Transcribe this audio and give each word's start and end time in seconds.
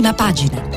prima 0.00 0.14
pagina. 0.14 0.68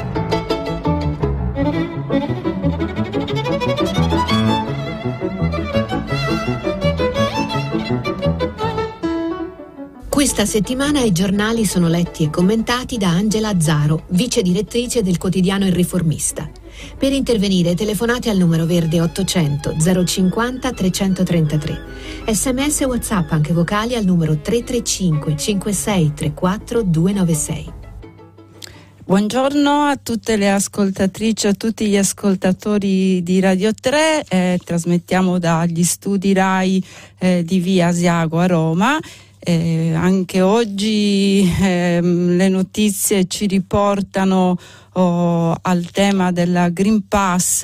Questa 10.09 10.45
settimana 10.45 10.99
i 11.01 11.13
giornali 11.13 11.65
sono 11.65 11.87
letti 11.87 12.23
e 12.23 12.29
commentati 12.29 12.97
da 12.97 13.09
Angela 13.09 13.49
Azzaro, 13.49 14.03
vice 14.09 14.41
direttrice 14.41 15.01
del 15.01 15.17
quotidiano 15.17 15.65
Il 15.65 15.73
Riformista. 15.73 16.49
Per 16.97 17.13
intervenire 17.13 17.75
telefonate 17.75 18.29
al 18.29 18.37
numero 18.37 18.65
verde 18.65 18.99
800 18.99 19.75
050 20.05 20.71
333. 20.71 21.81
Sms 22.27 22.81
e 22.81 22.85
WhatsApp 22.85 23.31
anche 23.31 23.53
vocali 23.53 23.95
al 23.95 24.03
numero 24.03 24.37
335 24.37 25.37
56 25.37 26.13
34 26.13 26.83
296. 26.83 27.82
Buongiorno 29.05 29.81
a 29.81 29.97
tutte 30.01 30.37
le 30.37 30.49
ascoltatrici, 30.49 31.47
a 31.47 31.53
tutti 31.53 31.87
gli 31.87 31.97
ascoltatori 31.97 33.21
di 33.21 33.41
Radio 33.41 33.73
3, 33.73 34.23
eh, 34.29 34.59
trasmettiamo 34.63 35.39
dagli 35.39 35.83
studi 35.83 36.31
RAI 36.31 36.81
eh, 37.17 37.43
di 37.43 37.59
Via 37.59 37.87
Asiago 37.87 38.39
a 38.39 38.47
Roma. 38.47 38.97
Eh, 39.39 39.93
anche 39.93 40.39
oggi 40.39 41.45
eh, 41.61 41.99
le 42.01 42.47
notizie 42.47 43.27
ci 43.27 43.45
riportano 43.45 44.57
oh, 44.93 45.55
al 45.61 45.89
tema 45.91 46.31
della 46.31 46.69
Green 46.69 47.07
Pass 47.07 47.63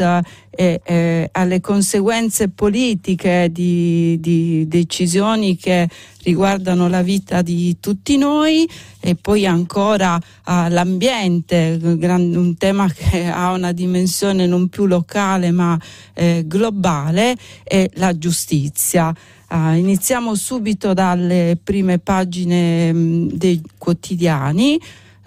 e 0.49 0.81
eh, 0.83 1.29
alle 1.31 1.61
conseguenze 1.61 2.49
politiche 2.49 3.49
di, 3.51 4.17
di, 4.19 4.67
decisioni 4.67 5.55
che 5.55 5.87
riguardano 6.23 6.89
la 6.89 7.01
vita 7.01 7.41
di 7.41 7.77
tutti 7.79 8.17
noi 8.17 8.69
e 8.99 9.15
poi 9.15 9.45
ancora 9.45 10.19
all'ambiente, 10.43 11.79
un 11.81 12.55
tema 12.57 12.89
che 12.91 13.27
ha 13.27 13.51
una 13.51 13.71
dimensione 13.71 14.45
non 14.45 14.67
più 14.67 14.85
locale 14.85 15.51
ma 15.51 15.79
eh, 16.13 16.43
globale, 16.45 17.37
e 17.63 17.89
la 17.93 18.17
giustizia. 18.17 19.13
Uh, 19.51 19.73
iniziamo 19.73 20.35
subito 20.35 20.93
dalle 20.93 21.57
prime 21.63 21.97
pagine 21.97 22.93
mh, 22.93 22.97
mm, 22.97 23.27
dei 23.31 23.61
quotidiani. 23.79 24.79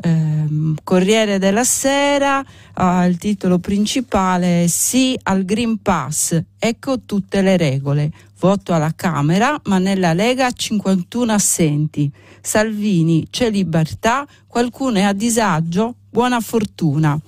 Um, 0.04 0.74
Corriere 0.82 1.38
della 1.38 1.64
Sera, 1.64 2.40
uh, 2.40 3.06
il 3.06 3.18
titolo 3.18 3.58
principale 3.58 4.64
è 4.64 4.66
Sì 4.66 5.16
al 5.22 5.44
Green 5.44 5.80
Pass, 5.80 6.40
ecco 6.58 7.00
tutte 7.00 7.40
le 7.40 7.56
regole. 7.56 8.10
Voto 8.40 8.72
alla 8.72 8.92
Camera, 8.96 9.60
ma 9.66 9.78
nella 9.78 10.12
Lega 10.12 10.50
51 10.50 11.32
assenti. 11.32 12.10
Salvini, 12.40 13.28
c'è 13.30 13.50
libertà, 13.50 14.26
qualcuno 14.48 14.98
è 14.98 15.02
a 15.02 15.12
disagio, 15.12 15.94
buona 16.10 16.40
fortuna 16.40 17.20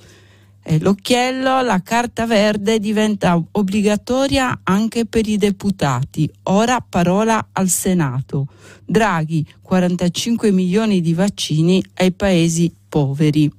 l'occhiello, 0.80 1.60
la 1.60 1.82
carta 1.82 2.26
verde 2.26 2.78
diventa 2.78 3.40
obbligatoria 3.52 4.60
anche 4.62 5.04
per 5.04 5.28
i 5.28 5.36
deputati. 5.36 6.30
Ora 6.44 6.80
parola 6.80 7.48
al 7.52 7.68
Senato. 7.68 8.46
Draghi, 8.84 9.46
45 9.60 10.50
milioni 10.50 11.00
di 11.00 11.12
vaccini 11.12 11.84
ai 11.94 12.12
paesi 12.12 12.74
poveri. 12.88 13.50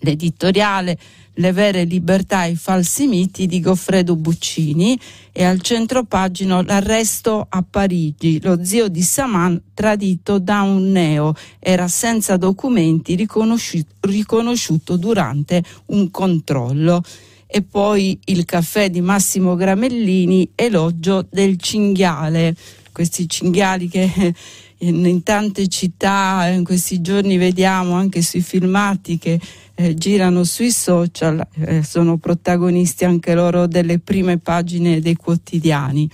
L'editoriale 0.00 0.98
le 1.34 1.52
vere 1.52 1.84
libertà 1.84 2.44
e 2.44 2.50
i 2.50 2.56
falsi 2.56 3.06
miti 3.06 3.46
di 3.46 3.60
Goffredo 3.60 4.16
Buccini 4.16 4.98
e 5.32 5.44
al 5.44 5.60
centro 5.60 6.04
pagino 6.04 6.62
l'arresto 6.62 7.46
a 7.48 7.64
Parigi. 7.68 8.40
Lo 8.42 8.64
zio 8.64 8.88
di 8.88 9.02
Saman 9.02 9.60
tradito 9.72 10.38
da 10.38 10.62
un 10.62 10.90
neo 10.90 11.34
era 11.58 11.88
senza 11.88 12.36
documenti 12.36 13.14
riconosciuto, 13.14 13.94
riconosciuto 14.00 14.96
durante 14.96 15.62
un 15.86 16.10
controllo 16.10 17.02
e 17.46 17.62
poi 17.62 18.18
il 18.26 18.44
caffè 18.44 18.88
di 18.88 19.00
Massimo 19.00 19.54
Gramellini, 19.56 20.50
elogio 20.54 21.26
del 21.30 21.58
cinghiale. 21.58 22.54
Questi 22.92 23.28
cinghiali 23.28 23.88
che 23.88 24.34
in, 24.82 25.22
tante 25.22 25.68
città 25.68 26.46
in 26.48 26.64
questi 26.64 27.00
giorni 27.00 27.36
vediamo 27.36 27.94
anche 27.94 28.22
sui 28.22 28.40
filmati 28.40 29.18
che 29.18 29.40
eh, 29.74 29.94
girano 29.94 30.44
sui 30.44 30.70
social, 30.70 31.46
eh, 31.54 31.82
sono 31.82 32.18
protagonisti 32.18 33.04
anche 33.04 33.34
loro 33.34 33.66
delle 33.66 33.98
prime 33.98 34.38
pagine 34.38 35.00
dei 35.00 35.14
quotidiani. 35.14 36.08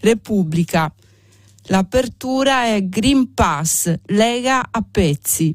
Repubblica. 0.00 0.92
L'apertura 1.64 2.64
è 2.64 2.84
Green 2.88 3.32
Pass, 3.34 3.94
Lega 4.06 4.68
a 4.70 4.84
pezzi. 4.88 5.54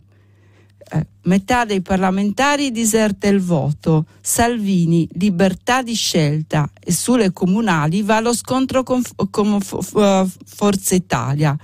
Eh, 0.88 1.08
metà 1.24 1.66
dei 1.66 1.82
parlamentari 1.82 2.72
diserta 2.72 3.28
il 3.28 3.42
voto. 3.42 4.06
Salvini, 4.22 5.10
libertà 5.14 5.82
di 5.82 5.96
scelta 5.96 6.70
e 6.80 6.94
sulle 6.94 7.34
comunali 7.34 8.04
va 8.04 8.20
lo 8.20 8.34
scontro 8.34 8.84
con, 8.84 9.02
con 9.30 9.60
Forza 9.60 10.96
Italia. 10.96 11.58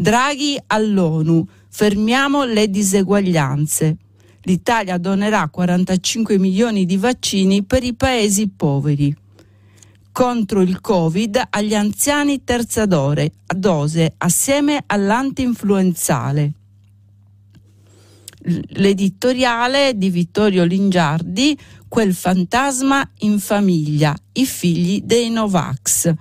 Draghi 0.00 0.58
all'ONU, 0.66 1.46
fermiamo 1.68 2.44
le 2.44 2.70
diseguaglianze 2.70 3.96
l'Italia 4.42 4.96
donerà 4.98 5.48
45 5.48 6.38
milioni 6.38 6.86
di 6.86 6.96
vaccini 6.96 7.62
per 7.64 7.82
i 7.82 7.94
paesi 7.94 8.48
poveri. 8.48 9.14
Contro 10.12 10.60
il 10.62 10.80
Covid 10.80 11.40
agli 11.50 11.74
anziani 11.74 12.42
terza 12.42 12.86
dose, 12.86 13.32
dose 13.46 14.14
assieme 14.18 14.82
all'antinfluenzale. 14.86 16.52
L'editoriale 18.42 19.96
di 19.96 20.08
Vittorio 20.08 20.64
Lingiardi, 20.64 21.58
Quel 21.86 22.14
fantasma 22.14 23.08
in 23.18 23.40
famiglia, 23.40 24.16
i 24.34 24.46
figli 24.46 25.02
dei 25.02 25.28
Novax. 25.28 26.14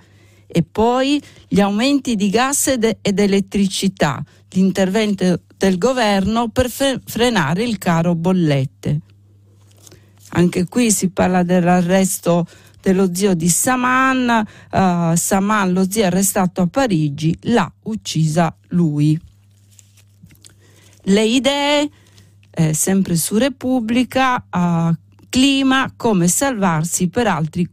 E 0.52 0.64
poi 0.64 1.22
gli 1.48 1.60
aumenti 1.60 2.16
di 2.16 2.30
gas 2.30 2.68
ed, 2.68 2.98
ed 3.02 3.20
elettricità, 3.20 4.24
l'intervento 4.50 5.42
del 5.56 5.78
governo 5.78 6.50
per 6.50 6.70
frenare 6.70 7.64
il 7.64 7.78
caro 7.78 8.16
bollette. 8.16 9.00
Anche 10.30 10.66
qui 10.66 10.92
si 10.92 11.10
parla 11.10 11.44
dell'arresto 11.44 12.48
dello 12.82 13.14
zio 13.14 13.36
di 13.36 13.50
Saman, 13.50 14.46
uh, 14.72 15.16
Saman 15.16 15.74
lo 15.74 15.90
zio 15.90 16.06
arrestato 16.06 16.62
a 16.62 16.68
Parigi, 16.68 17.38
l'ha 17.42 17.72
uccisa 17.84 18.56
lui. 18.70 19.20
Le 21.04 21.24
idee, 21.26 21.90
eh, 22.52 22.74
sempre 22.74 23.16
su 23.16 23.38
Repubblica, 23.38 24.46
uh, 24.50 24.94
clima, 25.30 25.92
come 25.96 26.28
salvarsi 26.28 27.10
per 27.10 27.28
altri, 27.28 27.72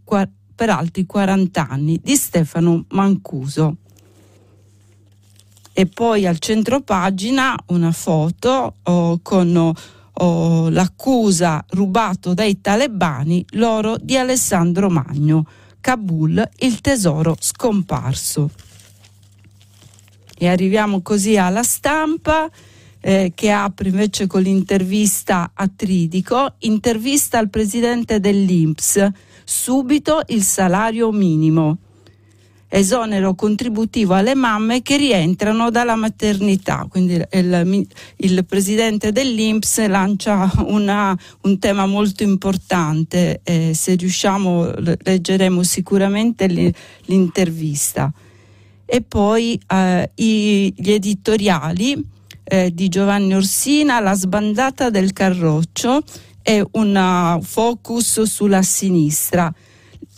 per 0.57 0.71
altri 0.71 1.07
40 1.07 1.69
anni 1.69 2.01
di 2.03 2.17
Stefano 2.17 2.87
Mancuso 2.89 3.77
e 5.79 5.85
poi 5.85 6.27
al 6.27 6.39
centro 6.39 6.81
pagina 6.81 7.55
una 7.67 7.93
foto 7.93 8.77
oh, 8.83 9.19
con 9.21 9.75
oh, 10.11 10.69
l'accusa 10.71 11.63
rubato 11.69 12.33
dai 12.33 12.63
talebani 12.63 13.45
l'oro 13.51 13.99
di 14.01 14.17
Alessandro 14.17 14.89
Magno, 14.89 15.47
Kabul, 15.79 16.43
il 16.61 16.81
tesoro 16.81 17.37
scomparso. 17.39 18.49
E 20.39 20.49
arriviamo 20.49 21.03
così 21.03 21.37
alla 21.37 21.63
stampa. 21.63 22.51
Eh, 22.99 23.33
che 23.37 23.53
apre 23.53 23.91
invece 23.91 24.27
con 24.27 24.43
l'intervista 24.43 25.53
a 25.55 25.69
Tridico, 25.69 26.55
intervista 26.61 27.39
al 27.39 27.51
presidente 27.51 28.19
dell'Inps, 28.19 29.09
subito 29.49 30.23
il 30.27 30.43
salario 30.43 31.13
minimo 31.13 31.79
esonero 32.69 33.35
contributivo 33.35 34.15
alle 34.15 34.35
mamme 34.35 34.83
che 34.83 34.97
rientrano 34.97 35.71
dalla 35.71 35.95
maternità. 35.95 36.85
Quindi 36.89 37.15
il, 37.31 37.87
il 38.17 38.45
presidente 38.45 39.13
dell'Inps 39.13 39.87
lancia 39.87 40.51
una, 40.67 41.17
un 41.43 41.59
tema 41.61 41.87
molto 41.87 42.25
importante, 42.25 43.41
eh, 43.45 43.73
se 43.73 43.95
riusciamo 43.95 44.73
leggeremo 44.75 45.63
sicuramente 45.63 46.75
l'intervista. 47.05 48.13
E 48.85 49.01
poi 49.01 49.61
eh, 49.69 50.11
i, 50.17 50.75
gli 50.77 50.91
editoriali 50.91 52.05
eh, 52.45 52.73
di 52.75 52.89
Giovanni 52.89 53.35
Orsina, 53.35 54.01
La 54.01 54.15
sbandata 54.15 54.91
del 54.91 55.13
Carroccio 55.13 56.03
e 56.49 56.65
un 56.73 57.41
focus 57.43 58.23
sulla 58.23 58.63
sinistra. 58.63 59.53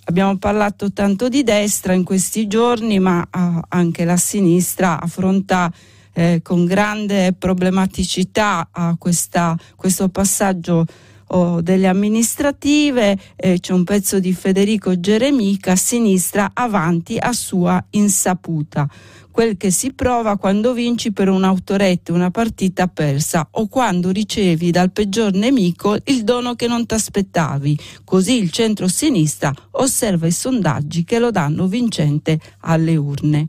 Abbiamo 0.04 0.36
parlato 0.36 0.92
tanto 0.92 1.30
di 1.30 1.42
destra 1.42 1.94
in 1.94 2.04
questi 2.04 2.46
giorni, 2.46 2.98
ma 2.98 3.20
uh, 3.20 3.60
anche 3.68 4.04
la 4.04 4.18
sinistra 4.18 5.00
affronta 5.00 5.72
eh, 6.12 6.40
con 6.42 6.66
grande 6.66 7.32
problematicità 7.32 8.68
uh, 8.74 8.98
questa, 8.98 9.56
questo 9.74 10.10
passaggio 10.10 10.84
o 11.28 11.62
delle 11.62 11.86
amministrative, 11.86 13.18
eh, 13.36 13.58
c'è 13.58 13.72
un 13.72 13.84
pezzo 13.84 14.18
di 14.18 14.34
Federico 14.34 15.00
Geremica 15.00 15.76
sinistra 15.76 16.50
avanti 16.52 17.16
a 17.18 17.32
sua 17.32 17.82
insaputa 17.90 18.86
quel 19.30 19.56
che 19.56 19.70
si 19.70 19.92
prova 19.92 20.36
quando 20.36 20.72
vinci 20.72 21.12
per 21.12 21.28
un'autorette 21.28 22.12
una 22.12 22.30
partita 22.30 22.88
persa 22.88 23.48
o 23.52 23.68
quando 23.68 24.10
ricevi 24.10 24.70
dal 24.70 24.90
peggior 24.90 25.32
nemico 25.32 25.96
il 26.04 26.24
dono 26.24 26.54
che 26.54 26.66
non 26.66 26.86
ti 26.86 26.94
aspettavi. 26.94 27.78
Così 28.04 28.38
il 28.38 28.50
centro-sinistra 28.50 29.52
osserva 29.72 30.26
i 30.26 30.32
sondaggi 30.32 31.04
che 31.04 31.18
lo 31.18 31.30
danno 31.30 31.66
vincente 31.66 32.38
alle 32.60 32.96
urne. 32.96 33.46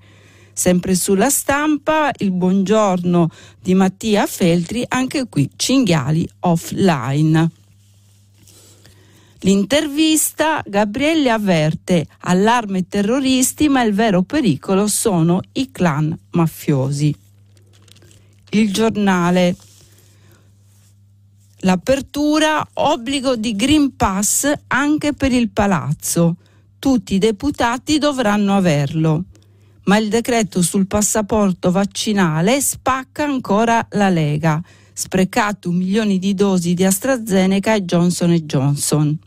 Sempre 0.54 0.94
sulla 0.94 1.30
stampa 1.30 2.12
il 2.18 2.31
buongiorno 2.31 3.30
di 3.62 3.74
Mattia 3.74 4.26
Feltri, 4.26 4.84
anche 4.88 5.28
qui 5.30 5.50
cinghiali 5.56 6.28
offline. 6.42 7.58
L'intervista 9.41 10.62
Gabriele 10.65 11.30
avverte 11.30 12.06
allarme 12.21 12.88
terroristi 12.88 13.69
ma 13.69 13.83
il 13.83 13.94
vero 13.94 14.24
pericolo 14.24 14.88
sono 14.88 15.39
i 15.53 15.71
clan 15.71 16.18
mafiosi. 16.31 17.15
Il 18.51 18.74
giornale 18.74 19.56
L'apertura 21.63 22.65
obbligo 22.74 23.36
di 23.36 23.53
Green 23.53 23.95
Pass 23.97 24.50
anche 24.68 25.13
per 25.13 25.33
il 25.33 25.50
palazzo. 25.50 26.38
Tutti 26.80 27.15
i 27.15 27.18
deputati 27.18 27.97
dovranno 27.97 28.56
averlo. 28.56 29.25
Ma 29.83 29.97
il 29.97 30.07
decreto 30.07 30.62
sul 30.62 30.88
passaporto 30.88 31.71
vaccinale 31.71 32.62
spacca 32.62 33.25
ancora 33.25 33.85
la 33.92 34.09
Lega. 34.09 34.62
Sprecato 34.94 35.71
milioni 35.71 36.18
di 36.18 36.33
dosi 36.33 36.74
di 36.74 36.85
AstraZeneca 36.85 37.74
e 37.74 37.83
Johnson 37.83 38.31
Johnson. 38.31 39.19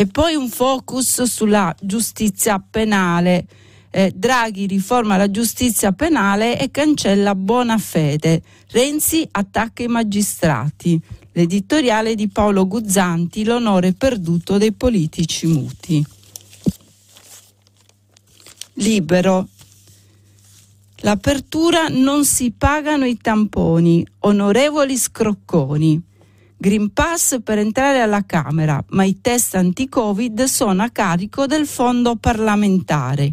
E 0.00 0.06
poi 0.06 0.34
un 0.34 0.48
focus 0.48 1.24
sulla 1.24 1.76
giustizia 1.78 2.58
penale. 2.58 3.46
Eh, 3.90 4.10
Draghi 4.16 4.64
riforma 4.64 5.18
la 5.18 5.30
giustizia 5.30 5.92
penale 5.92 6.58
e 6.58 6.70
cancella 6.70 7.34
buona 7.34 7.76
fede. 7.76 8.40
Renzi 8.70 9.28
attacca 9.30 9.82
i 9.82 9.88
magistrati. 9.88 10.98
L'editoriale 11.32 12.14
di 12.14 12.28
Paolo 12.28 12.66
Guzzanti, 12.66 13.44
l'onore 13.44 13.92
perduto 13.92 14.56
dei 14.56 14.72
politici 14.72 15.46
muti. 15.46 16.02
Libero. 18.76 19.48
L'apertura 21.00 21.88
non 21.88 22.24
si 22.24 22.54
pagano 22.56 23.04
i 23.04 23.18
tamponi, 23.18 24.06
onorevoli 24.20 24.96
scrocconi. 24.96 26.02
Green 26.62 26.92
Pass 26.92 27.38
per 27.42 27.56
entrare 27.56 28.02
alla 28.02 28.26
Camera, 28.26 28.84
ma 28.88 29.04
i 29.04 29.22
test 29.22 29.54
anti-Covid 29.54 30.42
sono 30.42 30.82
a 30.82 30.90
carico 30.90 31.46
del 31.46 31.66
fondo 31.66 32.16
parlamentare. 32.16 33.32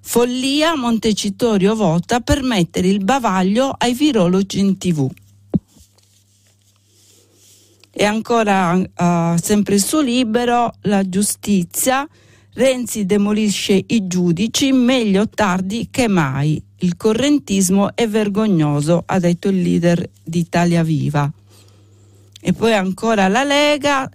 Follia 0.00 0.74
Montecitorio 0.74 1.76
vota 1.76 2.20
per 2.20 2.42
mettere 2.42 2.88
il 2.88 3.04
bavaglio 3.04 3.68
ai 3.76 3.92
virologi 3.92 4.60
in 4.60 4.78
tv. 4.78 5.10
E 7.90 8.04
ancora, 8.06 8.72
uh, 8.76 9.38
sempre 9.38 9.78
suo 9.78 10.00
libero, 10.00 10.72
la 10.84 11.06
giustizia. 11.06 12.08
Renzi 12.54 13.04
demolisce 13.04 13.84
i 13.88 14.06
giudici, 14.06 14.72
meglio 14.72 15.28
tardi 15.28 15.88
che 15.90 16.08
mai. 16.08 16.62
Il 16.78 16.96
correntismo 16.96 17.94
è 17.94 18.08
vergognoso, 18.08 19.02
ha 19.04 19.18
detto 19.18 19.48
il 19.48 19.60
leader 19.60 20.08
di 20.24 20.38
Italia 20.38 20.82
Viva. 20.82 21.30
E 22.40 22.52
poi 22.52 22.72
ancora 22.72 23.28
la 23.28 23.42
Lega, 23.42 24.08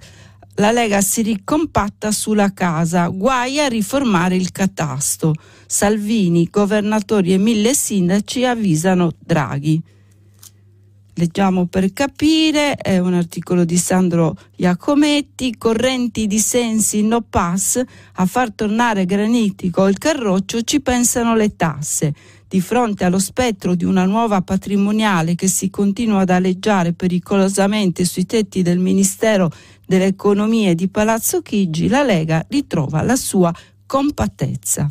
la 0.56 0.72
Lega 0.72 1.02
si 1.02 1.22
ricompatta 1.22 2.12
sulla 2.12 2.54
casa, 2.54 3.08
guai 3.08 3.60
a 3.60 3.68
riformare 3.68 4.36
il 4.36 4.52
catasto. 4.52 5.34
Salvini, 5.66 6.48
governatori 6.50 7.34
e 7.34 7.38
mille 7.38 7.74
sindaci 7.74 8.46
avvisano 8.46 9.12
Draghi. 9.20 9.82
Leggiamo 11.16 11.68
per 11.68 11.94
capire, 11.94 12.76
è 12.76 12.98
un 12.98 13.14
articolo 13.14 13.66
di 13.66 13.78
Sandro 13.78 14.36
Iacometti, 14.56 15.58
correnti 15.58 16.26
di 16.26 16.40
sensi 16.40 17.04
no 17.04 17.22
pass, 17.22 17.80
a 18.14 18.26
far 18.26 18.52
tornare 18.52 19.06
granitico 19.06 19.88
il 19.88 20.00
carroccio 20.00 20.64
ci 20.64 20.82
pensano 20.82 21.36
le 21.36 21.56
tasse 21.56 22.14
di 22.54 22.62
fronte 22.62 23.04
allo 23.04 23.18
spettro 23.18 23.74
di 23.74 23.84
una 23.84 24.06
nuova 24.06 24.44
patrimoniale 24.44 25.34
che 25.34 25.48
si 25.48 25.72
continua 25.72 26.20
ad 26.20 26.30
aleggiare 26.30 26.94
pericolosamente 26.94 28.06
sui 28.06 28.28
tetti 28.28 28.62
del 28.62 28.78
Ministero 28.78 29.52
delle 29.88 30.06
Economie 30.06 30.76
di 30.76 30.88
Palazzo 30.88 31.42
Chigi, 31.42 31.88
la 31.88 32.04
Lega 32.04 32.46
ritrova 32.50 33.02
la 33.02 33.16
sua 33.16 33.52
compattezza. 33.88 34.88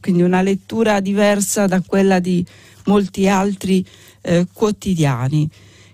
Quindi 0.00 0.22
una 0.22 0.40
lettura 0.40 1.00
diversa 1.00 1.66
da 1.66 1.82
quella 1.82 2.18
di 2.18 2.42
molti 2.86 3.28
altri 3.28 3.86
eh, 4.22 4.46
quotidiani. 4.50 5.46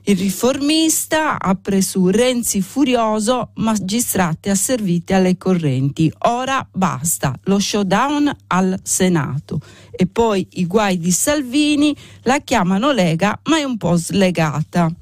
Il 0.07 0.19
riformista 0.19 1.41
apre 1.41 1.81
su 1.81 2.09
Renzi 2.09 2.61
furioso, 2.61 3.53
magistrati 3.55 4.51
asserviti 4.51 5.15
alle 5.15 5.39
correnti. 5.39 6.13
Ora 6.25 6.67
basta, 6.71 7.35
lo 7.45 7.59
showdown 7.59 8.31
al 8.49 8.79
Senato. 8.83 9.61
E 9.91 10.07
poi 10.07 10.47
i 10.53 10.67
guai 10.67 10.99
di 10.99 11.11
Salvini 11.11 11.97
la 12.25 12.41
chiamano 12.41 12.93
Lega, 12.93 13.41
ma 13.45 13.57
è 13.57 13.65
un 13.65 13.79
po' 13.79 13.97
slegata. 13.97 14.93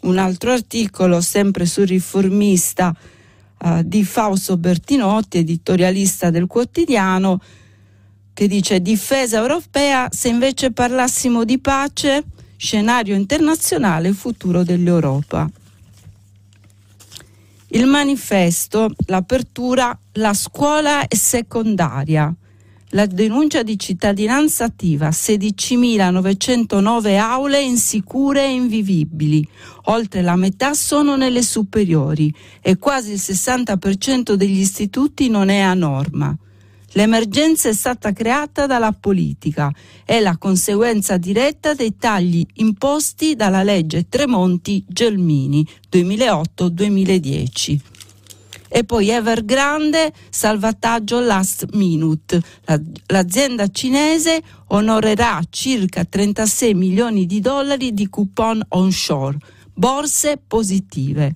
Un 0.00 0.16
altro 0.16 0.52
articolo, 0.52 1.20
sempre 1.20 1.66
sul 1.66 1.86
riformista 1.86 2.96
uh, 3.58 3.82
di 3.84 4.02
Fausto 4.02 4.56
Bertinotti, 4.56 5.36
editorialista 5.36 6.30
del 6.30 6.46
quotidiano, 6.46 7.38
che 8.32 8.48
dice 8.48 8.80
difesa 8.80 9.36
europea, 9.36 10.08
se 10.10 10.28
invece 10.28 10.72
parlassimo 10.72 11.44
di 11.44 11.58
pace 11.58 12.24
scenario 12.60 13.14
internazionale 13.14 14.08
e 14.08 14.12
futuro 14.12 14.62
dell'Europa. 14.62 15.50
Il 17.68 17.86
manifesto, 17.86 18.92
l'apertura, 19.06 19.98
la 20.14 20.34
scuola 20.34 21.08
è 21.08 21.14
secondaria. 21.14 22.34
La 22.90 23.06
denuncia 23.06 23.62
di 23.62 23.78
cittadinanza 23.78 24.64
attiva, 24.64 25.08
16.909 25.08 27.16
aule 27.16 27.62
insicure 27.62 28.44
e 28.44 28.52
invivibili, 28.52 29.42
oltre 29.84 30.20
la 30.20 30.36
metà 30.36 30.74
sono 30.74 31.16
nelle 31.16 31.42
superiori 31.42 32.30
e 32.60 32.76
quasi 32.76 33.12
il 33.12 33.20
60% 33.22 34.34
degli 34.34 34.58
istituti 34.58 35.30
non 35.30 35.48
è 35.48 35.60
a 35.60 35.72
norma. 35.72 36.36
L'emergenza 36.94 37.68
è 37.68 37.72
stata 37.72 38.12
creata 38.12 38.66
dalla 38.66 38.92
politica, 38.92 39.72
è 40.04 40.18
la 40.18 40.36
conseguenza 40.36 41.18
diretta 41.18 41.72
dei 41.74 41.96
tagli 41.96 42.44
imposti 42.54 43.36
dalla 43.36 43.62
legge 43.62 44.08
Tremonti-Gelmini 44.08 45.64
2008-2010. 45.88 47.78
E 48.72 48.84
poi 48.84 49.08
Evergrande, 49.08 50.12
salvataggio 50.30 51.20
last 51.20 51.66
minute. 51.72 52.40
l'azienda 53.06 53.68
cinese 53.68 54.42
onorerà 54.68 55.40
circa 55.48 56.04
36 56.04 56.74
milioni 56.74 57.26
di 57.26 57.40
dollari 57.40 57.92
di 57.92 58.08
coupon 58.08 58.64
onshore, 58.68 59.38
borse 59.74 60.40
positive. 60.44 61.32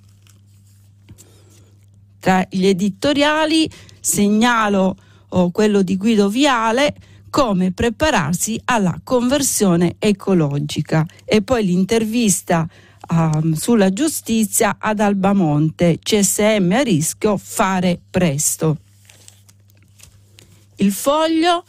Tra 2.19 2.47
gli 2.49 2.67
editoriali 2.67 3.69
segnalo 4.01 4.97
o 5.37 5.51
quello 5.51 5.83
di 5.83 5.97
Guido 5.97 6.29
Viale, 6.29 6.95
come 7.31 7.73
prepararsi 7.73 8.61
alla 8.67 8.99
conversione 9.03 9.97
ecologica. 9.99 11.05
E 11.25 11.43
poi 11.43 11.65
l'intervista 11.65 12.69
um, 13.11 13.55
sulla 13.55 13.93
giustizia 13.93 14.77
ad 14.79 15.01
Albamonte, 15.01 15.99
CSM 16.01 16.73
a 16.73 16.83
rischio, 16.83 17.37
fare 17.37 17.99
presto. 18.09 18.79
Il 20.77 20.93
foglio, 20.93 21.65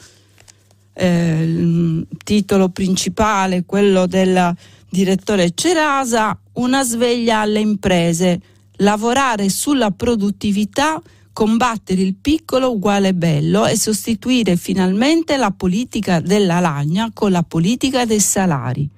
eh, 0.94 1.44
il 1.44 2.08
titolo 2.24 2.70
principale, 2.70 3.64
quello 3.66 4.06
del 4.06 4.56
direttore 4.88 5.52
Cerasa, 5.56 6.38
una 6.54 6.84
sveglia 6.84 7.40
alle 7.40 7.60
imprese, 7.60 8.40
lavorare 8.78 9.50
sulla 9.50 9.90
produttività 9.92 11.02
combattere 11.36 12.02
il 12.02 12.16
piccolo 12.16 12.72
uguale 12.72 13.14
bello 13.14 13.66
e 13.66 13.78
sostituire 13.78 14.56
finalmente 14.56 15.36
la 15.36 15.52
politica 15.52 16.22
della 16.22 16.62
lagna 16.62 17.12
con 17.14 17.30
la 17.30 17.44
politica 17.44 18.06
dei 18.06 18.22
salari. 18.22 18.90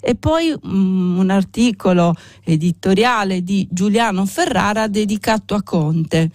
E 0.00 0.16
poi 0.16 0.52
um, 0.60 1.18
un 1.18 1.30
articolo 1.30 2.16
editoriale 2.42 3.44
di 3.44 3.68
Giuliano 3.70 4.26
Ferrara 4.26 4.88
dedicato 4.88 5.54
a 5.54 5.62
Conte. 5.62 6.32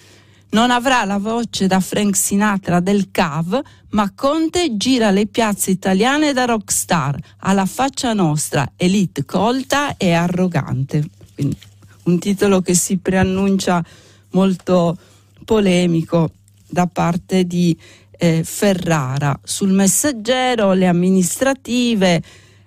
Non 0.52 0.72
avrà 0.72 1.04
la 1.04 1.18
voce 1.18 1.68
da 1.68 1.82
Frank 1.82 2.16
Sinatra 2.16 2.80
del 2.80 3.12
CAV, 3.12 3.62
ma 3.90 4.14
Conte 4.16 4.78
gira 4.78 5.12
le 5.12 5.26
piazze 5.26 5.72
italiane 5.72 6.32
da 6.32 6.46
rockstar, 6.46 7.20
alla 7.40 7.66
faccia 7.66 8.14
nostra, 8.14 8.72
elite 8.78 9.26
colta 9.26 9.98
e 9.98 10.14
arrogante. 10.14 11.06
Quindi 11.36 11.58
un 12.04 12.18
titolo 12.18 12.62
che 12.62 12.76
si 12.76 12.96
preannuncia 12.96 13.84
molto 14.30 14.98
polemico 15.44 16.32
da 16.68 16.88
parte 16.88 17.46
di 17.46 17.78
eh, 18.18 18.42
Ferrara. 18.44 19.40
Sul 19.44 19.72
messaggero 19.72 20.74
le 20.74 20.88
amministrative 20.88 22.22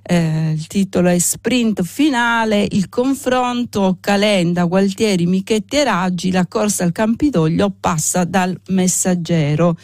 eh, 0.08 0.52
il 0.52 0.66
titolo 0.68 1.08
è 1.08 1.18
Sprint 1.18 1.82
finale, 1.82 2.64
il 2.70 2.88
confronto 2.88 3.98
Calenda, 4.00 4.62
Gualtieri, 4.64 5.26
Michetti 5.26 5.76
e 5.76 5.84
Raggi, 5.84 6.30
la 6.30 6.46
corsa 6.46 6.84
al 6.84 6.92
Campidoglio 6.92 7.74
passa 7.78 8.22
dal 8.22 8.56
messaggero. 8.68 9.76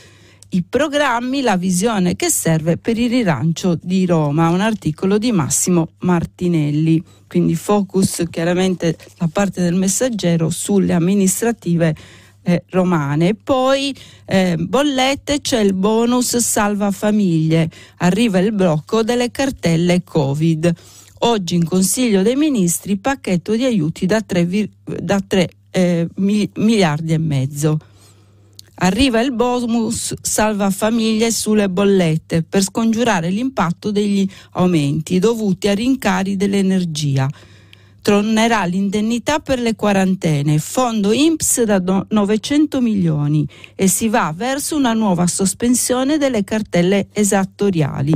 I 0.50 0.62
programmi, 0.62 1.40
la 1.40 1.56
visione 1.56 2.14
che 2.14 2.28
serve 2.28 2.76
per 2.76 2.98
il 2.98 3.08
rilancio 3.08 3.76
di 3.82 4.06
Roma, 4.06 4.50
un 4.50 4.60
articolo 4.60 5.18
di 5.18 5.32
Massimo 5.32 5.88
Martinelli. 6.00 7.02
Quindi 7.26 7.56
focus 7.56 8.22
chiaramente 8.30 8.96
da 9.18 9.28
parte 9.32 9.62
del 9.62 9.74
messaggero 9.74 10.50
sulle 10.50 10.92
amministrative 10.92 11.96
eh, 12.42 12.64
romane. 12.70 13.34
Poi 13.34 13.94
eh, 14.26 14.56
bollette 14.58 15.40
c'è 15.40 15.60
il 15.60 15.74
bonus 15.74 16.36
salva 16.36 16.90
famiglie, 16.90 17.70
arriva 17.98 18.38
il 18.38 18.52
blocco 18.52 19.02
delle 19.02 19.30
cartelle 19.30 20.02
Covid. 20.04 20.72
Oggi 21.24 21.54
in 21.54 21.64
Consiglio 21.64 22.22
dei 22.22 22.34
Ministri 22.34 22.96
pacchetto 22.96 23.54
di 23.54 23.64
aiuti 23.64 24.06
da 24.06 24.20
3, 24.20 24.68
da 25.00 25.20
3 25.24 25.48
eh, 25.70 26.08
miliardi 26.16 27.12
e 27.12 27.18
mezzo. 27.18 27.78
Arriva 28.74 29.20
il 29.20 29.32
bonus 29.32 30.12
salva 30.20 30.70
famiglie 30.70 31.30
sulle 31.30 31.68
bollette 31.68 32.42
per 32.42 32.62
scongiurare 32.62 33.30
l'impatto 33.30 33.92
degli 33.92 34.28
aumenti 34.52 35.20
dovuti 35.20 35.68
a 35.68 35.74
rincari 35.74 36.36
dell'energia 36.36 37.28
tornerà 38.02 38.64
l'indennità 38.64 39.38
per 39.38 39.60
le 39.60 39.76
quarantene, 39.76 40.58
fondo 40.58 41.12
INPS 41.12 41.62
da 41.62 42.04
900 42.08 42.80
milioni 42.80 43.48
e 43.76 43.86
si 43.86 44.08
va 44.08 44.34
verso 44.36 44.76
una 44.76 44.92
nuova 44.92 45.26
sospensione 45.28 46.18
delle 46.18 46.42
cartelle 46.42 47.06
esattoriali. 47.12 48.12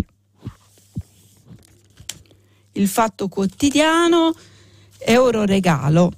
Il 2.72 2.88
fatto 2.88 3.28
quotidiano, 3.28 4.34
euro 4.98 5.44
regalo, 5.44 6.12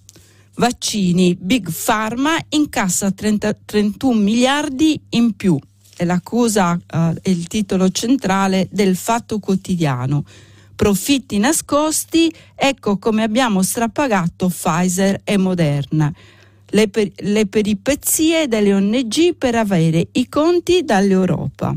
vaccini, 0.54 1.37
Big 1.38 1.70
Pharma 1.70 2.37
incassa 2.48 3.12
30, 3.12 3.58
31 3.64 4.18
miliardi 4.18 5.00
in 5.10 5.37
più. 5.37 5.56
È 5.94 6.04
l'accusa, 6.04 6.75
eh, 6.75 7.14
è 7.20 7.28
il 7.28 7.46
titolo 7.46 7.90
centrale 7.90 8.66
del 8.72 8.96
fatto 8.96 9.38
quotidiano 9.38 10.25
profitti 10.78 11.38
nascosti, 11.38 12.32
ecco 12.54 12.99
come 12.99 13.25
abbiamo 13.25 13.62
strapagato 13.62 14.47
Pfizer 14.47 15.23
e 15.25 15.37
Moderna. 15.37 16.12
Le, 16.70 16.87
per, 16.87 17.11
le 17.16 17.47
peripezie 17.47 18.47
delle 18.47 18.73
ONG 18.73 19.35
per 19.35 19.56
avere 19.56 20.06
i 20.12 20.28
conti 20.28 20.85
dall'Europa. 20.85 21.75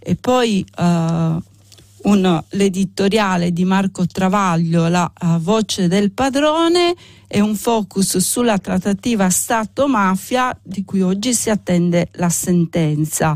E 0.00 0.16
poi 0.16 0.62
uh, 0.76 0.82
un, 0.82 2.44
l'editoriale 2.50 3.54
di 3.54 3.64
Marco 3.64 4.04
Travaglio, 4.06 4.88
La 4.88 5.10
uh, 5.22 5.38
voce 5.38 5.88
del 5.88 6.10
padrone, 6.10 6.94
e 7.26 7.40
un 7.40 7.56
focus 7.56 8.18
sulla 8.18 8.58
trattativa 8.58 9.30
Stato-mafia 9.30 10.54
di 10.62 10.84
cui 10.84 11.00
oggi 11.00 11.32
si 11.32 11.48
attende 11.48 12.08
la 12.16 12.28
sentenza. 12.28 13.34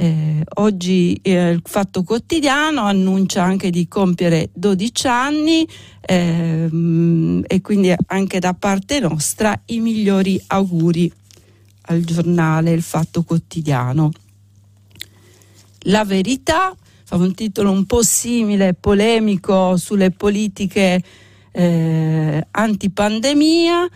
Eh, 0.00 0.42
oggi 0.54 1.12
eh, 1.20 1.50
il 1.50 1.60
Fatto 1.62 2.02
Quotidiano 2.04 2.84
annuncia 2.84 3.42
anche 3.42 3.68
di 3.68 3.86
compiere 3.86 4.48
12 4.54 5.06
anni 5.06 5.68
ehm, 6.00 7.44
e 7.46 7.60
quindi 7.60 7.94
anche 8.06 8.38
da 8.38 8.54
parte 8.54 8.98
nostra 8.98 9.60
i 9.66 9.78
migliori 9.80 10.42
auguri 10.46 11.12
al 11.82 12.00
giornale 12.00 12.70
Il 12.70 12.80
Fatto 12.80 13.24
Quotidiano. 13.24 14.10
La 15.80 16.06
verità 16.06 16.74
fa 17.04 17.16
un 17.16 17.34
titolo 17.34 17.70
un 17.70 17.84
po' 17.84 18.02
simile, 18.02 18.72
polemico 18.72 19.76
sulle 19.76 20.12
politiche 20.12 21.02
eh, 21.52 22.46
antipandemia, 22.50 23.86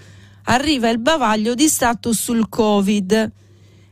arriva 0.42 0.90
il 0.90 0.98
bavaglio 0.98 1.54
di 1.54 1.66
Stato 1.66 2.12
sul 2.12 2.46
Covid 2.50 3.32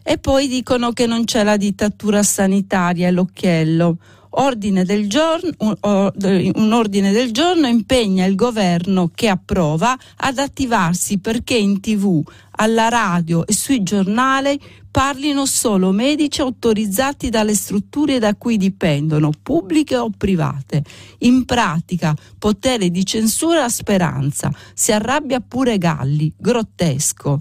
e 0.02 0.18
poi 0.18 0.48
dicono 0.48 0.92
che 0.92 1.06
non 1.06 1.24
c'è 1.24 1.42
la 1.42 1.56
dittatura 1.56 2.22
sanitaria, 2.22 3.10
l'occhiello. 3.10 3.98
Ordine 4.34 4.86
giorno, 5.08 5.50
un 5.82 6.72
ordine 6.72 7.12
del 7.12 7.32
giorno 7.32 7.66
impegna 7.66 8.24
il 8.24 8.34
governo 8.34 9.10
che 9.14 9.28
approva 9.28 9.94
ad 10.16 10.38
attivarsi 10.38 11.18
perché 11.18 11.54
in 11.54 11.80
tv, 11.80 12.22
alla 12.52 12.88
radio 12.88 13.46
e 13.46 13.52
sui 13.52 13.82
giornali 13.82 14.58
parlino 14.90 15.44
solo 15.44 15.90
medici 15.90 16.40
autorizzati 16.40 17.28
dalle 17.28 17.54
strutture 17.54 18.18
da 18.18 18.34
cui 18.34 18.56
dipendono, 18.56 19.32
pubbliche 19.42 19.96
o 19.96 20.10
private. 20.16 20.82
In 21.18 21.44
pratica, 21.44 22.14
potere 22.38 22.90
di 22.90 23.04
censura 23.04 23.64
a 23.64 23.68
speranza. 23.68 24.50
Si 24.72 24.92
arrabbia 24.92 25.40
pure 25.40 25.76
Galli, 25.76 26.32
grottesco. 26.34 27.40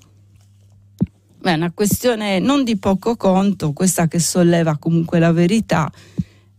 Beh, 1.41 1.53
è 1.53 1.55
una 1.55 1.71
questione 1.71 2.37
non 2.37 2.63
di 2.63 2.77
poco 2.77 3.15
conto, 3.15 3.73
questa 3.73 4.07
che 4.07 4.19
solleva 4.19 4.77
comunque 4.77 5.17
la 5.17 5.31
verità, 5.31 5.91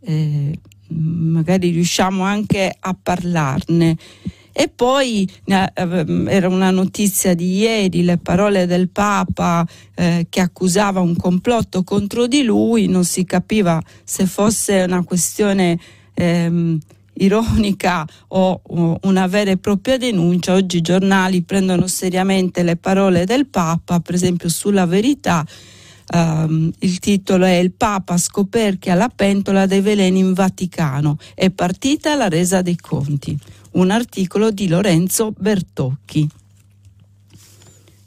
eh, 0.01 0.59
magari 0.89 1.71
riusciamo 1.71 2.25
anche 2.25 2.77
a 2.81 2.97
parlarne. 3.01 3.97
E 4.51 4.69
poi 4.75 5.31
eh, 5.45 5.73
era 6.27 6.49
una 6.49 6.73
notizia 6.73 7.33
di 7.35 7.59
ieri, 7.59 8.03
le 8.03 8.19
parole 8.19 8.67
del 8.67 8.89
Papa 8.89 9.65
eh, 9.95 10.27
che 10.29 10.41
accusava 10.41 10.99
un 10.99 11.15
complotto 11.15 11.85
contro 11.85 12.27
di 12.27 12.43
lui, 12.43 12.89
non 12.89 13.05
si 13.05 13.25
capiva 13.25 13.81
se 14.03 14.27
fosse 14.27 14.83
una 14.83 15.05
questione 15.05 15.79
ehm, 16.15 16.77
ironica 17.15 18.07
o, 18.29 18.61
una 19.03 19.27
vera 19.27 19.51
e 19.51 19.57
propria 19.57 19.99
denuncia. 19.99 20.55
Oggi 20.55 20.79
i 20.79 20.83
giornali 20.83 21.43
prendono 21.43 21.87
seriamente 21.87 22.63
le 22.63 22.77
parole 22.77 23.25
del 23.25 23.47
Papa, 23.47 24.01
per 24.01 24.15
esempio 24.15 24.49
sulla 24.49 24.87
verità. 24.87 25.45
Um, 26.15 26.71
il 26.81 26.99
titolo 26.99 27.47
è 27.47 27.55
Il 27.55 27.73
Papa 27.73 28.19
scoperchia 28.19 28.95
la 28.95 29.09
pentola 29.09 29.67
dei 29.67 29.81
veleni 29.81 30.19
in 30.19 30.33
Vaticano. 30.35 31.17
È 31.35 31.49
partita 31.51 32.15
la 32.15 32.29
resa 32.29 32.61
dei 32.61 32.77
conti. 32.77 33.39
Un 33.73 33.91
articolo 33.91 34.51
di 34.51 34.69
Lorenzo 34.69 35.33
Bertocchi. 35.37 36.29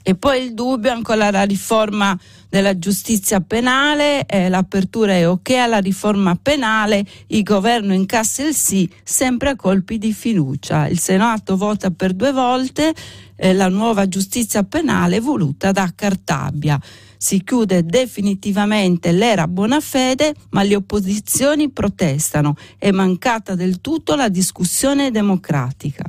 E 0.08 0.14
poi 0.14 0.44
il 0.44 0.54
dubbio 0.54 0.92
ancora 0.92 1.32
la 1.32 1.42
riforma 1.46 2.16
della 2.48 2.78
giustizia 2.78 3.42
penale, 3.42 4.28
eh, 4.28 4.50
l'apertura 4.50 5.14
è 5.14 5.28
ok 5.28 5.50
alla 5.54 5.80
riforma 5.80 6.38
penale, 6.40 7.04
il 7.30 7.42
governo 7.42 7.92
incassa 7.92 8.44
il 8.44 8.54
sì, 8.54 8.88
sempre 9.04 9.50
a 9.50 9.56
colpi 9.56 9.98
di 9.98 10.14
fiducia. 10.14 10.88
Il 10.88 11.00
Senato 11.00 11.58
vota 11.58 11.90
per 11.90 12.14
due 12.14 12.32
volte 12.32 12.94
eh, 13.36 13.54
la 13.54 13.68
nuova 13.68 14.08
giustizia 14.08 14.62
penale 14.62 15.20
voluta 15.20 15.72
da 15.72 15.92
Cartabia. 15.96 16.80
Si 17.18 17.44
chiude 17.44 17.84
definitivamente 17.84 19.12
l'era 19.12 19.48
buona 19.48 19.80
fede, 19.80 20.36
ma 20.52 20.62
le 20.62 20.76
opposizioni 20.76 21.72
protestano. 21.72 22.56
È 22.78 22.92
mancata 22.92 23.56
del 23.56 23.82
tutto 23.82 24.14
la 24.14 24.30
discussione 24.30 25.10
democratica. 25.10 26.04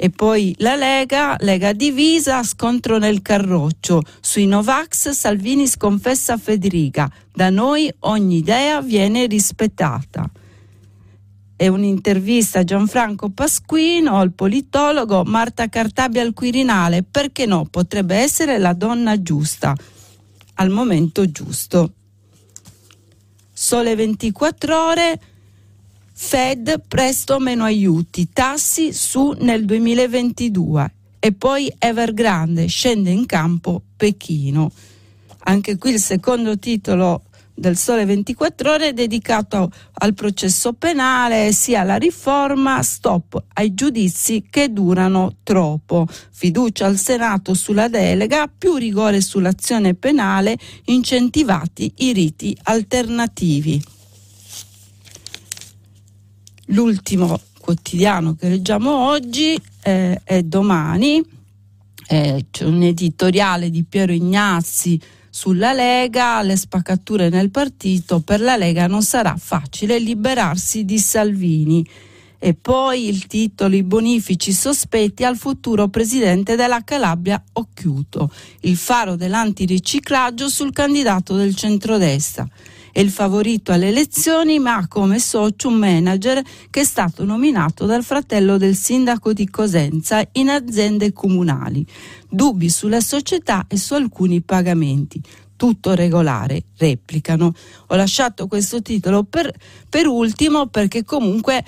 E 0.00 0.10
poi 0.10 0.54
la 0.58 0.76
Lega, 0.76 1.34
Lega 1.40 1.72
divisa, 1.72 2.44
scontro 2.44 2.98
nel 2.98 3.20
Carroccio. 3.20 4.00
Sui 4.20 4.46
Novax 4.46 5.10
Salvini 5.10 5.66
sconfessa 5.66 6.36
Federica. 6.36 7.10
Da 7.32 7.50
noi 7.50 7.92
ogni 8.00 8.36
idea 8.36 8.80
viene 8.80 9.26
rispettata. 9.26 10.30
È 11.56 11.66
un'intervista 11.66 12.60
a 12.60 12.64
Gianfranco 12.64 13.30
Pasquino, 13.30 14.18
al 14.18 14.32
politologo 14.34 15.24
Marta 15.24 15.68
Cartabia 15.68 16.22
al 16.22 16.32
Quirinale. 16.32 17.02
Perché 17.02 17.44
no? 17.44 17.64
Potrebbe 17.64 18.14
essere 18.14 18.58
la 18.58 18.74
donna 18.74 19.20
giusta, 19.20 19.74
al 20.54 20.70
momento 20.70 21.28
giusto. 21.28 21.94
Sole 23.52 23.96
24 23.96 24.80
ore 24.80 25.20
Fed 26.20 26.82
presto 26.88 27.38
meno 27.38 27.62
aiuti, 27.62 28.28
tassi 28.32 28.92
su 28.92 29.36
nel 29.38 29.64
2022 29.64 30.94
e 31.20 31.32
poi 31.32 31.72
Evergrande 31.78 32.66
scende 32.66 33.10
in 33.10 33.24
campo 33.24 33.82
Pechino. 33.96 34.70
Anche 35.44 35.78
qui 35.78 35.92
il 35.92 36.00
secondo 36.00 36.58
titolo 36.58 37.22
del 37.54 37.76
Sole 37.76 38.04
24 38.04 38.72
Ore 38.72 38.92
dedicato 38.92 39.70
al 39.92 40.12
processo 40.12 40.72
penale, 40.72 41.52
sia 41.52 41.82
alla 41.82 41.96
riforma, 41.96 42.82
stop 42.82 43.40
ai 43.54 43.72
giudizi 43.72 44.44
che 44.50 44.72
durano 44.72 45.36
troppo, 45.44 46.04
fiducia 46.30 46.84
al 46.84 46.98
Senato 46.98 47.54
sulla 47.54 47.88
delega, 47.88 48.48
più 48.48 48.74
rigore 48.74 49.20
sull'azione 49.20 49.94
penale, 49.94 50.58
incentivati 50.86 51.90
i 51.98 52.12
riti 52.12 52.58
alternativi. 52.64 53.96
L'ultimo 56.70 57.40
quotidiano 57.58 58.34
che 58.34 58.48
leggiamo 58.48 59.08
oggi 59.08 59.58
eh, 59.82 60.20
è 60.22 60.42
domani, 60.42 61.24
eh, 62.08 62.46
c'è 62.50 62.64
un 62.64 62.82
editoriale 62.82 63.70
di 63.70 63.84
Piero 63.84 64.12
Ignazzi 64.12 65.00
sulla 65.30 65.72
Lega, 65.72 66.42
le 66.42 66.56
spaccature 66.56 67.30
nel 67.30 67.50
partito, 67.50 68.20
per 68.20 68.40
la 68.40 68.56
Lega 68.56 68.86
non 68.86 69.02
sarà 69.02 69.36
facile 69.38 69.98
liberarsi 69.98 70.84
di 70.84 70.98
Salvini. 70.98 71.86
E 72.40 72.54
poi 72.54 73.08
il 73.08 73.26
titolo 73.26 73.74
I 73.74 73.82
bonifici 73.82 74.52
sospetti 74.52 75.24
al 75.24 75.36
futuro 75.36 75.88
presidente 75.88 76.54
della 76.54 76.84
Calabria 76.84 77.42
Occhiuto, 77.54 78.30
il 78.60 78.76
faro 78.76 79.16
dell'antiriciclaggio 79.16 80.48
sul 80.48 80.72
candidato 80.72 81.34
del 81.34 81.56
centrodestra. 81.56 82.46
È 82.92 83.00
il 83.00 83.10
favorito 83.10 83.72
alle 83.72 83.88
elezioni, 83.88 84.58
ma 84.58 84.76
ha 84.76 84.88
come 84.88 85.18
socio 85.18 85.68
un 85.68 85.74
manager 85.74 86.42
che 86.70 86.80
è 86.80 86.84
stato 86.84 87.24
nominato 87.24 87.86
dal 87.86 88.02
fratello 88.02 88.56
del 88.56 88.74
sindaco 88.74 89.32
di 89.32 89.48
Cosenza 89.48 90.26
in 90.32 90.48
aziende 90.48 91.12
comunali. 91.12 91.86
Dubbi 92.28 92.68
sulla 92.68 93.00
società 93.00 93.66
e 93.68 93.76
su 93.76 93.94
alcuni 93.94 94.40
pagamenti 94.40 95.22
tutto 95.58 95.92
regolare, 95.94 96.62
replicano. 96.76 97.52
Ho 97.88 97.96
lasciato 97.96 98.46
questo 98.46 98.80
titolo 98.80 99.24
per, 99.24 99.52
per 99.88 100.06
ultimo 100.06 100.68
perché 100.68 101.04
comunque 101.04 101.64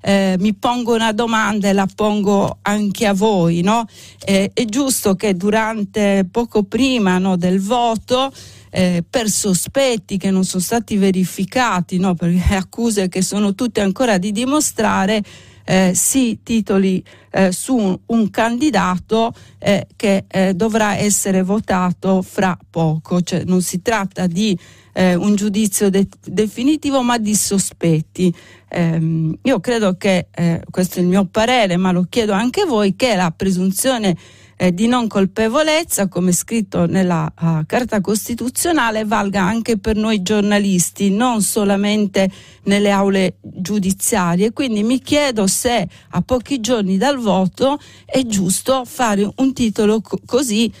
eh, 0.00 0.36
mi 0.38 0.54
pongo 0.54 0.94
una 0.94 1.12
domanda 1.12 1.68
e 1.68 1.72
la 1.72 1.88
pongo 1.92 2.58
anche 2.62 3.06
a 3.06 3.14
voi. 3.14 3.62
No? 3.62 3.86
Eh, 4.24 4.50
è 4.52 4.64
giusto 4.64 5.14
che 5.14 5.34
durante, 5.34 6.26
poco 6.30 6.64
prima 6.64 7.18
no, 7.18 7.36
del 7.36 7.60
voto, 7.60 8.32
eh, 8.76 9.04
per 9.08 9.30
sospetti 9.30 10.16
che 10.16 10.32
non 10.32 10.44
sono 10.44 10.60
stati 10.60 10.96
verificati, 10.96 11.98
no? 11.98 12.14
perché 12.14 12.54
accuse 12.56 13.08
che 13.08 13.22
sono 13.22 13.54
tutte 13.54 13.80
ancora 13.80 14.18
di 14.18 14.32
dimostrare, 14.32 15.22
eh, 15.64 15.92
si 15.94 16.40
titoli 16.42 17.02
eh, 17.30 17.52
su 17.52 17.76
un, 17.76 17.96
un 18.06 18.30
candidato 18.30 19.32
eh, 19.60 19.86
che 19.94 20.24
eh, 20.26 20.54
dovrà 20.54 20.96
essere 20.96 21.42
votato 21.44 22.20
fra 22.20 22.58
poco, 22.68 23.22
cioè 23.22 23.44
non 23.44 23.62
si 23.62 23.80
tratta 23.80 24.26
di 24.26 24.58
eh, 24.92 25.14
un 25.14 25.36
giudizio 25.36 25.88
de- 25.88 26.08
definitivo 26.24 27.00
ma 27.00 27.16
di 27.16 27.36
sospetti. 27.36 28.34
Ehm, 28.70 29.38
io 29.42 29.60
credo 29.60 29.96
che, 29.96 30.26
eh, 30.34 30.62
questo 30.68 30.98
è 30.98 31.02
il 31.02 31.08
mio 31.08 31.26
parere, 31.26 31.76
ma 31.76 31.92
lo 31.92 32.06
chiedo 32.08 32.32
anche 32.32 32.64
voi, 32.64 32.96
che 32.96 33.14
la 33.14 33.30
presunzione 33.30 34.16
eh, 34.56 34.72
di 34.72 34.86
non 34.86 35.08
colpevolezza, 35.08 36.08
come 36.08 36.32
scritto 36.32 36.86
nella 36.86 37.32
uh, 37.40 37.66
Carta 37.66 38.00
Costituzionale, 38.00 39.04
valga 39.04 39.42
anche 39.42 39.78
per 39.78 39.96
noi 39.96 40.22
giornalisti, 40.22 41.10
non 41.10 41.42
solamente 41.42 42.30
nelle 42.64 42.90
aule 42.90 43.36
giudiziarie. 43.40 44.52
Quindi 44.52 44.82
mi 44.82 45.00
chiedo 45.00 45.46
se 45.46 45.88
a 46.10 46.22
pochi 46.22 46.60
giorni 46.60 46.96
dal 46.96 47.18
voto 47.18 47.78
è 48.04 48.22
giusto 48.24 48.84
fare 48.84 49.28
un 49.36 49.52
titolo 49.52 50.00
co- 50.00 50.20
così, 50.24 50.72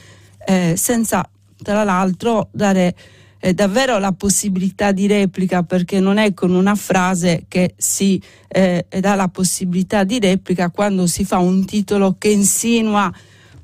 eh, 0.46 0.74
senza 0.76 1.28
tra 1.62 1.84
l'altro 1.84 2.48
dare 2.52 2.94
eh, 3.44 3.52
davvero 3.52 3.98
la 3.98 4.12
possibilità 4.12 4.90
di 4.92 5.06
replica 5.06 5.62
perché 5.62 6.00
non 6.00 6.16
è 6.16 6.32
con 6.32 6.52
una 6.54 6.74
frase 6.74 7.44
che 7.46 7.74
si 7.76 8.20
eh, 8.48 8.86
dà 9.00 9.14
la 9.14 9.28
possibilità 9.28 10.02
di 10.04 10.18
replica 10.18 10.70
quando 10.70 11.06
si 11.06 11.24
fa 11.24 11.38
un 11.38 11.64
titolo 11.66 12.16
che 12.18 12.28
insinua 12.28 13.12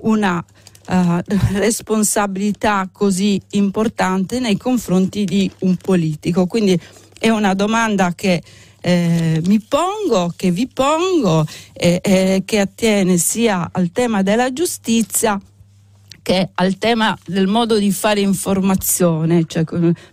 una 0.02 0.44
uh, 0.88 1.18
responsabilità 1.52 2.88
così 2.92 3.40
importante 3.50 4.40
nei 4.40 4.56
confronti 4.56 5.24
di 5.24 5.50
un 5.60 5.76
politico. 5.76 6.46
Quindi 6.46 6.78
è 7.18 7.28
una 7.28 7.54
domanda 7.54 8.14
che 8.14 8.42
eh, 8.82 9.42
mi 9.44 9.60
pongo, 9.60 10.32
che 10.34 10.50
vi 10.50 10.66
pongo, 10.66 11.46
eh, 11.72 12.00
eh, 12.02 12.42
che 12.44 12.60
attiene 12.60 13.18
sia 13.18 13.68
al 13.72 13.92
tema 13.92 14.22
della 14.22 14.52
giustizia 14.52 15.40
che 16.22 16.50
al 16.54 16.76
tema 16.76 17.16
del 17.26 17.46
modo 17.46 17.78
di 17.78 17.90
fare 17.90 18.20
informazione, 18.20 19.44
cioè 19.46 19.64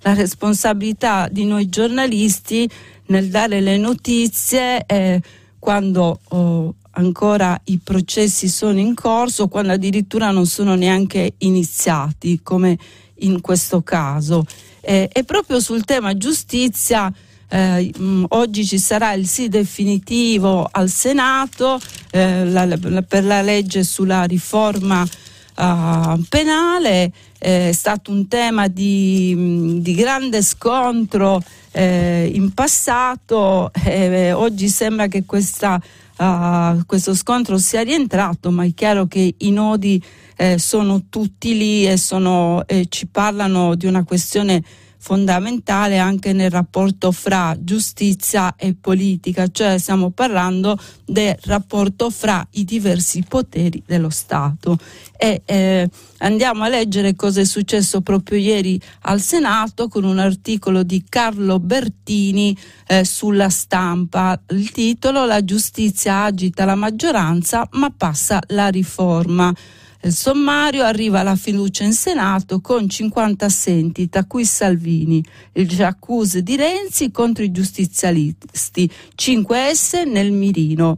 la 0.02 0.14
responsabilità 0.14 1.28
di 1.30 1.46
noi 1.46 1.68
giornalisti 1.68 2.68
nel 3.08 3.30
dare 3.30 3.60
le 3.60 3.78
notizie 3.78 4.86
eh, 4.86 5.22
quando 5.60 6.20
oh, 6.30 6.76
ancora 6.98 7.60
i 7.66 7.80
processi 7.84 8.48
sono 8.48 8.80
in 8.80 8.94
corso, 8.94 9.48
quando 9.48 9.74
addirittura 9.74 10.32
non 10.32 10.46
sono 10.46 10.76
neanche 10.76 11.36
iniziati, 11.40 12.42
come 12.44 12.78
in 13.20 13.40
questo 13.42 13.82
caso. 13.82 14.46
Eh, 14.82 15.10
e 15.12 15.24
proprio 15.24 15.60
sul 15.60 15.84
tema 15.84 16.18
giustizia, 16.18 17.12
eh, 17.50 17.92
mh, 17.96 18.26
oggi 18.30 18.66
ci 18.66 18.80
sarà 18.80 19.14
il 19.14 19.28
sì 19.28 19.48
definitivo 19.48 20.68
al 20.70 20.90
Senato 20.90 21.80
eh, 22.12 22.46
la, 22.46 22.66
la, 22.66 23.02
per 23.02 23.24
la 23.24 23.42
legge 23.42 23.84
sulla 23.84 24.24
riforma 24.24 25.02
uh, 25.04 26.20
penale, 26.30 27.12
è 27.38 27.72
stato 27.72 28.12
un 28.12 28.28
tema 28.28 28.68
di, 28.68 29.80
di 29.82 29.94
grande 29.94 30.42
scontro 30.42 31.42
eh, 31.72 32.32
in 32.34 32.54
passato, 32.54 33.72
eh, 33.86 34.32
oggi 34.32 34.68
sembra 34.70 35.08
che 35.08 35.24
questa 35.26 35.80
uh, 36.18 36.86
questo 36.86 37.16
scontro 37.16 37.58
sia 37.58 37.82
rientrato, 37.82 38.52
ma 38.52 38.64
è 38.64 38.74
chiaro 38.74 39.08
che 39.08 39.36
i 39.38 39.52
nodi 39.52 40.02
eh, 40.36 40.58
sono 40.60 41.04
tutti 41.10 41.58
lì 41.58 41.88
e 41.88 41.98
sono, 41.98 42.66
eh, 42.68 42.86
ci 42.90 43.08
parlano 43.08 43.76
di 43.76 43.86
una 43.86 44.04
questione 44.04 44.64
fondamentale 45.08 46.00
anche 46.00 46.34
nel 46.34 46.52
rapporto 46.52 47.14
fra 47.14 47.56
giustizia 47.58 48.58
e 48.58 48.76
politica, 48.76 49.48
cioè 49.48 49.78
stiamo 49.78 50.10
parlando 50.10 50.78
del 51.06 51.34
rapporto 51.44 52.10
fra 52.10 52.46
i 52.56 52.66
diversi 52.66 53.24
poteri 53.26 53.82
dello 53.86 54.10
Stato. 54.10 54.78
E, 55.16 55.44
eh, 55.46 55.90
andiamo 56.18 56.66
a 56.66 56.68
leggere 56.68 57.16
cosa 57.16 57.40
è 57.40 57.46
successo 57.46 58.02
proprio 58.02 58.38
ieri 58.38 58.78
al 59.04 59.22
Senato 59.22 59.88
con 59.88 60.04
un 60.04 60.20
articolo 60.20 60.84
di 60.84 61.02
Carlo 61.08 61.62
Bertini 61.62 62.54
eh, 62.88 63.06
sulla 63.06 63.48
stampa. 63.48 64.38
Il 64.50 64.72
titolo 64.72 65.26
La 65.26 65.42
giustizia 65.42 66.24
agita 66.24 66.66
la 66.66 66.76
maggioranza 66.76 67.66
ma 67.72 67.90
passa 67.96 68.42
la 68.48 68.68
riforma. 68.68 69.56
Il 70.04 70.14
sommario 70.14 70.84
arriva 70.84 71.22
alla 71.22 71.36
fiducia 71.36 71.84
in 71.84 71.94
Senato 71.94 72.62
con 72.62 72.88
50 72.88 73.46
assenti, 73.46 74.10
tra 74.10 74.26
cui 74.26 74.46
Salvini, 74.46 75.24
il 75.54 75.82
accuse 75.84 76.44
di 76.44 76.56
Renzi 76.56 77.12
contro 77.12 77.44
i 77.44 77.52
giustizialisti, 77.52 78.90
5S 79.16 80.08
nel 80.08 80.32
mirino. 80.32 80.96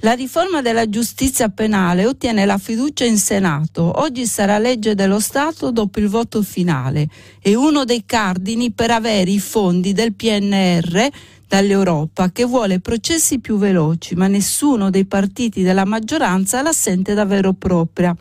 La 0.00 0.12
riforma 0.12 0.60
della 0.60 0.88
giustizia 0.90 1.48
penale 1.48 2.04
ottiene 2.04 2.44
la 2.44 2.58
fiducia 2.58 3.04
in 3.04 3.16
Senato. 3.16 4.00
Oggi 4.00 4.26
sarà 4.26 4.58
legge 4.58 4.94
dello 4.94 5.20
Stato 5.20 5.70
dopo 5.70 6.00
il 6.00 6.08
voto 6.08 6.42
finale. 6.42 7.08
È 7.40 7.54
uno 7.54 7.84
dei 7.84 8.04
cardini 8.04 8.72
per 8.72 8.90
avere 8.90 9.30
i 9.30 9.38
fondi 9.38 9.94
del 9.94 10.12
PNR 10.12 11.08
dall'Europa 11.48 12.30
che 12.32 12.44
vuole 12.44 12.80
processi 12.80 13.38
più 13.38 13.56
veloci, 13.56 14.14
ma 14.14 14.26
nessuno 14.26 14.90
dei 14.90 15.04
partiti 15.04 15.62
della 15.62 15.84
maggioranza 15.84 16.62
la 16.62 16.72
sente 16.72 17.14
davvero 17.14 17.52
propria. 17.52 18.16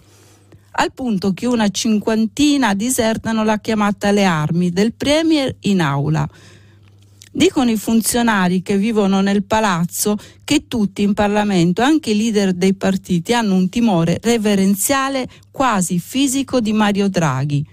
Al 0.78 0.92
punto 0.94 1.34
che 1.34 1.48
una 1.48 1.70
cinquantina 1.70 2.74
disertano 2.74 3.44
la 3.44 3.60
chiamata 3.60 4.10
alle 4.10 4.26
armi 4.26 4.72
del 4.72 4.94
Premier 4.94 5.56
in 5.62 5.82
aula. 5.82 6.28
Dicono 7.32 7.70
i 7.70 7.78
funzionari 7.78 8.62
che 8.62 8.78
vivono 8.78 9.20
nel 9.22 9.44
palazzo 9.44 10.18
che 10.44 10.68
tutti 10.68 11.02
in 11.02 11.14
Parlamento, 11.14 11.82
anche 11.82 12.12
i 12.12 12.18
leader 12.18 12.54
dei 12.54 12.74
partiti, 12.74 13.34
hanno 13.34 13.56
un 13.56 13.68
timore 13.68 14.20
reverenziale 14.22 15.28
quasi 15.52 16.00
fisico 16.00 16.60
di 16.60 16.72
Mario 16.72 17.10
Draghi. 17.10 17.66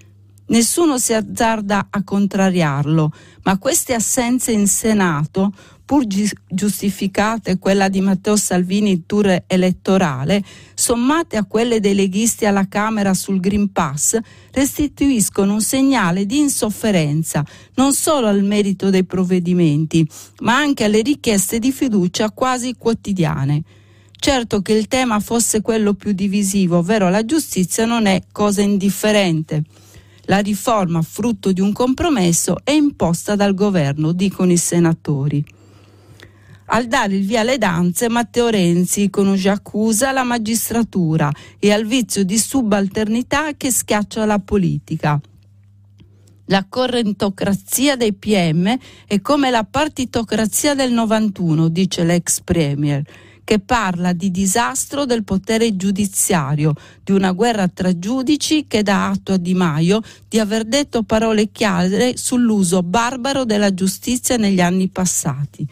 Nessuno 0.53 0.99
si 0.99 1.15
azzarda 1.15 1.87
a 1.89 2.05
contrariarlo, 2.05 3.11
ma 3.45 3.57
queste 3.57 3.95
assenze 3.95 4.53
in 4.53 4.67
Senato, 4.67 5.51
pur 5.83 6.05
giustificate 6.47 7.57
quella 7.59 7.89
di 7.89 8.03
Matteo 8.03 8.37
Salvini 8.37 8.91
in 8.91 9.07
tour 9.07 9.45
elettorale, 9.47 10.45
sommate 10.75 11.39
a 11.39 11.47
quelle 11.47 11.81
dei 11.81 11.95
leghisti 11.95 12.45
alla 12.45 12.69
Camera 12.69 13.15
sul 13.15 13.41
Green 13.41 13.73
Pass, 13.73 14.19
restituiscono 14.51 15.55
un 15.55 15.63
segnale 15.63 16.27
di 16.27 16.41
insofferenza 16.41 17.43
non 17.77 17.95
solo 17.95 18.27
al 18.27 18.43
merito 18.43 18.91
dei 18.91 19.05
provvedimenti, 19.05 20.07
ma 20.41 20.55
anche 20.55 20.85
alle 20.85 21.01
richieste 21.01 21.59
di 21.59 21.73
fiducia 21.73 22.31
quasi 22.31 22.75
quotidiane. 22.77 23.63
Certo 24.19 24.61
che 24.61 24.75
il 24.75 24.87
tema 24.87 25.19
fosse 25.19 25.63
quello 25.63 25.95
più 25.95 26.13
divisivo, 26.13 26.77
ovvero 26.77 27.09
la 27.09 27.25
giustizia, 27.25 27.87
non 27.87 28.05
è 28.05 28.23
cosa 28.31 28.61
indifferente 28.61 29.65
La 30.27 30.39
riforma, 30.39 31.03
frutto 31.03 31.53
di 31.53 31.61
un 31.61 31.73
compromesso, 31.73 32.59
è 32.63 32.71
imposta 32.71 33.35
dal 33.35 33.55
governo, 33.55 34.13
dicono 34.13 34.53
i 34.53 34.57
senatori. 34.57 35.45
Al 36.67 36.87
dare 36.87 37.17
il 37.17 37.27
via 37.27 37.41
alle 37.41 37.59
danze, 37.59 38.09
Matteo 38.09 38.49
Renzi 38.49 39.11
con 39.11 39.37
accusa 39.45 40.13
la 40.13 40.23
magistratura 40.23 41.31
e 41.59 41.73
al 41.73 41.85
vizio 41.85 42.25
di 42.25 42.39
subalternità 42.39 43.55
che 43.57 43.71
schiaccia 43.71 44.25
la 44.25 44.39
politica. 44.39 45.21
La 46.47 46.65
correntocrazia 46.69 47.97
dei 47.97 48.13
PM 48.13 48.77
è 49.07 49.21
come 49.21 49.51
la 49.51 49.65
partitocrazia 49.65 50.75
del 50.75 50.93
91, 50.93 51.69
dice 51.69 52.05
l'ex 52.05 52.41
premier 52.41 53.03
che 53.45 53.59
parla 53.59 54.13
di 54.13 54.31
disastro 54.31 55.05
del 55.05 55.25
potere 55.25 55.77
giudiziario, 55.77 56.75
di 57.03 57.13
una 57.13 57.33
guerra 57.33 57.69
tra 57.69 57.99
giudici 57.99 58.67
che 58.69 58.83
dà 58.83 59.09
atto 59.09 59.33
a 59.33 59.37
Di 59.37 59.55
Maio 59.55 60.01
di 60.29 60.39
aver 60.39 60.65
detto 60.65 61.03
parole 61.03 61.51
chiare 61.51 62.17
sull'uso 62.17 62.83
barbaro 62.83 63.45
della 63.45 63.75
giustizia 63.75 64.37
negli 64.37 64.61
anni 64.61 64.89
passati. 64.89 65.67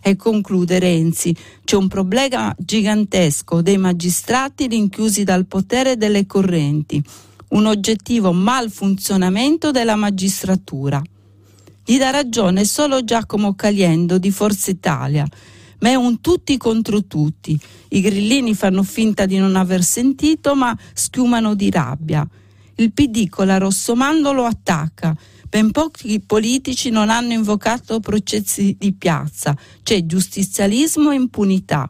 E 0.00 0.14
conclude 0.14 0.78
Renzi, 0.78 1.34
c'è 1.64 1.74
un 1.74 1.88
problema 1.88 2.54
gigantesco 2.56 3.60
dei 3.60 3.76
magistrati 3.76 4.68
rinchiusi 4.68 5.24
dal 5.24 5.46
potere 5.46 5.96
delle 5.96 6.26
correnti, 6.26 7.02
un 7.48 7.66
oggettivo 7.66 8.32
malfunzionamento 8.32 9.72
della 9.72 9.96
magistratura. 9.96 11.02
Gli 11.84 11.98
dà 11.98 12.10
ragione 12.10 12.64
solo 12.64 13.02
Giacomo 13.02 13.54
Caliendo 13.54 14.18
di 14.18 14.30
Forza 14.30 14.70
Italia 14.70 15.26
ma 15.80 15.88
è 15.88 15.94
un 15.94 16.20
tutti 16.20 16.56
contro 16.56 17.04
tutti. 17.04 17.58
I 17.88 18.00
grillini 18.00 18.54
fanno 18.54 18.82
finta 18.82 19.26
di 19.26 19.38
non 19.38 19.56
aver 19.56 19.82
sentito, 19.82 20.54
ma 20.54 20.76
schiumano 20.92 21.54
di 21.54 21.70
rabbia. 21.70 22.26
Il 22.76 22.92
PD 22.92 23.28
con 23.28 23.46
la 23.46 23.58
Rossomando 23.58 24.32
lo 24.32 24.44
attacca. 24.44 25.16
Ben 25.48 25.70
pochi 25.70 26.20
politici 26.20 26.90
non 26.90 27.08
hanno 27.08 27.32
invocato 27.32 28.00
processi 28.00 28.76
di 28.78 28.92
piazza, 28.92 29.56
c'è 29.82 30.04
giustizialismo 30.04 31.12
e 31.12 31.14
impunità. 31.14 31.88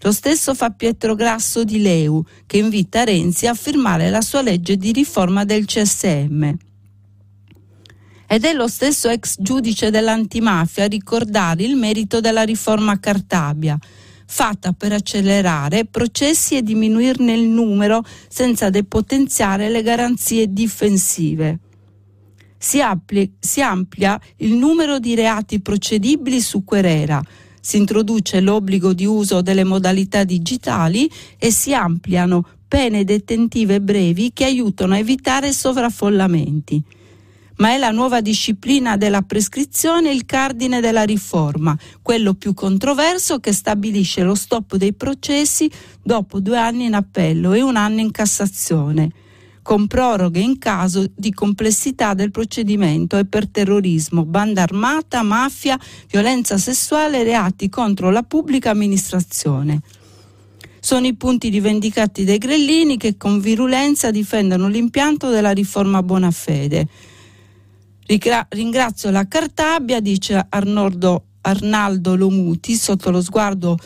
Lo 0.00 0.12
stesso 0.12 0.54
fa 0.54 0.70
Pietro 0.70 1.14
Grasso 1.14 1.64
di 1.64 1.80
Leu, 1.80 2.24
che 2.46 2.58
invita 2.58 3.04
Renzi 3.04 3.46
a 3.46 3.54
firmare 3.54 4.10
la 4.10 4.20
sua 4.20 4.42
legge 4.42 4.76
di 4.76 4.92
riforma 4.92 5.44
del 5.44 5.64
CSM 5.64 6.66
ed 8.30 8.44
è 8.44 8.52
lo 8.52 8.68
stesso 8.68 9.08
ex 9.08 9.36
giudice 9.38 9.90
dell'antimafia 9.90 10.84
a 10.84 10.88
ricordare 10.88 11.62
il 11.62 11.76
merito 11.76 12.20
della 12.20 12.42
riforma 12.42 13.00
Cartabia, 13.00 13.78
fatta 14.26 14.72
per 14.72 14.92
accelerare 14.92 15.86
processi 15.86 16.54
e 16.54 16.62
diminuirne 16.62 17.32
il 17.32 17.48
numero 17.48 18.04
senza 18.28 18.68
depotenziare 18.68 19.70
le 19.70 19.82
garanzie 19.82 20.52
difensive. 20.52 21.58
Si, 22.58 22.82
ampli, 22.82 23.32
si 23.38 23.62
amplia 23.62 24.20
il 24.36 24.52
numero 24.52 24.98
di 24.98 25.14
reati 25.14 25.60
procedibili 25.60 26.42
su 26.42 26.64
querela, 26.64 27.22
si 27.62 27.78
introduce 27.78 28.40
l'obbligo 28.40 28.92
di 28.92 29.06
uso 29.06 29.40
delle 29.40 29.64
modalità 29.64 30.24
digitali 30.24 31.10
e 31.38 31.50
si 31.50 31.72
ampliano 31.72 32.46
pene 32.68 33.04
detentive 33.04 33.80
brevi 33.80 34.32
che 34.34 34.44
aiutano 34.44 34.92
a 34.92 34.98
evitare 34.98 35.50
sovraffollamenti 35.50 36.96
ma 37.58 37.70
è 37.70 37.78
la 37.78 37.90
nuova 37.90 38.20
disciplina 38.20 38.96
della 38.96 39.22
prescrizione 39.22 40.10
il 40.10 40.26
cardine 40.26 40.80
della 40.80 41.04
riforma, 41.04 41.76
quello 42.02 42.34
più 42.34 42.54
controverso 42.54 43.38
che 43.38 43.52
stabilisce 43.52 44.22
lo 44.22 44.34
stop 44.34 44.76
dei 44.76 44.92
processi 44.92 45.70
dopo 46.02 46.40
due 46.40 46.58
anni 46.58 46.86
in 46.86 46.94
appello 46.94 47.52
e 47.52 47.62
un 47.62 47.76
anno 47.76 48.00
in 48.00 48.10
Cassazione 48.10 49.12
con 49.68 49.86
proroghe 49.86 50.40
in 50.40 50.56
caso 50.56 51.10
di 51.14 51.30
complessità 51.30 52.14
del 52.14 52.30
procedimento 52.30 53.18
e 53.18 53.26
per 53.26 53.48
terrorismo, 53.48 54.24
banda 54.24 54.62
armata, 54.62 55.20
mafia, 55.20 55.78
violenza 56.10 56.56
sessuale 56.56 57.20
e 57.20 57.24
reati 57.24 57.68
contro 57.68 58.10
la 58.10 58.22
pubblica 58.22 58.70
amministrazione. 58.70 59.82
Sono 60.80 61.06
i 61.06 61.14
punti 61.16 61.50
rivendicati 61.50 62.24
dai 62.24 62.38
grellini 62.38 62.96
che 62.96 63.18
con 63.18 63.40
virulenza 63.40 64.10
difendono 64.10 64.68
l'impianto 64.68 65.28
della 65.28 65.50
riforma 65.50 66.02
Bonafede. 66.02 66.88
Ringrazio 68.10 69.10
la 69.10 69.28
Cartabia, 69.28 70.00
dice 70.00 70.46
Arnoldo, 70.48 71.24
Arnaldo 71.42 72.16
Lomuti, 72.16 72.74
sotto 72.74 73.10
lo 73.10 73.20
sguardo 73.20 73.76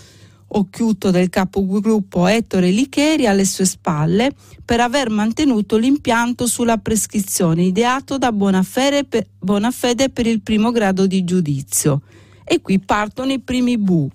occhiuto 0.55 1.11
del 1.11 1.29
capogruppo 1.29 2.29
Ettore 2.29 2.71
Licheri 2.71 3.27
alle 3.27 3.45
sue 3.45 3.65
spalle 3.65 4.33
per 4.65 4.79
aver 4.79 5.11
mantenuto 5.11 5.77
l'impianto 5.77 6.47
sulla 6.47 6.79
prescrizione 6.79 7.65
ideato 7.65 8.17
da 8.17 8.31
Bonafede 8.31 9.05
per, 9.07 9.27
per 10.13 10.27
il 10.29 10.41
primo 10.41 10.71
grado 10.71 11.09
di 11.09 11.25
giudizio. 11.25 12.03
E 12.45 12.61
qui 12.61 12.79
partono 12.79 13.33
i 13.33 13.41
primi 13.41 13.77
bu. 13.77 14.09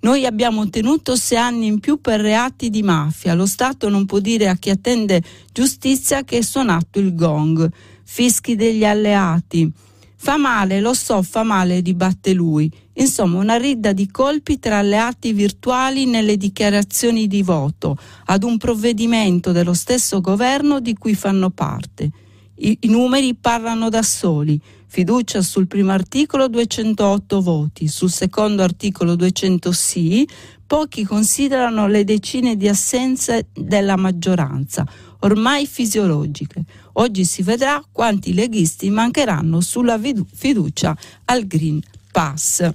Noi 0.00 0.26
abbiamo 0.26 0.62
ottenuto 0.62 1.14
sei 1.14 1.38
anni 1.38 1.66
in 1.66 1.78
più 1.78 2.00
per 2.00 2.20
reati 2.20 2.68
di 2.68 2.82
mafia. 2.82 3.34
Lo 3.34 3.46
Stato 3.46 3.88
non 3.88 4.06
può 4.06 4.18
dire 4.18 4.48
a 4.48 4.56
chi 4.56 4.70
attende 4.70 5.22
giustizia 5.52 6.24
che 6.24 6.38
è 6.38 6.42
suonato 6.42 6.98
il 6.98 7.14
gong 7.14 7.70
fischi 8.10 8.56
degli 8.56 8.86
alleati. 8.86 9.70
Fa 10.16 10.38
male, 10.38 10.80
lo 10.80 10.94
so, 10.94 11.22
fa 11.22 11.42
male, 11.42 11.82
dibatte 11.82 12.32
lui. 12.32 12.72
Insomma, 12.94 13.38
una 13.38 13.56
ridda 13.56 13.92
di 13.92 14.10
colpi 14.10 14.58
tra 14.58 14.78
alleati 14.78 15.32
virtuali 15.32 16.06
nelle 16.06 16.38
dichiarazioni 16.38 17.28
di 17.28 17.42
voto 17.42 17.96
ad 18.24 18.42
un 18.42 18.56
provvedimento 18.56 19.52
dello 19.52 19.74
stesso 19.74 20.20
governo 20.20 20.80
di 20.80 20.94
cui 20.94 21.14
fanno 21.14 21.50
parte. 21.50 22.10
I, 22.56 22.78
i 22.80 22.88
numeri 22.88 23.34
parlano 23.34 23.90
da 23.90 24.02
soli. 24.02 24.58
Fiducia 24.86 25.42
sul 25.42 25.66
primo 25.66 25.92
articolo 25.92 26.48
208 26.48 27.42
voti, 27.42 27.88
sul 27.88 28.10
secondo 28.10 28.62
articolo 28.62 29.16
200 29.16 29.70
sì, 29.70 30.26
pochi 30.66 31.04
considerano 31.04 31.86
le 31.86 32.04
decine 32.04 32.56
di 32.56 32.68
assenze 32.68 33.48
della 33.52 33.96
maggioranza, 33.96 34.86
ormai 35.20 35.66
fisiologiche. 35.66 36.62
Oggi 36.94 37.24
si 37.24 37.42
vedrà 37.42 37.82
quanti 37.90 38.34
leghisti 38.34 38.90
mancheranno 38.90 39.60
sulla 39.60 39.98
fiducia 40.32 40.96
al 41.26 41.46
Green 41.46 41.80
Pass. 42.10 42.68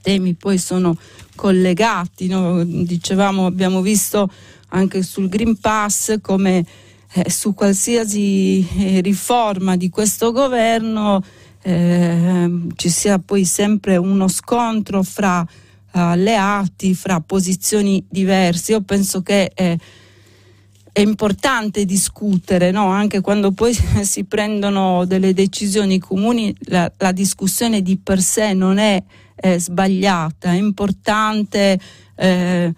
Temi 0.00 0.34
poi 0.34 0.58
sono 0.58 0.96
collegati, 1.34 2.26
no? 2.28 2.64
dicevamo, 2.64 3.46
abbiamo 3.46 3.80
visto 3.80 4.30
anche 4.68 5.02
sul 5.02 5.28
Green 5.28 5.58
Pass 5.58 6.20
come 6.20 6.64
eh, 7.12 7.30
su 7.30 7.54
qualsiasi 7.54 8.66
eh, 8.76 9.00
riforma 9.00 9.76
di 9.76 9.88
questo 9.88 10.32
governo 10.32 11.22
eh, 11.62 12.50
ci 12.76 12.88
sia 12.88 13.18
poi 13.18 13.44
sempre 13.44 13.96
uno 13.96 14.28
scontro 14.28 15.02
fra 15.02 15.46
alleati, 15.90 16.94
fra 16.94 17.20
posizioni 17.20 18.04
diverse. 18.08 18.72
Io 18.72 18.82
penso 18.82 19.22
che 19.22 19.50
eh, 19.54 19.78
è 20.98 21.02
importante 21.02 21.84
discutere, 21.84 22.72
no? 22.72 22.88
anche 22.88 23.20
quando 23.20 23.52
poi 23.52 23.72
si 24.02 24.24
prendono 24.24 25.04
delle 25.04 25.32
decisioni 25.32 26.00
comuni, 26.00 26.52
la, 26.64 26.90
la 26.98 27.12
discussione 27.12 27.82
di 27.82 27.96
per 27.96 28.20
sé 28.20 28.52
non 28.52 28.78
è 28.78 29.00
eh, 29.36 29.60
sbagliata, 29.60 30.50
è 30.50 30.56
importante 30.56 31.78
eh, 32.16 32.74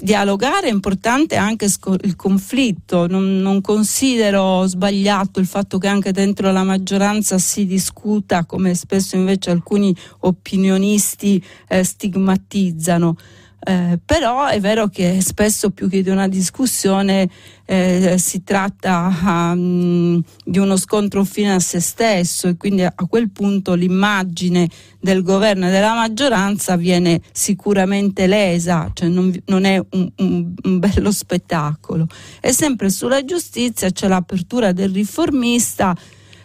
dialogare, 0.00 0.68
è 0.68 0.70
importante 0.70 1.34
anche 1.34 1.68
sco- 1.68 1.96
il 2.02 2.14
conflitto, 2.14 3.08
non, 3.08 3.40
non, 3.40 3.60
considero 3.60 4.64
sbagliato 4.68 5.40
il 5.40 5.46
fatto 5.46 5.78
che 5.78 5.88
anche 5.88 6.12
dentro 6.12 6.52
la 6.52 6.62
maggioranza 6.62 7.38
si 7.38 7.66
discuta, 7.66 8.44
come 8.44 8.74
spesso 8.74 9.16
invece 9.16 9.50
alcuni 9.50 9.92
opinionisti 10.20 11.44
eh, 11.66 11.82
stigmatizzano. 11.82 13.16
Eh, 13.64 14.00
però 14.04 14.46
è 14.46 14.58
vero 14.58 14.88
che 14.88 15.20
spesso 15.20 15.70
più 15.70 15.88
che 15.88 16.02
di 16.02 16.10
una 16.10 16.26
discussione 16.26 17.28
eh, 17.64 18.16
si 18.18 18.42
tratta 18.42 19.16
um, 19.54 20.20
di 20.44 20.58
uno 20.58 20.76
scontro 20.76 21.22
fine 21.22 21.54
a 21.54 21.60
se 21.60 21.78
stesso 21.78 22.48
e 22.48 22.56
quindi 22.56 22.82
a 22.82 22.92
quel 23.08 23.30
punto 23.30 23.74
l'immagine 23.74 24.68
del 24.98 25.22
governo 25.22 25.68
e 25.68 25.70
della 25.70 25.94
maggioranza 25.94 26.74
viene 26.74 27.20
sicuramente 27.30 28.26
lesa, 28.26 28.90
cioè 28.92 29.08
non, 29.08 29.32
non 29.46 29.64
è 29.64 29.80
un, 29.90 30.10
un, 30.16 30.54
un, 30.64 30.78
bello 30.80 31.12
spettacolo. 31.12 32.08
E 32.40 32.52
sempre 32.52 32.90
sulla 32.90 33.24
giustizia 33.24 33.90
c'è 33.90 34.08
l'apertura 34.08 34.72
del 34.72 34.90
riformista 34.90 35.96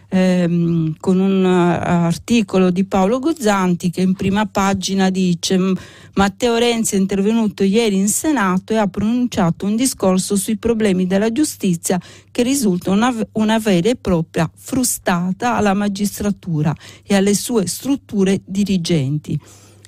ehm, 0.10 0.96
con 1.00 1.20
un 1.20 1.43
uh, 1.43 1.48
articolo 1.48 2.70
di 2.72 2.86
Paolo 2.86 3.20
Guzzanti 3.20 3.89
che 3.89 4.02
in 4.02 4.13
prima 4.13 4.46
pagina 4.46 5.10
dice 5.10 5.74
Matteo 6.13 6.56
Renzi 6.56 6.96
è 6.96 6.98
intervenuto 6.98 7.63
ieri 7.63 7.96
in 7.96 8.08
Senato 8.08 8.74
e 8.74 8.78
ha 8.78 8.88
pronunciato 8.88 9.65
un 9.65 9.76
discorso 9.76 10.36
sui 10.36 10.58
problemi 10.58 11.08
della 11.08 11.32
giustizia 11.32 12.00
che 12.32 12.43
risulta 12.43 12.91
una, 12.91 13.13
una 13.34 13.60
vera 13.60 13.89
e 13.89 13.96
propria 13.96 14.50
frustata 14.56 15.56
alla 15.56 15.74
magistratura 15.74 16.76
e 17.04 17.15
alle 17.15 17.34
sue 17.34 17.67
strutture 17.67 18.41
dirigenti. 18.46 19.39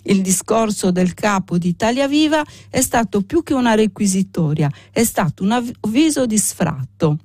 Il 0.03 0.21
discorso 0.21 0.91
del 0.91 1.13
capo 1.13 1.57
di 1.57 1.67
Italia 1.67 2.07
Viva 2.07 2.43
è 2.69 2.81
stato 2.81 3.21
più 3.21 3.43
che 3.43 3.53
una 3.53 3.75
requisitoria, 3.75 4.71
è 4.91 5.03
stato 5.03 5.43
un 5.43 5.51
avviso 5.51 6.25
di 6.25 6.37
sfratto 6.37 7.17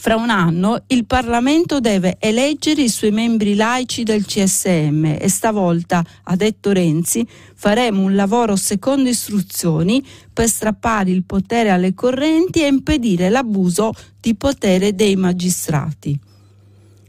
Fra 0.00 0.14
un 0.14 0.30
anno 0.30 0.84
il 0.86 1.06
Parlamento 1.06 1.80
deve 1.80 2.18
eleggere 2.20 2.82
i 2.82 2.88
suoi 2.88 3.10
membri 3.10 3.56
laici 3.56 4.04
del 4.04 4.24
CSM 4.24 5.16
e 5.18 5.28
stavolta, 5.28 6.04
ha 6.22 6.36
detto 6.36 6.70
Renzi, 6.70 7.26
faremo 7.54 8.02
un 8.02 8.14
lavoro 8.14 8.54
secondo 8.54 9.08
istruzioni 9.08 10.06
per 10.32 10.46
strappare 10.46 11.10
il 11.10 11.24
potere 11.24 11.70
alle 11.70 11.94
correnti 11.94 12.62
e 12.62 12.68
impedire 12.68 13.28
l'abuso 13.28 13.92
di 14.20 14.36
potere 14.36 14.94
dei 14.94 15.16
magistrati. 15.16 16.16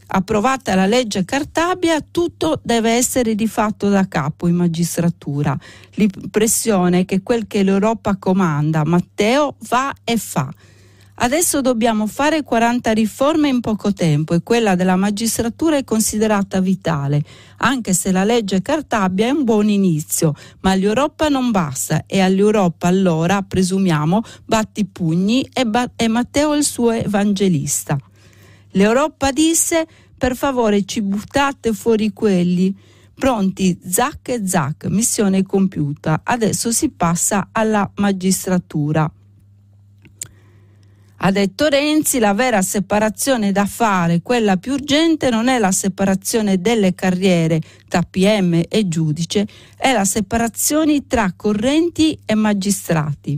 Approvata 0.07 0.73
la 0.73 0.87
legge 0.87 1.23
Cartabia, 1.25 2.03
tutto 2.09 2.59
deve 2.63 2.93
essere 2.93 3.33
rifatto 3.33 3.87
da 3.89 4.07
capo 4.07 4.47
in 4.47 4.55
magistratura. 4.55 5.55
L'impressione 5.93 7.01
è 7.01 7.05
che 7.05 7.21
quel 7.21 7.45
che 7.45 7.61
l'Europa 7.61 8.15
comanda, 8.17 8.83
Matteo, 8.83 9.57
va 9.67 9.93
e 10.03 10.17
fa 10.17 10.51
Adesso 11.21 11.59
dobbiamo 11.59 12.07
fare 12.07 12.43
40 12.43 12.93
riforme 12.93 13.49
in 13.49 13.59
poco 13.59 13.91
tempo 13.91 14.33
e 14.33 14.41
quella 14.41 14.75
della 14.75 14.95
magistratura 14.95 15.75
è 15.75 15.83
considerata 15.83 16.61
vitale, 16.61 17.21
anche 17.57 17.93
se 17.93 18.13
la 18.13 18.23
legge 18.23 18.61
Cartabia 18.61 19.27
è 19.27 19.31
un 19.31 19.43
buon 19.43 19.67
inizio, 19.67 20.33
ma 20.61 20.75
l'Europa 20.75 21.27
non 21.27 21.51
basta 21.51 22.05
e 22.05 22.21
all'Europa 22.21 22.87
allora, 22.87 23.41
presumiamo, 23.41 24.21
batti 24.45 24.85
pugni 24.85 25.47
e, 25.51 25.65
ba- 25.65 25.91
e 25.97 26.07
Matteo 26.07 26.55
il 26.55 26.63
suo 26.63 26.91
evangelista. 26.91 27.97
L'Europa 28.71 29.31
disse 29.31 29.85
per 30.17 30.37
favore 30.37 30.85
ci 30.85 31.01
buttate 31.01 31.73
fuori 31.73 32.13
quelli. 32.13 32.73
Pronti, 33.13 33.77
zac 33.85 34.29
e 34.29 34.47
zac, 34.47 34.85
missione 34.85 35.43
compiuta. 35.43 36.21
Adesso 36.23 36.71
si 36.71 36.89
passa 36.91 37.49
alla 37.51 37.89
magistratura. 37.95 39.11
Ha 41.21 41.31
detto 41.31 41.67
Renzi, 41.67 42.17
la 42.17 42.33
vera 42.33 42.61
separazione 42.61 43.51
da 43.51 43.65
fare, 43.65 44.21
quella 44.21 44.55
più 44.55 44.71
urgente, 44.73 45.29
non 45.29 45.49
è 45.49 45.59
la 45.59 45.71
separazione 45.71 46.61
delle 46.61 46.95
carriere 46.95 47.59
tra 47.89 48.03
PM 48.03 48.63
e 48.69 48.87
giudice, 48.87 49.45
è 49.75 49.91
la 49.91 50.05
separazione 50.05 51.07
tra 51.07 51.33
correnti 51.35 52.17
e 52.25 52.35
magistrati. 52.35 53.37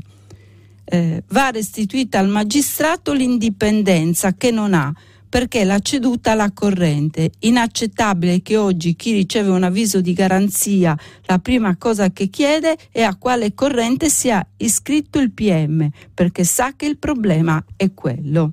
Eh, 0.84 1.24
va 1.30 1.50
restituita 1.50 2.20
al 2.20 2.28
magistrato 2.28 3.14
l'indipendenza 3.14 4.34
che 4.34 4.52
non 4.52 4.76
ha 4.76 4.94
perché 5.32 5.64
l'ha 5.64 5.80
ceduta 5.80 6.32
alla 6.32 6.52
corrente. 6.52 7.32
Inaccettabile 7.40 8.42
che 8.42 8.58
oggi 8.58 8.98
chi 8.98 9.14
riceve 9.14 9.50
un 9.50 9.64
avviso 9.64 10.02
di 10.02 10.12
garanzia 10.12 10.94
la 11.22 11.40
prima 11.40 11.78
cosa 11.78 12.12
che 12.12 12.28
chiede 12.28 12.78
è 12.92 13.02
a 13.02 13.16
quale 13.16 13.54
corrente 13.54 14.10
sia 14.10 14.46
iscritto 14.58 15.20
il 15.20 15.32
PM, 15.32 15.90
perché 16.14 16.44
sa 16.44 16.74
che 16.76 16.86
il 16.86 16.98
problema 16.98 17.64
è 17.78 17.94
quello. 17.94 18.52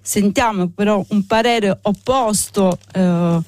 Sentiamo 0.00 0.68
però 0.68 1.04
un 1.10 1.26
parere 1.26 1.78
opposto 1.82 2.78
eh, 2.94 3.40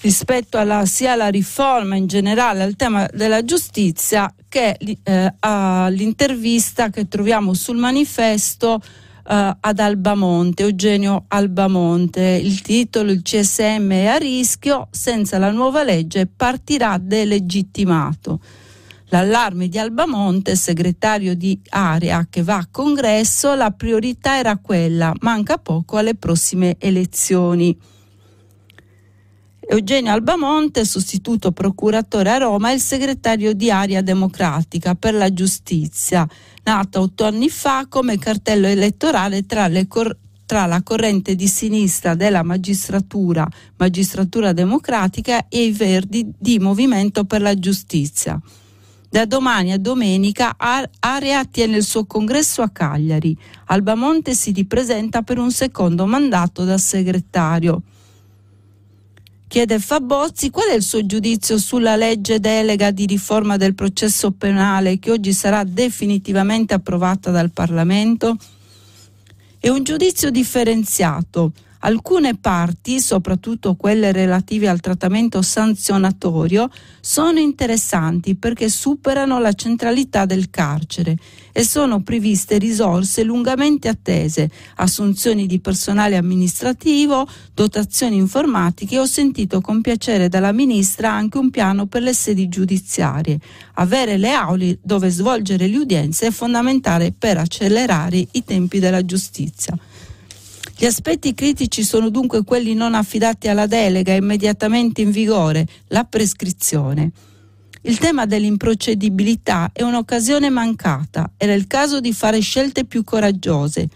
rispetto 0.00 0.56
alla, 0.56 0.86
sia 0.86 1.12
alla 1.12 1.28
riforma 1.28 1.94
in 1.96 2.06
generale 2.06 2.62
al 2.62 2.74
tema 2.74 3.06
della 3.12 3.44
giustizia 3.44 4.32
che 4.48 4.78
eh, 5.02 5.34
all'intervista 5.40 6.88
che 6.88 7.06
troviamo 7.06 7.52
sul 7.52 7.76
manifesto 7.76 8.80
uh, 9.28 9.56
ad 9.60 9.78
Albamonte, 9.78 10.62
Eugenio 10.62 11.24
Albamonte. 11.28 12.40
Il 12.42 12.60
titolo, 12.62 13.10
il 13.10 13.22
CSM 13.22 13.90
è 13.90 14.06
a 14.06 14.16
rischio, 14.16 14.88
senza 14.90 15.38
la 15.38 15.50
nuova 15.50 15.82
legge 15.82 16.26
partirà 16.26 16.98
delegittimato. 16.98 18.40
L'allarme 19.10 19.68
di 19.68 19.78
Albamonte, 19.78 20.56
segretario 20.56 21.36
di 21.36 21.60
area 21.68 22.26
che 22.28 22.42
va 22.42 22.56
a 22.56 22.68
congresso, 22.70 23.54
la 23.54 23.70
priorità 23.70 24.38
era 24.38 24.56
quella, 24.58 25.12
manca 25.20 25.58
poco 25.58 25.96
alle 25.96 26.14
prossime 26.14 26.76
elezioni. 26.78 27.76
Eugenio 29.68 30.12
Albamonte, 30.12 30.84
sostituto 30.84 31.50
procuratore 31.50 32.30
a 32.30 32.38
Roma, 32.38 32.70
è 32.70 32.74
il 32.74 32.80
segretario 32.80 33.52
di 33.52 33.68
Area 33.68 34.00
Democratica 34.00 34.94
per 34.94 35.12
la 35.14 35.32
Giustizia, 35.32 36.24
nato 36.62 37.00
otto 37.00 37.24
anni 37.24 37.48
fa 37.48 37.86
come 37.88 38.16
cartello 38.16 38.68
elettorale 38.68 39.44
tra, 39.44 39.68
cor- 39.88 40.16
tra 40.46 40.66
la 40.66 40.82
corrente 40.84 41.34
di 41.34 41.48
sinistra 41.48 42.14
della 42.14 42.44
magistratura, 42.44 43.44
magistratura 43.76 44.52
democratica 44.52 45.48
e 45.48 45.64
i 45.64 45.72
verdi 45.72 46.30
di 46.38 46.60
Movimento 46.60 47.24
per 47.24 47.40
la 47.40 47.58
Giustizia. 47.58 48.40
Da 49.08 49.24
domani 49.24 49.72
a 49.72 49.78
domenica 49.78 50.54
Area 51.00 51.44
tiene 51.44 51.78
il 51.78 51.84
suo 51.84 52.06
congresso 52.06 52.62
a 52.62 52.68
Cagliari. 52.68 53.36
Albamonte 53.66 54.32
si 54.34 54.52
ripresenta 54.52 55.22
per 55.22 55.38
un 55.38 55.50
secondo 55.50 56.06
mandato 56.06 56.62
da 56.62 56.78
segretario. 56.78 57.82
Chiede 59.56 59.78
Fabozzi 59.78 60.50
qual 60.50 60.68
è 60.68 60.74
il 60.74 60.82
suo 60.82 61.06
giudizio 61.06 61.56
sulla 61.56 61.96
legge 61.96 62.40
delega 62.40 62.90
di 62.90 63.06
riforma 63.06 63.56
del 63.56 63.74
processo 63.74 64.32
penale 64.32 64.98
che 64.98 65.10
oggi 65.10 65.32
sarà 65.32 65.64
definitivamente 65.64 66.74
approvata 66.74 67.30
dal 67.30 67.50
Parlamento? 67.50 68.36
È 69.58 69.70
un 69.70 69.82
giudizio 69.82 70.28
differenziato. 70.28 71.52
Alcune 71.80 72.36
parti, 72.36 73.00
soprattutto 73.00 73.74
quelle 73.74 74.12
relative 74.12 74.68
al 74.68 74.80
trattamento 74.80 75.42
sanzionatorio, 75.42 76.70
sono 77.00 77.38
interessanti 77.38 78.34
perché 78.34 78.68
superano 78.68 79.38
la 79.38 79.52
centralità 79.52 80.24
del 80.24 80.50
carcere 80.50 81.16
e 81.52 81.64
sono 81.64 82.02
previste 82.02 82.58
risorse 82.58 83.22
lungamente 83.22 83.88
attese, 83.88 84.50
assunzioni 84.76 85.46
di 85.46 85.60
personale 85.60 86.16
amministrativo, 86.16 87.26
dotazioni 87.54 88.16
informatiche. 88.16 88.98
Ho 88.98 89.06
sentito 89.06 89.60
con 89.60 89.80
piacere 89.80 90.28
dalla 90.28 90.52
Ministra 90.52 91.12
anche 91.12 91.38
un 91.38 91.50
piano 91.50 91.86
per 91.86 92.02
le 92.02 92.12
sedi 92.14 92.48
giudiziarie. 92.48 93.38
Avere 93.74 94.16
le 94.16 94.32
aule 94.32 94.78
dove 94.82 95.10
svolgere 95.10 95.66
le 95.66 95.78
udienze 95.78 96.26
è 96.26 96.30
fondamentale 96.30 97.12
per 97.12 97.38
accelerare 97.38 98.26
i 98.32 98.44
tempi 98.44 98.78
della 98.78 99.04
giustizia. 99.04 99.78
Gli 100.78 100.84
aspetti 100.84 101.32
critici 101.32 101.82
sono 101.82 102.10
dunque 102.10 102.44
quelli 102.44 102.74
non 102.74 102.94
affidati 102.94 103.48
alla 103.48 103.66
delega 103.66 104.12
immediatamente 104.12 105.00
in 105.00 105.10
vigore, 105.10 105.66
la 105.88 106.04
prescrizione. 106.04 107.12
Il 107.80 107.96
tema 107.96 108.26
dell'improcedibilità 108.26 109.70
è 109.72 109.82
un'occasione 109.82 110.50
mancata, 110.50 111.30
era 111.38 111.54
il 111.54 111.66
caso 111.66 111.98
di 112.00 112.12
fare 112.12 112.40
scelte 112.40 112.84
più 112.84 113.04
coraggiose. 113.04 113.88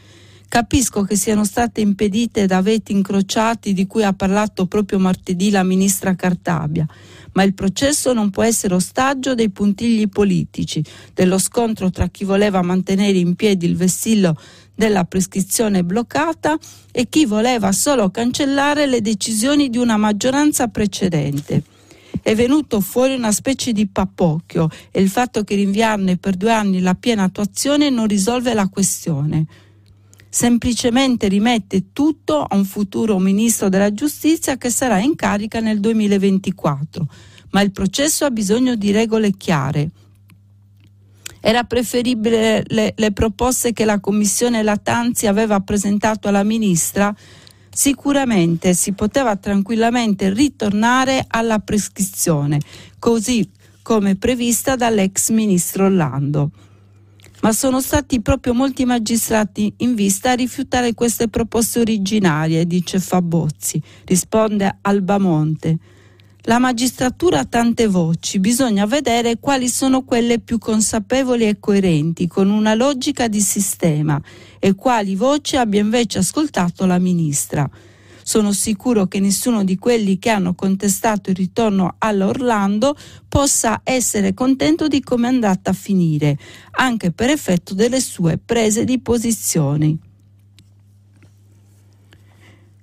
Capisco 0.49 1.03
che 1.03 1.16
siano 1.16 1.45
state 1.45 1.83
impedite 1.83 2.47
da 2.47 2.62
veti 2.62 2.93
incrociati 2.93 3.75
di 3.75 3.87
cui 3.87 4.03
ha 4.03 4.14
parlato 4.14 4.64
proprio 4.64 4.99
martedì 4.99 5.51
la 5.51 5.62
ministra 5.62 6.16
Cartabia, 6.16 6.87
ma 7.33 7.43
il 7.43 7.53
processo 7.53 8.14
non 8.14 8.31
può 8.31 8.43
essere 8.43 8.75
ostaggio 8.75 9.35
dei 9.35 9.51
puntigli 9.51 10.09
politici, 10.09 10.83
dello 11.12 11.38
scontro 11.38 11.90
tra 11.90 12.09
chi 12.09 12.25
voleva 12.25 12.62
mantenere 12.62 13.19
in 13.19 13.35
piedi 13.35 13.66
il 13.66 13.77
vessillo 13.77 14.35
della 14.81 15.05
prescrizione 15.05 15.85
bloccata 15.85 16.59
e 16.90 17.07
chi 17.11 17.27
voleva 17.27 17.71
solo 17.71 18.11
cancellare 18.11 18.87
le 18.87 19.03
decisioni 19.03 19.69
di 19.69 19.77
una 19.77 19.99
maggioranza 19.99 20.69
precedente. 20.69 21.62
È 22.23 22.35
venuto 22.35 22.81
fuori 22.81 23.14
una 23.14 23.31
specie 23.31 23.73
di 23.73 23.87
pappocchio 23.87 24.71
e 24.90 25.03
il 25.03 25.11
fatto 25.11 25.45
che 25.45 25.55
rinviarne 25.55 26.16
per 26.16 26.35
due 26.35 26.53
anni 26.53 26.81
la 26.81 26.95
piena 26.95 27.25
attuazione 27.25 27.90
non 27.90 28.07
risolve 28.07 28.55
la 28.55 28.69
questione. 28.69 29.45
Semplicemente 30.31 31.29
rimette 31.29 31.93
tutto 31.93 32.43
a 32.43 32.57
un 32.57 32.64
futuro 32.64 33.19
ministro 33.19 33.69
della 33.69 33.93
giustizia 33.93 34.57
che 34.57 34.71
sarà 34.71 34.99
in 34.99 35.14
carica 35.14 35.61
nel 35.61 35.79
2024. 35.79 37.07
Ma 37.51 37.61
il 37.61 37.71
processo 37.71 38.25
ha 38.25 38.31
bisogno 38.31 38.77
di 38.77 38.93
regole 38.93 39.37
chiare 39.37 39.90
era 41.40 41.64
preferibile 41.64 42.62
le, 42.66 42.92
le 42.96 43.12
proposte 43.12 43.72
che 43.72 43.85
la 43.85 44.00
Commissione 44.00 44.62
Latanzi 44.62 45.26
aveva 45.26 45.61
presentato 45.61 46.29
alla 46.29 46.42
Ministra? 46.44 47.14
Sicuramente 47.72 48.74
si 48.74 48.92
poteva 48.92 49.37
tranquillamente 49.37 50.33
ritornare 50.33 51.24
alla 51.26 51.61
prescrizione, 51.61 52.61
così 52.98 53.48
come 53.83 54.16
prevista 54.16 54.76
dall'ex 54.76 55.31
ministro 55.31 55.87
Orlando. 55.87 56.50
Ma 57.42 57.53
sono 57.53 57.81
stati 57.81 58.20
proprio 58.20 58.53
molti 58.53 58.85
magistrati 58.85 59.72
in 59.79 59.94
vista 59.94 60.33
a 60.33 60.35
rifiutare 60.35 60.92
queste 60.92 61.29
proposte 61.29 61.81
originarie, 61.81 62.66
dice 62.66 63.00
Fabozzi, 63.00 63.83
risponde 64.05 64.79
Albamonte. 64.83 65.79
La 66.44 66.59
magistratura 66.59 67.40
ha 67.40 67.44
tante 67.44 67.87
voci, 67.87 68.40
bisogna 68.40 68.87
vedere 68.87 69.38
quali 69.38 69.68
sono 69.68 70.05
quelle 70.05 70.40
più 70.40 70.57
consapevoli 70.57 71.46
e 71.46 71.59
coerenti 71.61 72.26
con 72.29 72.48
una 72.48 72.74
logica 72.74 73.29
di 73.29 73.42
sistema 73.42 74.18
e 74.59 74.74
quali 74.74 75.16
voci 75.16 75.57
abbia 75.57 75.81
invece 75.81 76.18
ascoltato 76.18 76.87
la 76.87 76.98
ministra. 76.98 77.68
Sono 78.22 78.53
sicuro 78.53 79.07
che 79.07 79.20
nessuno 79.20 79.64
di 79.64 79.76
quelli 79.76 80.18
che 80.18 80.31
hanno 80.31 80.55
contestato 80.55 81.29
il 81.29 81.37
ritorno 81.37 81.96
all'Orlando 81.98 82.96
possa 83.29 83.83
essere 83.85 84.33
contento 84.33 84.88
di 84.88 85.03
come 85.03 85.29
è 85.29 85.31
andata 85.31 85.70
a 85.70 85.74
finire, 85.74 86.38
anche 86.72 87.12
per 87.12 87.29
effetto 87.29 87.74
delle 87.74 88.00
sue 88.00 88.38
prese 88.38 88.85
di 88.85 88.98
posizioni. 88.98 90.10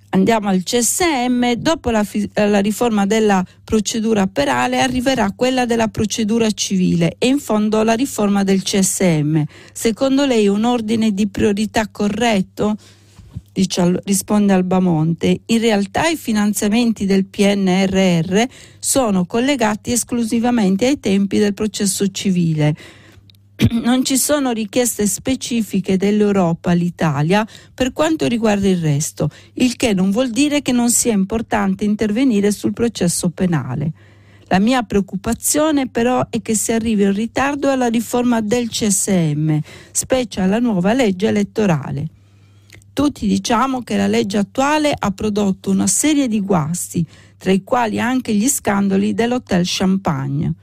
Andiamo 0.09 0.47
al 0.47 0.63
CSM, 0.63 1.53
dopo 1.53 1.89
la, 1.89 2.05
la, 2.33 2.59
riforma 2.59 3.05
della 3.05 3.43
procedura 3.63 4.25
penale 4.25 4.79
arriverà 4.79 5.33
quella 5.35 5.65
della 5.65 5.89
procedura 5.89 6.49
civile 6.51 7.15
e 7.17 7.27
in 7.27 7.39
fondo 7.39 7.83
la 7.83 7.93
riforma 7.93 8.43
del 8.43 8.63
CSM. 8.63 9.41
Secondo 9.73 10.25
lei 10.25 10.47
un 10.47 10.63
ordine 10.63 11.13
di 11.13 11.27
priorità 11.27 11.89
corretto? 11.89 12.77
Dice, 13.51 13.99
risponde 14.05 14.53
Albamonte. 14.53 15.41
In 15.47 15.59
realtà 15.59 16.07
i 16.07 16.15
finanziamenti 16.15 17.05
del 17.05 17.25
PNRR 17.25 18.43
sono 18.79 19.25
collegati 19.25 19.91
esclusivamente 19.91 20.85
ai 20.85 20.99
tempi 20.99 21.37
del 21.37 21.53
processo 21.53 22.07
civile 22.07 22.75
non 23.81 24.05
ci 24.05 24.17
sono 24.17 24.51
richieste 24.51 25.07
specifiche 25.07 25.97
dell'Europa 25.97 26.71
all'Italia 26.71 27.47
per 27.73 27.91
quanto 27.91 28.27
riguarda 28.27 28.67
il 28.67 28.77
resto, 28.77 29.29
il 29.53 29.75
che 29.75 29.93
non 29.93 30.11
vuol 30.11 30.29
dire 30.29 30.61
che 30.61 30.71
non 30.71 30.91
sia 30.91 31.13
importante 31.13 31.83
intervenire 31.83 32.51
sul 32.51 32.73
processo 32.73 33.29
penale. 33.29 33.91
La 34.49 34.59
mia 34.59 34.83
preoccupazione 34.83 35.89
però 35.89 36.27
è 36.29 36.41
che 36.41 36.53
si 36.55 36.71
arrivi 36.71 37.03
in 37.03 37.13
ritardo 37.13 37.69
alla 37.69 37.87
riforma 37.87 38.41
del 38.41 38.69
CSM, 38.69 39.57
specie 39.91 40.41
alla 40.41 40.59
nuova 40.59 40.93
legge 40.93 41.27
elettorale. 41.27 42.07
Tutti 42.93 43.27
diciamo 43.27 43.81
che 43.81 43.97
la 43.97 44.07
legge 44.07 44.37
attuale 44.37 44.93
ha 44.97 45.11
prodotto 45.11 45.71
una 45.71 45.87
serie 45.87 46.27
di 46.27 46.39
guasti, 46.41 47.05
tra 47.37 47.51
i 47.51 47.63
quali 47.63 47.99
anche 47.99 48.33
gli 48.33 48.47
scandali 48.47 49.13
dell'Hotel 49.13 49.63
Champagne 49.65 50.53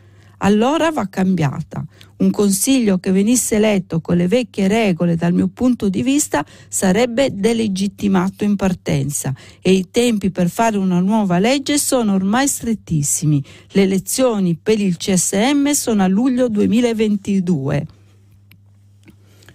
allora 0.45 0.91
va 0.91 1.09
cambiata. 1.09 1.85
Un 2.17 2.31
consiglio 2.31 2.99
che 2.99 3.11
venisse 3.11 3.57
eletto 3.57 4.01
con 4.01 4.17
le 4.17 4.29
vecchie 4.29 4.69
regole 4.69 5.17
dal 5.17 5.33
mio 5.33 5.49
punto 5.49 5.89
di 5.89 6.03
vista 6.03 6.45
sarebbe 6.69 7.31
delegittimato 7.35 8.45
in 8.45 8.55
partenza 8.55 9.35
e 9.61 9.73
i 9.73 9.89
tempi 9.91 10.31
per 10.31 10.49
fare 10.49 10.77
una 10.77 11.01
nuova 11.01 11.39
legge 11.39 11.79
sono 11.79 12.15
ormai 12.15 12.47
strettissimi. 12.47 13.43
Le 13.71 13.83
elezioni 13.83 14.55
per 14.55 14.81
il 14.81 14.97
CSM 14.97 15.71
sono 15.71 16.03
a 16.03 16.07
luglio 16.07 16.49
2022. 16.49 17.87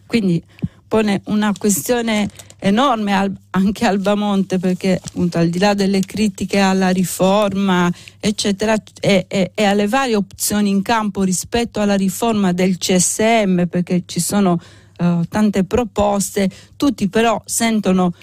Quindi 0.05 0.43
pone 0.87 1.21
una 1.25 1.53
questione 1.57 2.27
enorme 2.59 3.37
anche 3.51 3.85
al 3.85 3.99
Bamonte 3.99 4.59
perché 4.59 4.99
appunto 5.01 5.37
al 5.37 5.47
di 5.47 5.59
là 5.59 5.73
delle 5.73 6.01
critiche 6.01 6.59
alla 6.59 6.89
riforma 6.89 7.89
eccetera 8.19 8.75
e, 8.99 9.25
e, 9.27 9.51
e, 9.53 9.63
alle 9.63 9.87
varie 9.87 10.15
opzioni 10.15 10.69
in 10.69 10.81
campo 10.81 11.23
rispetto 11.23 11.79
alla 11.79 11.95
riforma 11.95 12.51
del 12.51 12.77
CSM 12.77 13.63
perché 13.65 14.03
ci 14.05 14.19
sono 14.19 14.59
uh, 14.97 15.23
tante 15.27 15.63
proposte. 15.63 16.49
Tutti 16.75 17.07
però 17.07 17.41
sentono 17.45 18.13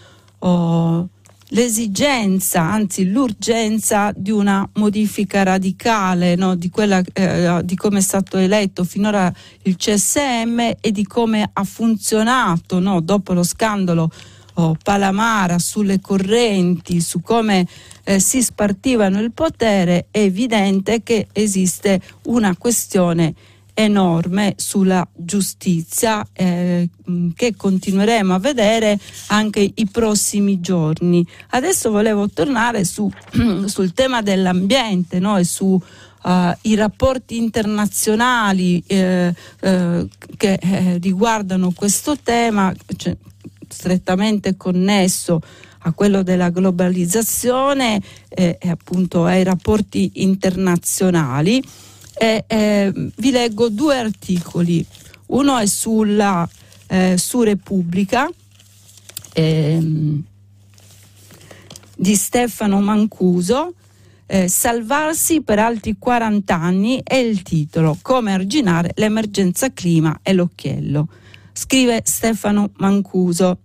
uh, 0.41 1.09
l'esigenza, 1.51 2.63
anzi 2.63 3.09
l'urgenza 3.09 4.13
di 4.15 4.31
una 4.31 4.69
modifica 4.75 5.43
radicale 5.43 6.35
no, 6.35 6.57
di, 6.57 6.71
quella, 6.71 7.03
eh, 7.13 7.61
di, 7.63 7.77
come 7.77 7.99
è 7.99 8.03
stato 8.03 8.37
eletto 8.37 8.85
finora 8.85 9.33
il 9.63 9.77
CSM 9.77 10.73
e 10.81 10.91
di 10.91 11.05
come 11.07 11.49
ha 11.53 11.65
funzionato 11.65 12.81
no, 12.81 13.01
dopo 13.01 13.33
lo 13.33 13.45
scandalo 13.45 14.11
oh, 14.55 14.77
Palamara 14.83 15.59
sulle 15.59 16.01
correnti, 16.01 17.01
su 17.01 17.21
come 17.21 17.67
eh, 18.05 18.19
si 18.19 18.43
spartivano 18.43 19.21
il 19.21 19.33
potere, 19.33 20.07
è 20.11 20.19
evidente 20.19 21.03
che 21.03 21.29
esiste 21.33 22.01
una 22.25 22.57
questione 22.57 23.35
enorme 23.79 24.55
sulla 24.57 25.07
giustizia 25.13 26.27
eh, 26.33 26.89
che 27.35 27.55
continueremo 27.55 28.33
a 28.33 28.39
vedere 28.39 28.99
anche 29.27 29.71
i 29.75 29.87
prossimi 29.87 30.61
giorni. 30.61 31.25
Adesso 31.51 31.91
volevo 31.91 32.27
tornare 32.31 32.85
su, 32.85 33.11
sul 33.67 33.93
tema 33.93 34.23
dell'ambiente 34.23 35.19
no? 35.19 35.37
e 35.37 35.45
su 35.45 35.81
Uh, 36.27 36.53
i 36.63 36.75
rapporti 36.75 37.37
internazionali 37.37 38.83
eh, 38.89 39.33
eh, 39.61 40.09
che 40.37 40.55
eh, 40.55 40.99
riguardano 41.01 41.71
questo 41.71 42.17
tema, 42.21 42.75
cioè, 42.97 43.17
strettamente 43.69 44.57
connesso 44.57 45.41
a 45.83 45.93
quello 45.93 46.25
della 46.25 46.51
globalizzazione 46.51 48.03
e 48.29 48.59
appunto 48.69 49.25
ai 49.25 49.45
rapporti 49.45 50.11
internazionali 50.15 51.63
e, 52.19 52.45
eh, 52.47 52.93
vi 53.17 53.31
leggo 53.31 53.69
due 53.69 53.99
articoli. 53.99 54.85
Uno 55.27 55.59
è 55.59 55.67
sulla, 55.67 56.49
eh, 56.87 57.17
su 57.19 57.43
Repubblica 57.43 58.29
ehm, 59.33 60.23
di 61.97 62.15
Stefano 62.15 62.81
Mancuso. 62.81 63.75
Eh, 64.29 64.49
salvarsi 64.49 65.43
per 65.43 65.61
altri 65.61 65.97
40 65.99 66.53
anni 66.53 67.01
è 67.05 67.15
il 67.15 67.43
titolo 67.43 67.97
Come 68.03 68.33
arginare 68.33 68.91
l'emergenza 68.97 69.73
clima 69.73 70.19
e 70.23 70.33
l'occhiello. 70.33 71.09
Scrive 71.53 72.03
Stefano 72.05 72.71
Mancuso. 72.79 73.59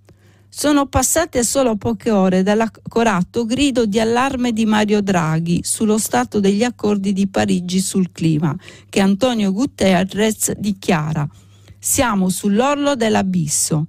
Sono 0.54 0.86
passate 0.86 1.46
solo 1.46 1.78
poche 1.78 2.12
ore 2.12 2.44
dall'accorato 2.44 3.46
grido 3.46 3.86
di 3.86 4.02
allarme 4.02 4.52
di 4.52 4.66
Mario 4.66 5.02
Draghi 5.02 5.62
sullo 5.64 5.98
stato 5.98 6.42
degli 6.42 6.62
accordi 6.62 7.14
di 7.14 7.26
Parigi 7.28 7.80
sul 7.80 8.12
clima, 8.12 8.54
che 8.90 9.00
Antonio 9.00 9.54
Guterres 9.54 10.52
dichiara 10.58 11.26
siamo 11.80 12.28
sull'orlo 12.28 12.96
dell'abisso. 12.96 13.88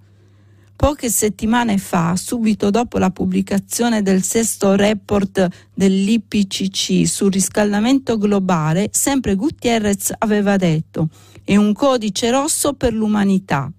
Poche 0.77 1.11
settimane 1.11 1.79
fa, 1.79 2.14
subito 2.14 2.70
dopo 2.70 2.98
la 2.98 3.11
pubblicazione 3.11 4.01
del 4.01 4.22
sesto 4.22 4.77
report 4.77 5.48
dell'IPCC 5.75 7.09
sul 7.09 7.33
riscaldamento 7.33 8.16
globale, 8.16 8.88
sempre 8.92 9.35
Gutierrez 9.35 10.12
aveva 10.16 10.57
detto 10.57 11.09
è 11.42 11.57
un 11.57 11.72
codice 11.72 12.31
rosso 12.31 12.75
per 12.75 12.92
l'umanità. 12.92 13.70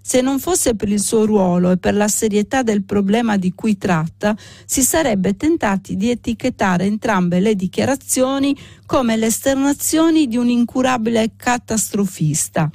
Se 0.00 0.20
non 0.20 0.38
fosse 0.38 0.74
per 0.74 0.88
il 0.88 1.00
suo 1.00 1.26
ruolo 1.26 1.70
e 1.70 1.76
per 1.76 1.94
la 1.94 2.08
serietà 2.08 2.62
del 2.62 2.84
problema 2.84 3.36
di 3.36 3.52
cui 3.52 3.76
tratta, 3.76 4.36
si 4.64 4.82
sarebbe 4.82 5.36
tentati 5.36 5.96
di 5.96 6.10
etichettare 6.10 6.84
entrambe 6.84 7.40
le 7.40 7.54
dichiarazioni 7.54 8.56
come 8.86 9.16
le 9.16 9.26
esternazioni 9.26 10.26
di 10.26 10.36
un 10.36 10.48
incurabile 10.48 11.32
catastrofista. 11.36 12.70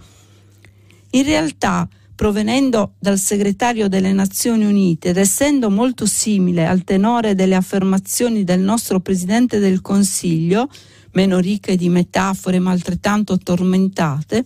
In 1.12 1.24
realtà, 1.24 1.88
provenendo 2.16 2.94
dal 3.00 3.18
segretario 3.18 3.88
delle 3.88 4.14
Nazioni 4.14 4.66
Unite 4.66 5.10
ed 5.10 5.18
essendo 5.18 5.70
molto 5.70 6.06
simile 6.06 6.68
al 6.68 6.84
tenore 6.84 7.36
delle 7.36 7.56
affermazioni 7.56 8.44
del 8.44 8.60
nostro 8.60 9.00
Presidente 9.00 9.60
del 9.60 9.82
Consiglio, 9.82 10.70
meno 11.14 11.40
ricche 11.40 11.76
di 11.76 11.90
metafore 11.90 12.60
ma 12.60 12.72
altrettanto 12.72 13.38
tormentate, 13.38 14.44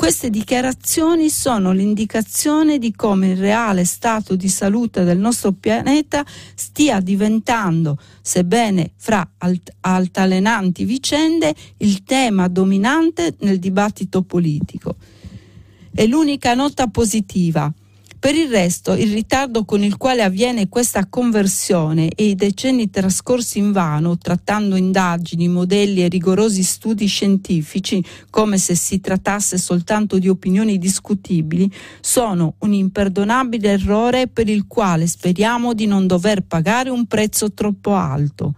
queste 0.00 0.30
dichiarazioni 0.30 1.28
sono 1.28 1.72
l'indicazione 1.72 2.78
di 2.78 2.90
come 2.96 3.32
il 3.32 3.36
reale 3.36 3.84
stato 3.84 4.34
di 4.34 4.48
salute 4.48 5.04
del 5.04 5.18
nostro 5.18 5.52
pianeta 5.52 6.24
stia 6.54 7.00
diventando, 7.00 7.98
sebbene 8.22 8.92
fra 8.96 9.32
alt- 9.36 9.74
altalenanti 9.80 10.86
vicende, 10.86 11.54
il 11.76 12.02
tema 12.04 12.48
dominante 12.48 13.34
nel 13.40 13.58
dibattito 13.58 14.22
politico. 14.22 14.96
È 15.92 16.06
l'unica 16.06 16.54
nota 16.54 16.86
positiva 16.86 17.70
per 18.20 18.34
il 18.34 18.50
resto, 18.50 18.92
il 18.92 19.10
ritardo 19.10 19.64
con 19.64 19.82
il 19.82 19.96
quale 19.96 20.22
avviene 20.22 20.68
questa 20.68 21.06
conversione 21.06 22.10
e 22.10 22.26
i 22.26 22.34
decenni 22.34 22.90
trascorsi 22.90 23.56
in 23.58 23.72
vano, 23.72 24.18
trattando 24.18 24.76
indagini, 24.76 25.48
modelli 25.48 26.04
e 26.04 26.08
rigorosi 26.08 26.62
studi 26.62 27.06
scientifici 27.06 28.04
come 28.28 28.58
se 28.58 28.74
si 28.74 29.00
trattasse 29.00 29.56
soltanto 29.56 30.18
di 30.18 30.28
opinioni 30.28 30.76
discutibili, 30.76 31.72
sono 32.02 32.56
un 32.58 32.74
imperdonabile 32.74 33.70
errore 33.70 34.28
per 34.28 34.50
il 34.50 34.66
quale 34.66 35.06
speriamo 35.06 35.72
di 35.72 35.86
non 35.86 36.06
dover 36.06 36.42
pagare 36.42 36.90
un 36.90 37.06
prezzo 37.06 37.54
troppo 37.54 37.94
alto. 37.94 38.52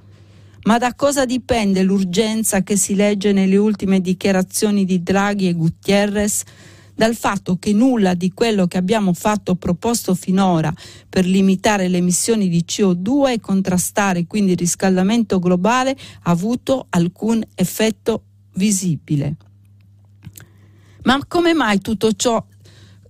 Ma 0.65 0.79
da 0.79 0.93
cosa 0.95 1.25
dipende 1.25 1.85
l'urgenza 1.85 2.65
che 2.65 2.75
si 2.75 2.97
legge 2.97 3.31
nelle 3.31 3.57
ultime 3.57 4.01
dichiarazioni 4.01 4.85
di 4.85 5.05
Draghi 5.05 5.47
e 5.47 5.55
Gutierrez? 5.55 6.43
Dal 6.95 7.15
fatto 7.15 7.57
che 7.57 7.73
nulla 7.73 8.15
di 8.15 8.33
quello 8.33 8.67
che 8.67 8.77
abbiamo 8.77 9.13
fatto 9.13 9.55
proposto 9.55 10.15
finora 10.15 10.73
per 11.09 11.27
limitare 11.27 11.89
le 11.89 11.99
emissioni 11.99 12.49
di 12.49 12.65
CO2 12.67 13.33
e 13.33 13.41
contrastare 13.41 14.27
quindi 14.27 14.53
il 14.53 14.59
riscaldamento 14.59 15.39
globale 15.39 15.97
ha 16.23 16.31
avuto 16.31 16.87
alcun 16.91 17.43
effetto 17.55 18.25
visibile. 18.55 19.37
Ma 21.05 21.19
come 21.27 21.53
mai 21.53 21.81
tutto 21.81 22.13
ciò 22.13 22.45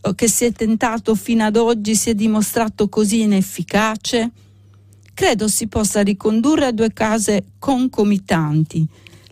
eh, 0.00 0.14
che 0.14 0.28
si 0.28 0.44
è 0.44 0.52
tentato 0.52 1.14
fino 1.14 1.44
ad 1.44 1.56
oggi 1.56 1.94
si 1.94 2.10
è 2.10 2.14
dimostrato 2.14 2.88
così 2.88 3.22
inefficace? 3.22 4.30
credo 5.14 5.46
si 5.48 5.68
possa 5.68 6.02
ricondurre 6.02 6.66
a 6.66 6.72
due 6.72 6.92
case 6.92 7.44
concomitanti. 7.58 8.86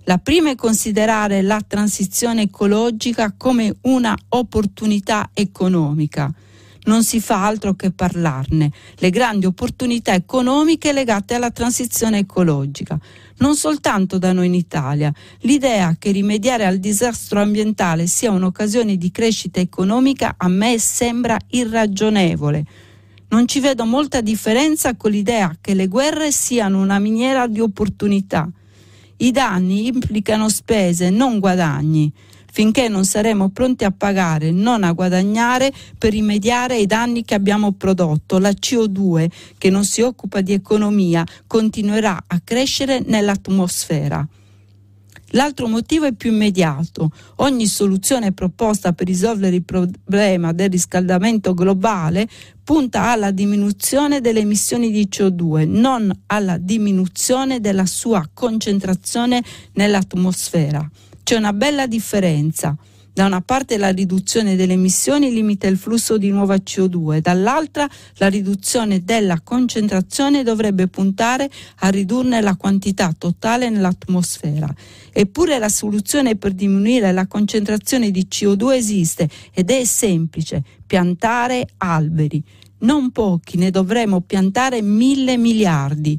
La 0.05 0.18
prima 0.18 0.51
è 0.51 0.55
considerare 0.55 1.42
la 1.42 1.62
transizione 1.66 2.42
ecologica 2.42 3.34
come 3.36 3.76
una 3.82 4.16
opportunità 4.30 5.30
economica. 5.34 6.32
Non 6.84 7.05
si 7.05 7.20
fa 7.20 7.44
altro 7.46 7.74
che 7.74 7.90
parlarne, 7.90 8.72
le 8.96 9.11
grandi 9.11 9.44
opportunità 9.44 10.14
economiche 10.14 10.92
legate 10.94 11.34
alla 11.34 11.51
transizione 11.51 12.18
ecologica. 12.18 12.98
Non 13.36 13.55
soltanto 13.55 14.16
da 14.16 14.32
noi 14.32 14.46
in 14.46 14.55
Italia. 14.55 15.12
L'idea 15.40 15.94
che 15.98 16.11
rimediare 16.11 16.64
al 16.64 16.78
disastro 16.78 17.40
ambientale 17.40 18.07
sia 18.07 18.30
un'occasione 18.30 18.96
di 18.96 19.11
crescita 19.11 19.61
economica 19.61 20.34
a 20.38 20.48
me 20.48 20.78
sembra 20.78 21.38
irragionevole. 21.51 22.64
Non 23.28 23.46
ci 23.46 23.61
vedo 23.61 23.84
molta 23.84 24.22
differenza 24.22 24.96
con 24.96 25.11
l'idea 25.11 25.55
che 25.61 25.74
le 25.74 25.86
guerre 25.86 26.32
siano 26.32 26.80
una 26.80 26.98
miniera 26.98 27.46
di 27.46 27.61
opportunità. 27.61 28.51
I 29.23 29.33
danni 29.33 29.87
implicano 29.87 30.49
spese, 30.49 31.11
non 31.11 31.41
guadagni. 31.41 32.11
Finché 32.51 32.89
non 32.89 33.05
saremo 33.05 33.51
pronti 33.51 33.85
a 33.85 33.91
pagare, 33.91 34.51
non 34.51 34.83
a 34.83 34.93
guadagnare 34.93 35.71
per 35.99 36.12
rimediare 36.12 36.77
ai 36.77 36.87
danni 36.87 37.23
che 37.23 37.35
abbiamo 37.35 37.73
prodotto, 37.73 38.39
la 38.39 38.49
CO2, 38.49 39.29
che 39.59 39.68
non 39.68 39.85
si 39.85 40.01
occupa 40.01 40.41
di 40.41 40.55
economia, 40.55 41.23
continuerà 41.47 42.25
a 42.27 42.41
crescere 42.43 43.03
nell'atmosfera. 43.05 44.27
L'altro 45.31 45.68
motivo 45.68 46.07
è 46.07 46.12
più 46.12 46.33
immediato. 46.33 47.11
Ogni 47.37 47.66
soluzione 47.66 48.33
proposta 48.33 48.93
per 48.93 49.07
risolvere 49.07 49.57
il 49.57 49.64
problema 49.64 50.53
del 50.53 50.70
riscaldamento 50.70 51.55
globale 51.55 52.28
punta 52.64 53.11
alla 53.11 53.31
diminuzione 53.31 54.20
delle 54.20 54.41
emissioni 54.41 54.91
di 54.91 55.09
CO2, 55.11 55.68
non 55.68 56.12
alla 56.26 56.57
diminuzione 56.57 57.61
della 57.61 57.87
sua 57.87 58.28
concentrazione 58.33 59.43
nell'atmosfera. 59.74 60.89
C'è 61.22 61.37
una 61.37 61.53
bella 61.53 61.87
differenza. 61.87 62.76
Da 63.13 63.27
una 63.27 63.41
parte 63.41 63.77
la 63.77 63.91
riduzione 63.91 64.55
delle 64.55 64.75
emissioni 64.75 65.33
limita 65.33 65.67
il 65.67 65.77
flusso 65.77 66.17
di 66.17 66.31
nuova 66.31 66.55
CO2, 66.55 67.19
dall'altra 67.19 67.89
la 68.19 68.29
riduzione 68.29 69.03
della 69.03 69.41
concentrazione 69.43 70.45
dovrebbe 70.45 70.87
puntare 70.87 71.51
a 71.81 71.89
ridurne 71.89 72.41
la 72.41 72.55
quantità 72.55 73.13
totale 73.19 73.69
nell'atmosfera. 73.69 74.73
Eppure 75.13 75.59
la 75.59 75.69
soluzione 75.69 76.37
per 76.37 76.53
diminuire 76.53 77.11
la 77.11 77.27
concentrazione 77.27 78.13
di 78.13 78.29
CO2 78.31 78.75
esiste 78.75 79.29
ed 79.53 79.71
è 79.71 79.85
semplice, 79.85 80.63
piantare 80.87 81.67
alberi. 81.79 82.43
Non 82.83 83.11
pochi, 83.11 83.57
ne 83.57 83.71
dovremo 83.71 84.21
piantare 84.21 84.83
mille 84.83 85.37
miliardi 85.37 86.19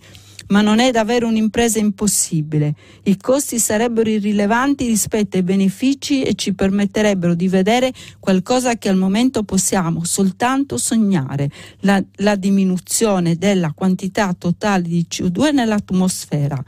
ma 0.52 0.62
non 0.62 0.80
è 0.80 0.92
davvero 0.92 1.28
un'impresa 1.28 1.80
impossibile. 1.80 2.76
I 3.04 3.18
costi 3.18 3.58
sarebbero 3.58 4.10
irrilevanti 4.10 4.86
rispetto 4.86 5.38
ai 5.38 5.44
benefici 5.44 6.22
e 6.22 6.36
ci 6.36 6.54
permetterebbero 6.54 7.34
di 7.34 7.48
vedere 7.48 7.92
qualcosa 8.20 8.76
che 8.76 8.90
al 8.90 8.98
momento 8.98 9.44
possiamo 9.44 10.04
soltanto 10.04 10.78
sognare, 10.78 11.50
la, 11.80 12.02
la 12.18 12.36
diminuzione 12.36 13.38
della 13.38 13.72
quantità 13.74 14.34
totale 14.38 14.84
di 14.84 15.06
CO2 15.10 15.54
nell'atmosfera. 15.54 16.64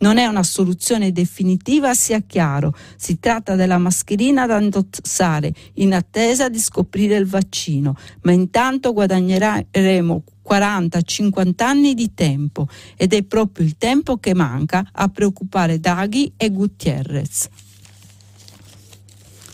Non 0.00 0.16
è 0.18 0.26
una 0.26 0.44
soluzione 0.44 1.10
definitiva, 1.10 1.92
sia 1.94 2.20
chiaro. 2.20 2.72
Si 2.96 3.18
tratta 3.18 3.56
della 3.56 3.78
mascherina 3.78 4.46
da 4.46 4.60
indossare 4.60 5.52
in 5.74 5.92
attesa 5.92 6.48
di 6.48 6.58
scoprire 6.58 7.16
il 7.16 7.26
vaccino, 7.26 7.96
ma 8.22 8.32
intanto 8.32 8.92
guadagneremo 8.92 10.22
40-50 10.48 11.62
anni 11.62 11.94
di 11.94 12.14
tempo 12.14 12.68
ed 12.96 13.12
è 13.12 13.22
proprio 13.22 13.66
il 13.66 13.76
tempo 13.76 14.18
che 14.18 14.34
manca 14.34 14.88
a 14.92 15.08
preoccupare 15.08 15.80
Draghi 15.80 16.32
e 16.36 16.50
Gutierrez. 16.50 17.48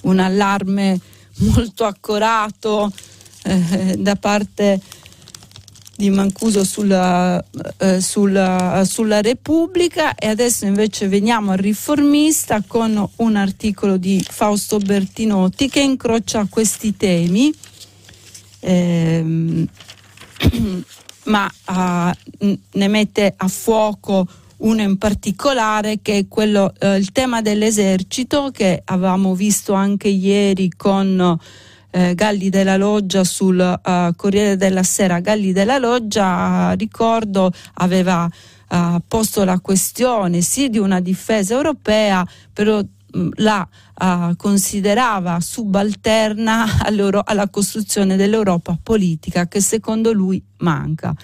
Un 0.02 0.18
allarme 0.18 1.00
molto 1.36 1.84
accorato 1.84 2.92
eh, 3.44 3.96
da 3.98 4.16
parte 4.16 4.80
di 5.96 6.10
Mancuso 6.10 6.64
sulla, 6.64 7.42
eh, 7.78 8.00
sulla, 8.00 8.84
sulla, 8.84 9.20
Repubblica 9.20 10.14
e 10.14 10.26
adesso 10.26 10.66
invece 10.66 11.08
veniamo 11.08 11.52
al 11.52 11.58
riformista 11.58 12.62
con 12.66 13.08
un 13.16 13.36
articolo 13.36 13.96
di 13.96 14.24
Fausto 14.28 14.78
Bertinotti 14.78 15.68
che 15.68 15.80
incrocia 15.80 16.46
questi 16.50 16.96
temi. 16.96 17.54
Eh, 18.60 19.66
ma 21.24 21.50
uh, 21.68 22.10
ne 22.72 22.88
mette 22.88 23.32
a 23.36 23.48
fuoco 23.48 24.26
uno 24.56 24.82
in 24.82 24.98
particolare 24.98 26.00
che 26.02 26.18
è 26.18 26.28
quello, 26.28 26.72
uh, 26.80 26.94
il 26.96 27.12
tema 27.12 27.42
dell'esercito 27.42 28.50
che 28.50 28.82
avevamo 28.84 29.34
visto 29.34 29.72
anche 29.72 30.08
ieri 30.08 30.70
con 30.70 31.38
uh, 31.94 32.14
Galli 32.14 32.50
della 32.50 32.76
Loggia 32.76 33.24
sul 33.24 33.58
uh, 33.58 34.14
Corriere 34.16 34.56
della 34.56 34.82
Sera. 34.82 35.20
Galli 35.20 35.52
della 35.52 35.78
Loggia, 35.78 36.72
ricordo, 36.72 37.50
aveva 37.74 38.28
posto 39.06 39.44
la 39.44 39.60
questione 39.60 40.40
sì 40.40 40.68
di 40.68 40.78
una 40.78 40.98
difesa 40.98 41.54
europea, 41.54 42.26
però 42.52 42.82
la 43.36 43.66
uh, 44.00 44.36
considerava 44.36 45.40
subalterna 45.40 46.66
alla 47.24 47.48
costruzione 47.48 48.16
dell'Europa 48.16 48.76
politica 48.82 49.46
che 49.46 49.60
secondo 49.60 50.12
lui 50.12 50.42
manca. 50.58 51.14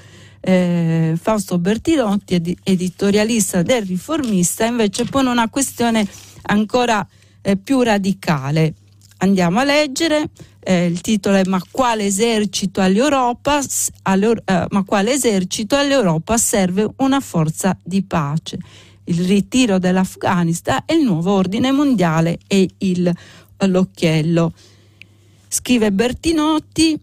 Eh, 0.42 1.18
Fausto 1.20 1.58
Bertilotti, 1.58 2.34
ed- 2.34 2.56
editorialista 2.62 3.62
del 3.62 3.84
Riformista, 3.84 4.64
invece 4.64 5.04
pone 5.04 5.28
una 5.28 5.50
questione 5.50 6.06
ancora 6.42 7.06
eh, 7.42 7.56
più 7.56 7.82
radicale. 7.82 8.74
Andiamo 9.18 9.58
a 9.58 9.64
leggere, 9.64 10.30
eh, 10.60 10.86
il 10.86 11.00
titolo 11.00 11.36
è 11.36 11.42
Ma 11.46 11.60
quale 11.70 12.04
esercito 12.04 12.80
all'Europa, 12.80 13.60
all'Europa, 14.02 14.64
eh, 14.64 14.66
ma 14.70 14.84
quale 14.84 15.12
esercito 15.12 15.76
all'Europa 15.76 16.36
serve 16.36 16.88
una 16.96 17.20
forza 17.20 17.76
di 17.82 18.02
pace? 18.02 18.58
il 19.10 19.24
ritiro 19.24 19.78
dell'Afghanistan 19.78 20.82
e 20.86 20.94
il 20.94 21.04
nuovo 21.04 21.32
ordine 21.32 21.72
mondiale 21.72 22.38
e 22.46 22.68
il, 22.78 23.12
l'occhiello. 23.66 24.52
Scrive 25.48 25.90
Bertinotti, 25.90 26.98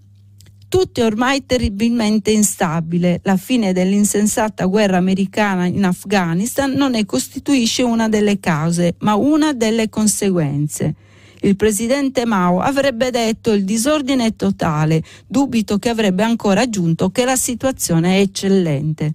tutto 0.69 1.01
è 1.01 1.05
ormai 1.05 1.45
terribilmente 1.45 2.31
instabile. 2.31 3.19
La 3.23 3.37
fine 3.37 3.73
dell'insensata 3.73 4.65
guerra 4.65 4.97
americana 4.97 5.65
in 5.65 5.83
Afghanistan 5.83 6.71
non 6.71 6.91
ne 6.91 7.05
costituisce 7.05 7.83
una 7.83 8.07
delle 8.07 8.39
cause, 8.39 8.95
ma 8.99 9.15
una 9.15 9.53
delle 9.53 9.89
conseguenze. 9.89 10.95
Il 11.41 11.55
presidente 11.55 12.25
Mao 12.25 12.59
avrebbe 12.59 13.11
detto 13.11 13.51
il 13.51 13.63
disordine 13.63 14.25
è 14.25 14.35
totale, 14.35 15.03
dubito 15.27 15.77
che 15.77 15.89
avrebbe 15.89 16.23
ancora 16.23 16.61
aggiunto 16.61 17.09
che 17.09 17.25
la 17.25 17.35
situazione 17.35 18.17
è 18.17 18.21
eccellente. 18.21 19.13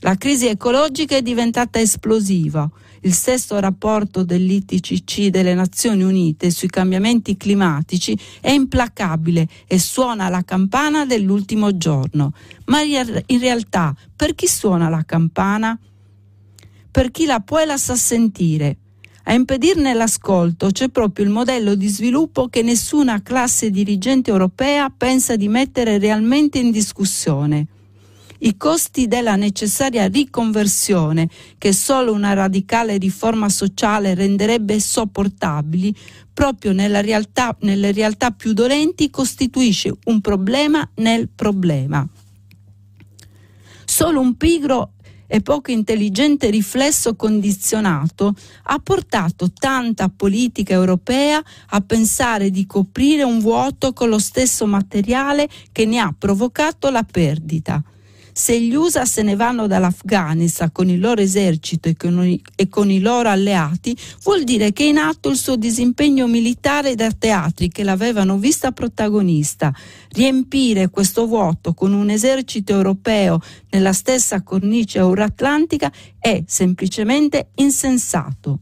La 0.00 0.16
crisi 0.16 0.46
ecologica 0.46 1.16
è 1.16 1.22
diventata 1.22 1.78
esplosiva. 1.78 2.68
Il 3.02 3.12
sesto 3.12 3.58
rapporto 3.58 4.24
dell'ITCC 4.24 5.28
delle 5.28 5.54
Nazioni 5.54 6.02
Unite 6.02 6.50
sui 6.50 6.68
cambiamenti 6.68 7.36
climatici 7.36 8.18
è 8.40 8.50
implacabile 8.50 9.46
e 9.66 9.78
suona 9.78 10.28
la 10.30 10.42
campana 10.42 11.04
dell'ultimo 11.04 11.76
giorno. 11.76 12.32
Ma 12.66 12.80
in 12.82 13.38
realtà 13.38 13.94
per 14.16 14.34
chi 14.34 14.46
suona 14.46 14.88
la 14.88 15.02
campana? 15.04 15.78
Per 16.90 17.10
chi 17.10 17.26
la 17.26 17.40
può 17.40 17.60
e 17.60 17.66
la 17.66 17.76
sa 17.76 17.96
sentire. 17.96 18.76
A 19.30 19.34
impedirne 19.34 19.94
l'ascolto 19.94 20.70
c'è 20.72 20.88
proprio 20.88 21.24
il 21.24 21.30
modello 21.30 21.76
di 21.76 21.86
sviluppo 21.86 22.48
che 22.48 22.62
nessuna 22.62 23.22
classe 23.22 23.70
dirigente 23.70 24.28
europea 24.28 24.90
pensa 24.90 25.36
di 25.36 25.46
mettere 25.46 25.98
realmente 25.98 26.58
in 26.58 26.72
discussione 26.72 27.66
i 28.38 28.56
costi 28.56 29.06
della 29.06 29.36
necessaria 29.36 30.08
riconversione, 30.08 31.28
che 31.58 31.72
solo 31.72 32.12
una 32.12 32.32
radicale 32.32 32.96
riforma 32.96 33.48
sociale 33.50 34.14
renderebbe 34.14 34.80
sopportabili, 34.80 35.94
proprio 36.32 36.72
realtà, 37.00 37.54
nelle 37.60 37.92
realtà 37.92 38.32
più 38.32 38.52
dolenti 38.52 39.10
costituisce 39.10 39.94
un 40.06 40.20
problema 40.20 40.88
nel 40.96 41.28
problema. 41.28 42.04
Solo 43.84 44.20
un 44.20 44.36
pigro 44.36 44.94
e 45.32 45.40
poco 45.42 45.70
intelligente 45.70 46.50
riflesso 46.50 47.14
condizionato 47.14 48.34
ha 48.64 48.80
portato 48.80 49.52
tanta 49.52 50.08
politica 50.08 50.72
europea 50.72 51.40
a 51.68 51.80
pensare 51.82 52.50
di 52.50 52.66
coprire 52.66 53.22
un 53.22 53.38
vuoto 53.38 53.92
con 53.92 54.08
lo 54.08 54.18
stesso 54.18 54.66
materiale 54.66 55.48
che 55.70 55.86
ne 55.86 56.00
ha 56.00 56.12
provocato 56.18 56.90
la 56.90 57.04
perdita. 57.04 57.80
Se 58.32 58.58
gli 58.60 58.74
USA 58.74 59.04
se 59.04 59.22
ne 59.22 59.36
vanno 59.36 59.66
dall'Afghanistan 59.66 60.70
con 60.72 60.88
il 60.88 61.00
loro 61.00 61.20
esercito 61.20 61.88
e 61.88 61.96
con, 61.96 62.24
i, 62.24 62.40
e 62.56 62.68
con, 62.68 62.90
i 62.90 63.00
loro 63.00 63.28
alleati, 63.28 63.96
vuol 64.22 64.44
dire 64.44 64.72
che 64.72 64.84
è 64.84 64.88
in 64.88 64.98
atto 64.98 65.28
il 65.28 65.36
suo 65.36 65.56
disimpegno 65.56 66.26
militare 66.26 66.94
da 66.94 67.10
teatri 67.10 67.68
che 67.68 67.82
l'avevano 67.82 68.38
vista 68.38 68.72
protagonista. 68.72 69.72
Riempire 70.10 70.90
questo 70.90 71.26
vuoto 71.26 71.74
con 71.74 71.92
un 71.92 72.10
esercito 72.10 72.72
europeo 72.72 73.40
nella 73.70 73.92
stessa 73.92 74.42
cornice 74.42 74.98
euroatlantica 74.98 75.92
è 76.18 76.42
semplicemente 76.46 77.50
insensato. 77.56 78.60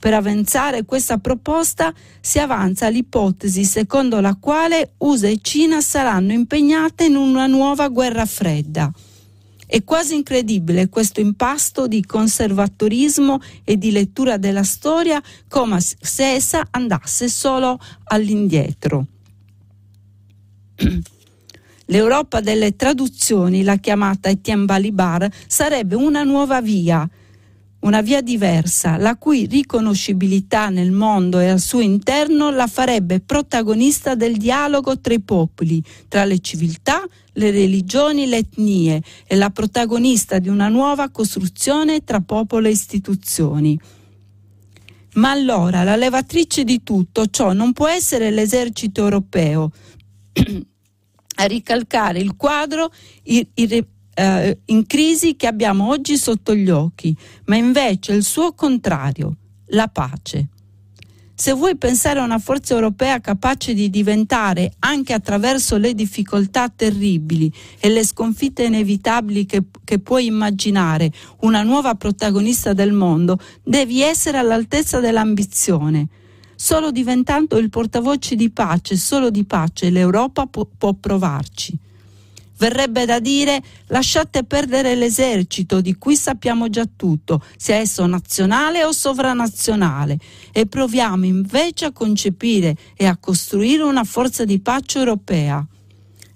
Per 0.00 0.14
avanzare 0.14 0.86
questa 0.86 1.18
proposta 1.18 1.92
si 2.22 2.38
avanza 2.38 2.88
l'ipotesi 2.88 3.64
secondo 3.64 4.18
la 4.20 4.34
quale 4.34 4.94
USA 4.96 5.28
e 5.28 5.40
Cina 5.42 5.82
saranno 5.82 6.32
impegnate 6.32 7.04
in 7.04 7.16
una 7.16 7.46
nuova 7.46 7.88
guerra 7.88 8.24
fredda. 8.24 8.90
È 9.66 9.84
quasi 9.84 10.14
incredibile 10.14 10.88
questo 10.88 11.20
impasto 11.20 11.86
di 11.86 12.02
conservatorismo 12.04 13.40
e 13.62 13.76
di 13.76 13.90
lettura 13.90 14.38
della 14.38 14.62
storia 14.62 15.22
come 15.48 15.78
se 15.80 16.24
essa 16.32 16.66
andasse 16.70 17.28
solo 17.28 17.78
all'indietro. 18.04 19.06
L'Europa 21.86 22.40
delle 22.40 22.74
traduzioni, 22.74 23.62
la 23.62 23.76
chiamata 23.76 24.30
Etienne 24.30 24.64
Balibar, 24.64 25.28
sarebbe 25.46 25.94
una 25.94 26.22
nuova 26.22 26.62
via, 26.62 27.06
una 27.80 28.02
via 28.02 28.20
diversa, 28.20 28.96
la 28.96 29.16
cui 29.16 29.46
riconoscibilità 29.46 30.68
nel 30.68 30.90
mondo 30.90 31.38
e 31.38 31.48
al 31.48 31.60
suo 31.60 31.80
interno 31.80 32.50
la 32.50 32.66
farebbe 32.66 33.20
protagonista 33.20 34.14
del 34.14 34.36
dialogo 34.36 35.00
tra 35.00 35.14
i 35.14 35.20
popoli, 35.20 35.82
tra 36.08 36.24
le 36.24 36.40
civiltà, 36.40 37.06
le 37.32 37.50
religioni, 37.50 38.26
le 38.26 38.38
etnie 38.38 39.02
e 39.26 39.36
la 39.36 39.50
protagonista 39.50 40.38
di 40.38 40.48
una 40.48 40.68
nuova 40.68 41.08
costruzione 41.10 42.04
tra 42.04 42.20
popolo 42.20 42.66
e 42.66 42.70
istituzioni. 42.70 43.80
Ma 45.14 45.30
allora 45.30 45.82
la 45.82 45.96
levatrice 45.96 46.64
di 46.64 46.82
tutto 46.82 47.26
ciò 47.26 47.52
non 47.52 47.72
può 47.72 47.88
essere 47.88 48.30
l'esercito 48.30 49.02
europeo. 49.02 49.70
A 51.40 51.44
ricalcare 51.44 52.18
il 52.18 52.36
quadro 52.36 52.92
irre- 53.22 53.86
eh, 54.14 54.58
in 54.66 54.86
crisi 54.86 55.36
che 55.36 55.46
abbiamo 55.46 55.88
oggi 55.88 56.16
sotto 56.16 56.54
gli 56.54 56.70
occhi, 56.70 57.16
ma 57.46 57.56
invece 57.56 58.12
il 58.12 58.24
suo 58.24 58.52
contrario, 58.52 59.36
la 59.66 59.88
pace. 59.88 60.48
Se 61.40 61.54
vuoi 61.54 61.74
pensare 61.76 62.20
a 62.20 62.24
una 62.24 62.38
forza 62.38 62.74
europea 62.74 63.18
capace 63.18 63.72
di 63.72 63.88
diventare, 63.88 64.74
anche 64.80 65.14
attraverso 65.14 65.78
le 65.78 65.94
difficoltà 65.94 66.68
terribili 66.68 67.50
e 67.78 67.88
le 67.88 68.04
sconfitte 68.04 68.64
inevitabili 68.64 69.46
che, 69.46 69.62
che, 69.82 70.00
puoi 70.00 70.26
immaginare, 70.26 71.10
una 71.40 71.62
nuova 71.62 71.94
protagonista 71.94 72.74
del 72.74 72.92
mondo, 72.92 73.38
devi 73.62 74.02
essere 74.02 74.36
all'altezza 74.36 75.00
dell'ambizione. 75.00 76.08
Solo 76.54 76.90
diventando 76.90 77.56
il 77.56 77.70
portavoce 77.70 78.36
di 78.36 78.50
pace, 78.50 78.96
solo 78.96 79.30
di 79.30 79.44
pace, 79.44 79.88
l'Europa 79.88 80.44
può, 80.44 80.68
può 80.76 80.92
provarci. 80.92 81.88
Verrebbe 82.60 83.06
da 83.06 83.20
dire 83.20 83.62
lasciate 83.86 84.44
perdere 84.44 84.94
l'esercito 84.94 85.80
di 85.80 85.96
cui 85.96 86.14
sappiamo 86.14 86.68
già 86.68 86.86
tutto, 86.94 87.42
sia 87.56 87.76
esso 87.76 88.04
nazionale 88.04 88.84
o 88.84 88.92
sovranazionale, 88.92 90.18
e 90.52 90.66
proviamo 90.66 91.24
invece 91.24 91.86
a 91.86 91.92
concepire 91.92 92.76
e 92.96 93.06
a 93.06 93.16
costruire 93.16 93.82
una 93.82 94.04
forza 94.04 94.44
di 94.44 94.60
pace 94.60 94.98
europea. 94.98 95.66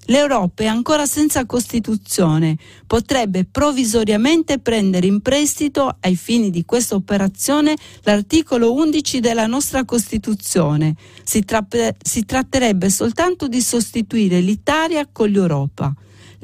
L'Europa 0.06 0.62
è 0.62 0.66
ancora 0.66 1.04
senza 1.04 1.44
Costituzione, 1.44 2.56
potrebbe 2.86 3.44
provvisoriamente 3.44 4.58
prendere 4.58 5.06
in 5.06 5.20
prestito 5.20 5.94
ai 6.00 6.16
fini 6.16 6.48
di 6.48 6.64
questa 6.64 6.94
operazione 6.94 7.76
l'articolo 8.02 8.72
11 8.72 9.20
della 9.20 9.46
nostra 9.46 9.84
Costituzione. 9.84 10.94
Si, 11.22 11.44
tra- 11.44 11.66
si 12.02 12.24
tratterebbe 12.24 12.88
soltanto 12.88 13.46
di 13.46 13.60
sostituire 13.60 14.40
l'Italia 14.40 15.06
con 15.10 15.28
l'Europa. 15.28 15.94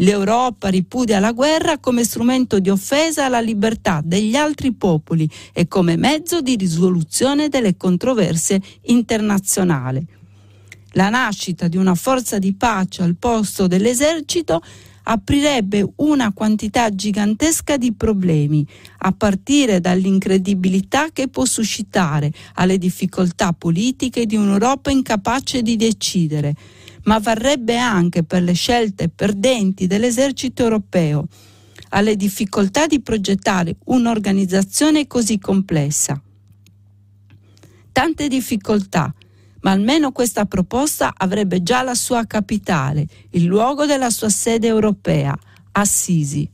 L'Europa 0.00 0.68
ripudia 0.68 1.18
la 1.18 1.32
guerra 1.32 1.78
come 1.78 2.04
strumento 2.04 2.58
di 2.58 2.70
offesa 2.70 3.26
alla 3.26 3.40
libertà 3.40 4.00
degli 4.02 4.34
altri 4.34 4.72
popoli 4.72 5.28
e 5.52 5.68
come 5.68 5.96
mezzo 5.96 6.40
di 6.40 6.56
risoluzione 6.56 7.48
delle 7.48 7.76
controversie 7.76 8.60
internazionali. 8.84 10.04
La 10.92 11.10
nascita 11.10 11.68
di 11.68 11.76
una 11.76 11.94
forza 11.94 12.38
di 12.38 12.54
pace 12.54 13.02
al 13.02 13.16
posto 13.16 13.66
dell'esercito 13.66 14.62
aprirebbe 15.02 15.86
una 15.96 16.32
quantità 16.32 16.88
gigantesca 16.94 17.76
di 17.76 17.92
problemi, 17.92 18.66
a 18.98 19.12
partire 19.12 19.80
dall'incredibilità 19.80 21.10
che 21.12 21.28
può 21.28 21.44
suscitare 21.44 22.32
alle 22.54 22.78
difficoltà 22.78 23.52
politiche 23.52 24.24
di 24.24 24.36
un'Europa 24.36 24.90
incapace 24.90 25.62
di 25.62 25.76
decidere, 25.76 26.54
ma 27.04 27.18
varrebbe 27.18 27.76
anche 27.76 28.22
per 28.22 28.42
le 28.42 28.52
scelte 28.52 29.08
perdenti 29.08 29.86
dell'esercito 29.86 30.62
europeo, 30.62 31.26
alle 31.90 32.16
difficoltà 32.16 32.86
di 32.86 33.00
progettare 33.00 33.76
un'organizzazione 33.86 35.06
così 35.06 35.38
complessa. 35.38 36.20
Tante 37.92 38.28
difficoltà, 38.28 39.12
ma 39.62 39.72
almeno 39.72 40.12
questa 40.12 40.46
proposta 40.46 41.12
avrebbe 41.16 41.62
già 41.62 41.82
la 41.82 41.94
sua 41.94 42.26
capitale, 42.26 43.06
il 43.30 43.44
luogo 43.44 43.86
della 43.86 44.10
sua 44.10 44.28
sede 44.28 44.68
europea, 44.68 45.36
Assisi. 45.72 46.48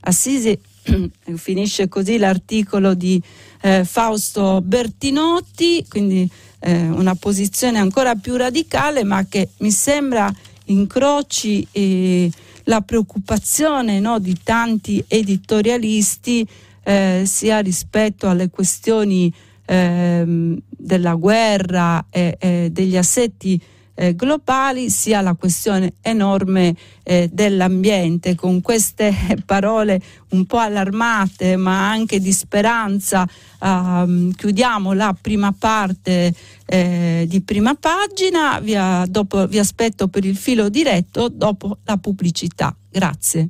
Assisi 0.00 0.58
finisce 1.36 1.88
così 1.88 2.18
l'articolo 2.18 2.94
di 2.94 3.20
eh, 3.62 3.84
Fausto 3.84 4.60
Bertinotti, 4.60 5.84
quindi 5.88 6.30
eh, 6.64 6.88
una 6.88 7.14
posizione 7.14 7.78
ancora 7.78 8.14
più 8.14 8.36
radicale, 8.36 9.04
ma 9.04 9.26
che 9.26 9.50
mi 9.58 9.70
sembra 9.70 10.32
incroci 10.66 11.66
eh, 11.70 12.30
la 12.64 12.80
preoccupazione 12.80 14.00
no, 14.00 14.18
di 14.18 14.38
tanti 14.42 15.04
editorialisti 15.06 16.48
eh, 16.82 17.24
sia 17.26 17.58
rispetto 17.58 18.28
alle 18.28 18.48
questioni 18.48 19.32
ehm, 19.66 20.58
della 20.68 21.14
guerra 21.14 22.06
e 22.10 22.68
degli 22.70 22.96
assetti 22.96 23.60
eh, 23.94 24.14
globali 24.14 24.90
sia 24.90 25.20
la 25.20 25.34
questione 25.34 25.94
enorme 26.00 26.74
eh, 27.02 27.28
dell'ambiente. 27.32 28.34
Con 28.34 28.60
queste 28.60 29.14
parole 29.46 30.00
un 30.30 30.44
po' 30.46 30.58
allarmate 30.58 31.56
ma 31.56 31.88
anche 31.90 32.20
di 32.20 32.32
speranza 32.32 33.26
uh, 33.60 34.30
chiudiamo 34.30 34.92
la 34.92 35.16
prima 35.18 35.54
parte 35.56 36.34
eh, 36.66 37.24
di 37.28 37.40
prima 37.42 37.74
pagina. 37.74 38.58
Vi, 38.60 38.76
dopo, 39.10 39.46
vi 39.46 39.58
aspetto 39.58 40.08
per 40.08 40.24
il 40.24 40.36
filo 40.36 40.68
diretto 40.68 41.28
dopo 41.28 41.78
la 41.84 41.96
pubblicità. 41.96 42.74
Grazie. 42.90 43.48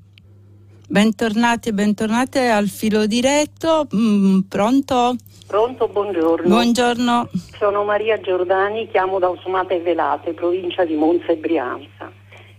Bentornati 0.87 1.71
e 1.71 1.73
bentornate 1.73 2.51
al 2.51 2.69
filo 2.69 3.07
diretto. 3.07 3.89
Mm, 3.95 4.41
pronto? 4.41 5.17
Pronto, 5.47 5.89
buongiorno. 5.89 6.49
Buongiorno. 6.49 7.29
Sono 7.59 7.85
Maria 7.85 8.19
Giordani, 8.19 8.89
chiamo 8.89 9.19
da 9.19 9.29
Osmate 9.29 9.79
Velate, 9.81 10.33
provincia 10.33 10.85
di 10.85 10.95
Monza 10.95 11.27
e 11.33 11.37
Brianza. 11.37 12.11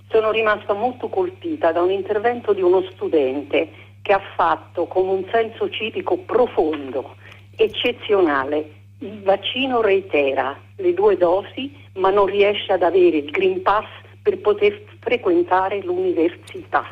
Sono 0.10 0.32
rimasta 0.32 0.74
molto 0.74 1.10
colpita 1.10 1.72
da 1.72 1.82
un 1.82 1.90
intervento 1.90 2.54
di 2.54 2.62
uno 2.62 2.84
studente 2.92 3.70
che 4.02 4.14
ha 4.14 4.22
fatto 4.36 4.86
con 4.86 5.08
un 5.08 5.26
senso 5.32 5.68
civico 5.70 6.18
profondo, 6.18 7.16
eccezionale. 7.56 8.72
Il 9.00 9.24
vaccino 9.24 9.82
reitera 9.82 10.56
le 10.78 10.94
due 10.94 11.18
dosi, 11.18 11.76
ma 11.96 12.12
non 12.12 12.28
riesce 12.28 12.72
ad 12.72 12.84
avere 12.84 13.18
il 13.18 13.32
Green 13.32 13.64
Pass 13.64 13.88
per 14.22 14.38
poter 14.40 14.84
frequentare 15.00 15.82
l'università. 15.82 16.86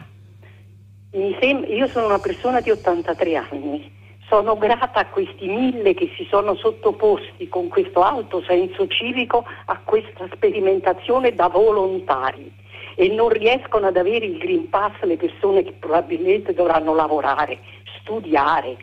Sem- 1.39 1.65
io 1.67 1.87
sono 1.87 2.07
una 2.07 2.19
persona 2.19 2.61
di 2.61 2.71
83 2.71 3.35
anni 3.35 4.01
sono 4.27 4.57
grata 4.57 4.99
a 4.99 5.05
questi 5.07 5.47
mille 5.47 5.93
che 5.93 6.11
si 6.15 6.25
sono 6.29 6.55
sottoposti 6.55 7.47
con 7.47 7.67
questo 7.67 8.01
alto 8.01 8.41
senso 8.43 8.87
civico 8.87 9.45
a 9.65 9.79
questa 9.83 10.27
sperimentazione 10.33 11.33
da 11.33 11.47
volontari 11.47 12.51
e 12.95 13.09
non 13.09 13.29
riescono 13.29 13.87
ad 13.87 13.97
avere 13.97 14.25
il 14.25 14.37
Green 14.37 14.69
Pass 14.69 15.01
le 15.01 15.17
persone 15.17 15.63
che 15.63 15.73
probabilmente 15.73 16.53
dovranno 16.53 16.93
lavorare, 16.93 17.59
studiare, 17.99 18.77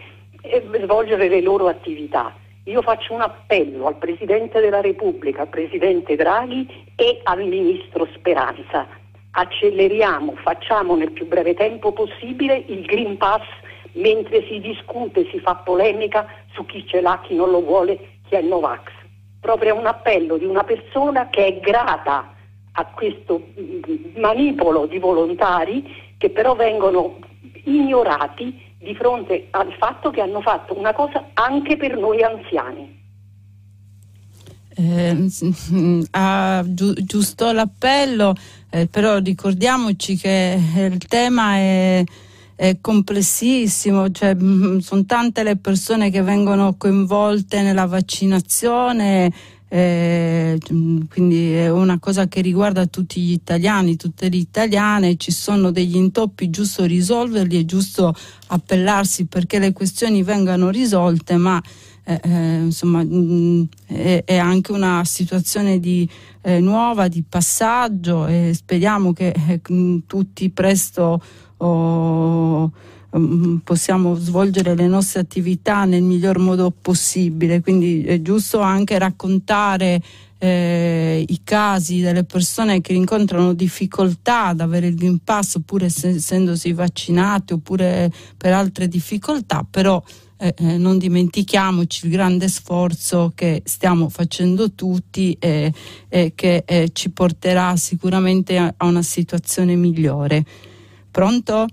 svolgere 0.83 1.29
le 1.29 1.41
loro 1.41 1.69
attività. 1.69 2.35
Io 2.65 2.83
faccio 2.83 3.15
un 3.15 3.23
appello 3.23 3.87
al 3.87 3.97
Presidente 3.97 4.61
della 4.61 4.81
Repubblica, 4.81 5.43
al 5.43 5.49
Presidente 5.49 6.17
Draghi 6.17 6.69
e 6.95 7.21
al 7.25 7.45
Ministro 7.45 8.07
Speranza. 8.15 8.87
Acceleriamo, 9.33 10.35
facciamo 10.43 10.97
nel 10.97 11.13
più 11.13 11.27
breve 11.27 11.55
tempo 11.55 11.93
possibile 11.93 12.65
il 12.67 12.85
Green 12.85 13.17
Pass 13.17 13.43
mentre 13.93 14.47
si 14.49 14.61
discute, 14.61 15.29
si 15.31 15.39
fa 15.41 15.57
polemica 15.57 16.27
su 16.53 16.65
chi 16.67 16.87
ce 16.87 17.01
l'ha, 17.01 17.21
chi 17.23 17.35
non 17.35 17.51
lo 17.51 17.61
vuole, 17.61 18.19
chi 18.29 18.35
è 18.37 18.43
Novax. 18.43 18.83
Proprio 19.41 19.77
un 19.77 19.87
appello 19.87 20.37
di 20.37 20.45
una 20.45 20.65
persona 20.65 21.29
che 21.29 21.47
è 21.47 21.61
grata 21.61 22.35
a 22.73 22.87
questo 22.87 23.43
manipolo 24.17 24.87
di 24.87 24.99
volontari 24.99 26.13
che 26.19 26.31
però 26.31 26.55
vengono 26.55 27.19
ignorati 27.65 28.69
di 28.79 28.95
fronte 28.95 29.49
al 29.51 29.73
fatto 29.79 30.11
che 30.11 30.21
hanno 30.21 30.41
fatto 30.41 30.79
una 30.79 30.93
cosa 30.93 31.31
anche 31.35 31.77
per 31.77 31.97
noi 31.97 32.23
anziani. 32.23 32.99
Eh, 34.77 35.27
ah, 36.13 36.63
giu- 36.67 36.99
giusto 37.03 37.53
l'appello, 37.53 38.35
eh, 38.71 38.87
però 38.87 39.19
ricordiamoci 39.19 40.17
che 40.17 40.59
il 40.77 41.07
tema 41.07 41.57
è, 41.57 42.05
è 42.61 42.77
complessissimo, 42.79 44.11
cioè, 44.11 44.35
mh, 44.35 44.81
sono 44.81 45.07
tante 45.07 45.43
le 45.43 45.57
persone 45.57 46.11
che 46.11 46.21
vengono 46.21 46.75
coinvolte 46.77 47.63
nella 47.63 47.87
vaccinazione, 47.87 49.33
eh, 49.67 50.59
quindi 51.09 51.55
è 51.55 51.71
una 51.71 51.99
cosa 51.99 52.29
che 52.29 52.43
riguarda 52.43 52.85
tutti 52.85 53.19
gli 53.19 53.33
italiani, 53.33 53.97
tutte 53.97 54.29
le 54.29 54.37
italiane, 54.37 55.17
ci 55.17 55.31
sono 55.31 55.71
degli 55.71 55.97
intoppi, 55.97 56.51
giusto 56.51 56.85
risolverli, 56.85 57.63
è 57.63 57.65
giusto 57.65 58.15
appellarsi 58.49 59.25
perché 59.25 59.59
le 59.59 59.73
questioni 59.73 60.23
vengano 60.23 60.69
risolte, 60.69 61.39
ma 61.39 61.63
eh, 62.05 62.21
eh, 62.23 62.57
insomma, 62.57 63.03
mh, 63.03 63.09
mm, 63.09 63.63
è, 63.87 64.23
è, 64.27 64.37
anche 64.37 64.73
una 64.73 65.03
situazione 65.07 65.81
di, 65.81 66.07
eh, 66.43 66.61
nuova, 66.61 67.09
di 67.09 67.25
passaggio 67.27 68.27
e 68.27 68.53
speriamo 68.53 69.15
che 69.15 69.33
eh, 69.49 69.61
tutti 70.07 70.51
presto 70.51 71.23
oh, 71.67 72.71
possiamo 73.65 74.15
svolgere 74.15 74.75
le 74.75 74.87
nostre 74.87 75.21
attività 75.21 75.85
nel 75.85 76.03
miglior 76.03 76.39
modo 76.39 76.71
possibile, 76.71 77.61
quindi 77.61 78.05
è 78.05 78.23
giusto 78.23 78.61
anche 78.61 78.99
raccontare 78.99 80.01
eh, 80.39 81.25
i 81.27 81.41
casi 81.45 82.01
delle 82.01 82.25
persone 82.25 82.81
che 82.81 82.95
incontrano 82.95 83.53
difficoltà 83.53 84.47
ad 84.47 84.61
avere 84.61 84.87
il 84.87 84.95
Green 84.95 85.19
Pass 85.23 85.57
oppure 85.57 85.87
essendosi 85.87 86.73
vaccinati 86.73 87.53
oppure 87.53 88.11
per 88.37 88.53
altre 88.53 88.89
difficoltà, 88.89 89.67
però 89.69 90.03
eh, 90.39 90.55
eh, 90.57 90.79
non 90.79 90.97
dimentichiamoci 90.97 92.07
il 92.07 92.13
grande 92.13 92.49
sforzo 92.49 93.31
che 93.35 93.61
stiamo 93.67 94.09
facendo 94.09 94.73
tutti 94.73 95.37
e, 95.39 95.71
e 96.09 96.33
che 96.35 96.63
eh, 96.65 96.89
ci 96.95 97.11
porterà 97.11 97.77
sicuramente 97.77 98.57
a, 98.57 98.73
a, 98.75 98.87
una 98.87 99.03
situazione 99.03 99.75
migliore. 99.75 100.43
Pronto? 101.11 101.67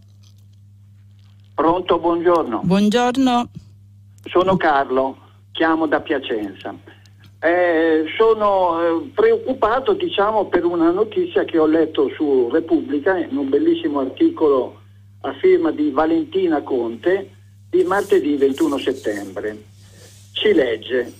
Pronto, 1.54 2.00
buongiorno. 2.00 2.62
Buongiorno. 2.64 3.50
Sono 4.26 4.58
Carlo, 4.58 5.18
chiamo 5.52 5.86
da 5.86 6.02
Piacenza. 6.02 6.74
Eh, 7.40 8.06
sono 8.18 8.82
eh, 8.82 9.12
preoccupato 9.14 9.94
diciamo, 9.94 10.46
per 10.48 10.66
una 10.66 10.90
notizia 10.90 11.46
che 11.46 11.60
ho 11.60 11.68
letto 11.68 12.10
su 12.16 12.50
Repubblica 12.52 13.18
in 13.18 13.38
un 13.38 13.48
bellissimo 13.50 14.00
articolo 14.00 14.82
a 15.22 15.34
firma 15.34 15.72
di 15.72 15.92
Valentina 15.92 16.62
Conte 16.64 17.32
di 17.70 17.84
martedì 17.84 18.38
21 18.38 18.78
settembre. 18.80 19.66
Si 20.34 20.52
legge 20.52 21.14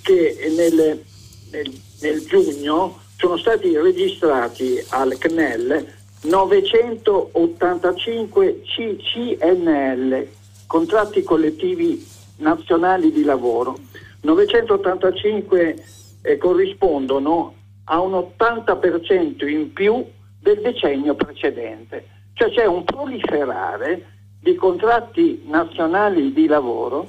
che 0.00 0.36
nel, 0.56 1.02
nel, 1.50 1.80
nel 2.02 2.24
giugno 2.26 3.00
sono 3.16 3.36
stati 3.36 3.76
registrati 3.76 4.84
al 4.90 5.16
CNEL 5.18 6.02
985 6.24 8.62
CCNL, 8.62 10.26
contratti 10.66 11.22
collettivi 11.22 12.02
nazionali 12.38 13.12
di 13.12 13.22
lavoro. 13.24 13.76
985 14.22 15.84
eh, 16.22 16.38
corrispondono 16.38 17.54
a 17.84 18.00
un 18.00 18.12
80% 18.12 19.46
in 19.46 19.74
più 19.74 20.02
del 20.40 20.62
decennio 20.62 21.14
precedente. 21.14 22.06
Cioè 22.32 22.50
c'è 22.50 22.64
un 22.64 22.84
proliferare 22.84 24.06
di 24.40 24.54
contratti 24.54 25.42
nazionali 25.46 26.32
di 26.32 26.46
lavoro 26.46 27.06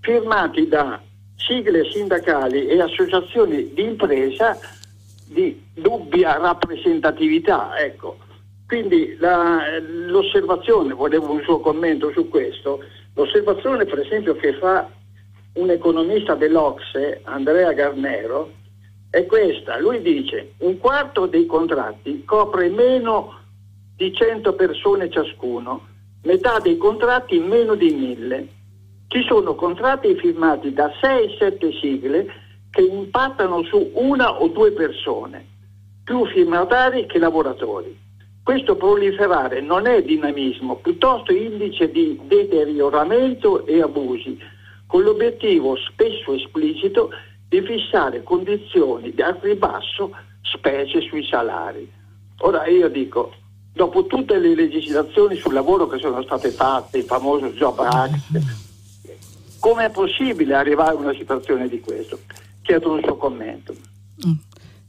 firmati 0.00 0.68
da 0.68 1.00
sigle 1.36 1.90
sindacali 1.90 2.66
e 2.66 2.80
associazioni 2.80 3.72
di 3.72 3.82
impresa 3.82 4.56
di 5.26 5.60
dubbia 5.74 6.38
rappresentatività. 6.38 7.76
Ecco. 7.76 8.18
Quindi 8.72 9.18
la, 9.18 9.78
l'osservazione, 10.06 10.94
volevo 10.94 11.30
un 11.30 11.42
suo 11.42 11.60
commento 11.60 12.10
su 12.12 12.30
questo, 12.30 12.82
l'osservazione 13.12 13.84
per 13.84 13.98
esempio 13.98 14.34
che 14.34 14.54
fa 14.54 14.88
un 15.56 15.68
economista 15.68 16.34
dell'Ocse, 16.34 17.20
Andrea 17.24 17.70
Garnero, 17.74 18.50
è 19.10 19.26
questa. 19.26 19.78
Lui 19.78 20.00
dice 20.00 20.54
un 20.60 20.78
quarto 20.78 21.26
dei 21.26 21.44
contratti 21.44 22.24
copre 22.24 22.70
meno 22.70 23.40
di 23.94 24.10
100 24.10 24.54
persone 24.54 25.10
ciascuno 25.10 25.88
metà 26.22 26.58
dei 26.58 26.78
contratti 26.78 27.38
meno 27.40 27.74
di 27.74 27.92
mille. 27.92 28.48
Ci 29.08 29.22
sono 29.24 29.54
contratti 29.54 30.16
firmati 30.16 30.72
da 30.72 30.90
6-7 30.98 31.78
sigle 31.78 32.26
che 32.70 32.80
impattano 32.80 33.64
su 33.64 33.90
una 33.96 34.40
o 34.40 34.48
due 34.48 34.72
persone, 34.72 35.46
più 36.02 36.24
firmatari 36.24 37.04
che 37.04 37.18
lavoratori. 37.18 38.01
Questo 38.42 38.74
proliferare 38.74 39.60
non 39.60 39.86
è 39.86 40.02
dinamismo, 40.02 40.76
piuttosto 40.76 41.32
indice 41.32 41.90
di 41.90 42.20
deterioramento 42.24 43.64
e 43.66 43.80
abusi, 43.80 44.36
con 44.86 45.02
l'obiettivo 45.02 45.76
spesso 45.76 46.34
esplicito 46.34 47.10
di 47.48 47.60
fissare 47.62 48.22
condizioni 48.22 49.12
di 49.12 49.22
ribasso, 49.40 50.10
specie 50.42 51.00
sui 51.02 51.24
salari. 51.24 51.90
Ora 52.40 52.66
io 52.66 52.88
dico, 52.88 53.32
dopo 53.72 54.06
tutte 54.06 54.38
le 54.38 54.54
legislazioni 54.54 55.36
sul 55.36 55.52
lavoro 55.52 55.86
che 55.86 55.98
sono 55.98 56.20
state 56.22 56.50
fatte, 56.50 56.98
il 56.98 57.04
famoso 57.04 57.50
Job 57.50 57.78
Act, 57.78 58.60
come 59.60 59.84
è 59.84 59.90
possibile 59.90 60.54
arrivare 60.54 60.90
a 60.90 60.98
una 60.98 61.14
situazione 61.14 61.68
di 61.68 61.78
questo? 61.80 62.18
Chiedo 62.62 62.90
un 62.90 63.00
suo 63.04 63.16
commento. 63.16 63.72
Mm. 64.26 64.32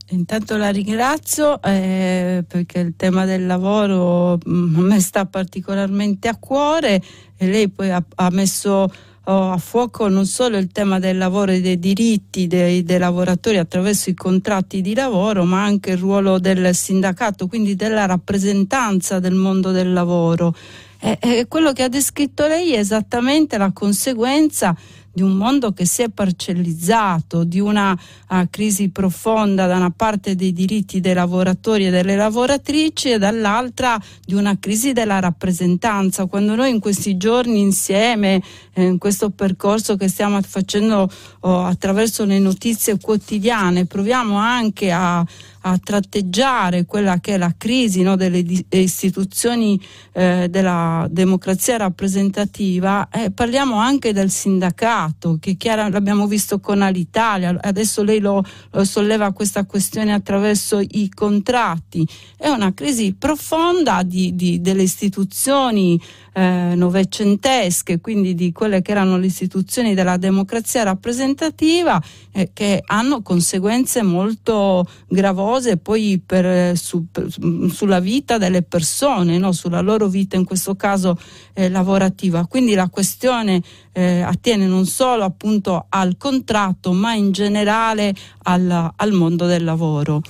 Intanto 0.10 0.58
la 0.58 0.70
ringrazio 0.70 1.62
eh, 1.62 2.44
perché 2.48 2.80
il 2.80 2.94
tema 2.96 3.26
del 3.26 3.46
lavoro 3.46 4.38
mm, 4.48 4.76
a 4.78 4.82
me 4.82 5.00
sta 5.00 5.26
particolarmente 5.26 6.28
a 6.28 6.36
cuore 6.38 7.02
e 7.38 7.48
lei 7.48 7.70
poi 7.70 7.90
ha, 7.90 8.04
ha 8.16 8.30
messo 8.30 8.92
a 9.26 9.58
fuoco 9.58 10.10
non 10.10 10.26
solo 10.26 10.58
il 10.58 10.68
tema 10.72 11.00
del 11.00 11.18
lavoro 11.18 11.52
e 11.52 11.62
dei 11.62 11.80
diritti 11.80 12.48
dei, 12.48 12.84
dei, 12.84 12.98
lavoratori 13.00 13.58
attraverso 13.58 14.10
i 14.10 14.14
contratti 14.14 14.82
di 14.82 14.94
lavoro, 14.94 15.46
ma 15.46 15.64
anche 15.64 15.92
il 15.92 15.98
ruolo 15.98 16.40
del 16.40 16.76
sindacato, 16.76 17.48
quindi 17.48 17.76
della 17.76 18.06
rappresentanza 18.06 19.20
del 19.20 19.36
mondo 19.36 19.72
del 19.72 19.94
lavoro. 19.94 20.54
E, 21.00 21.18
e 21.22 21.46
quello 21.48 21.72
che 21.72 21.84
ha 21.84 21.90
descritto 21.90 22.48
lei 22.48 22.74
è 22.74 22.80
esattamente 22.80 23.58
la 23.58 23.72
conseguenza 23.72 24.76
di 25.14 25.22
un 25.22 25.34
mondo 25.34 25.74
che 25.74 25.86
si 25.86 26.02
è 26.02 26.10
parcellizzato, 26.10 27.44
di 27.44 27.60
una 27.60 27.92
uh, 28.30 28.48
crisi 28.50 28.90
profonda 28.90 29.68
da 29.68 29.76
una 29.76 29.92
parte 29.92 30.36
dei 30.36 30.52
diritti 30.52 31.00
dei 31.00 31.14
lavoratori 31.14 31.86
e 31.86 31.92
delle 31.92 32.16
lavoratrici 32.16 33.12
e 33.12 33.18
dall'altra 33.20 34.02
di 34.26 34.34
una 34.34 34.58
crisi 34.60 34.92
della 34.92 35.20
rappresentanza. 35.20 36.26
Quando 36.26 36.56
noi 36.56 36.72
in 36.72 36.80
questi 36.80 37.16
giorni 37.16 37.62
insieme, 37.62 38.42
eh, 38.74 38.84
in 38.84 38.98
questo 38.98 39.30
percorso 39.30 39.96
che 39.96 40.08
stiamo 40.08 40.42
facendo 40.42 41.08
oh, 41.42 41.64
attraverso 41.64 42.26
le 42.26 42.40
notizie 42.40 42.98
quotidiane, 43.00 43.86
proviamo 43.86 44.36
anche 44.36 44.92
a 44.92 45.24
a 45.66 45.80
tratteggiare 45.82 46.86
quella 46.86 47.20
che 47.20 47.36
è 47.36 47.38
la 47.38 47.54
crisi 47.58 48.02
no, 48.02 48.16
delle 48.16 48.44
di- 48.44 48.66
istituzioni 48.70 49.80
eh, 50.12 50.48
della 50.50 51.08
democrazia 51.10 51.78
rappresentativa, 51.78 53.08
eh, 53.10 53.32
parliamo 53.32 53.76
anche 53.76 54.14
del 54.14 54.30
sindacato, 54.30 55.03
che 55.40 55.56
chiara, 55.56 55.90
l'abbiamo 55.90 56.28
visto 56.28 56.60
con 56.60 56.82
Alitalia, 56.82 57.58
adesso 57.62 58.04
lei 58.04 58.20
lo, 58.20 58.44
lo 58.72 58.84
solleva 58.84 59.32
questa 59.34 59.66
questione 59.66 60.14
attraverso 60.14 60.80
i 60.80 61.10
contratti, 61.10 62.08
è 62.38 62.50
una 62.50 62.74
crisi 62.74 63.14
profonda 63.14 64.04
di, 64.04 64.36
di, 64.36 64.62
delle 64.62 64.84
istituzioni 64.84 66.00
eh, 66.34 66.74
novecentesche, 66.76 68.02
quindi 68.02 68.34
di 68.34 68.52
quelle 68.52 68.82
che 68.82 68.92
erano 68.92 69.18
le 69.18 69.28
istituzioni 69.28 69.94
della 69.94 70.18
democrazia 70.18 70.84
rappresentativa, 70.84 72.02
eh, 72.32 72.50
che 72.54 72.82
hanno 72.86 73.22
conseguenze 73.22 74.02
molto 74.02 74.86
gravose 75.08 75.78
poi 75.78 76.22
per, 76.26 76.76
su, 76.76 77.06
per, 77.12 77.28
sulla 77.70 78.00
vita 78.00 78.38
delle 78.38 78.64
persone, 78.64 79.38
no? 79.38 79.52
sulla 79.52 79.82
loro 79.82 80.08
vita 80.08 80.36
in 80.36 80.46
questo 80.46 80.76
caso 80.76 81.18
eh, 81.54 81.70
lavorativa. 81.70 82.46
Quindi 82.48 82.74
la 82.74 82.90
questione 82.90 83.62
eh, 83.92 84.22
attiene 84.22 84.66
non 84.66 84.86
solo 84.86 85.24
appunto 85.24 85.86
al 85.90 86.18
contratto, 86.18 86.94
ma 86.94 87.14
in 87.14 87.32
generale 87.32 88.14
al, 88.44 88.92
al 88.96 89.12
mondo 89.12 89.46
del 89.46 89.64
lavoro. 89.64 90.22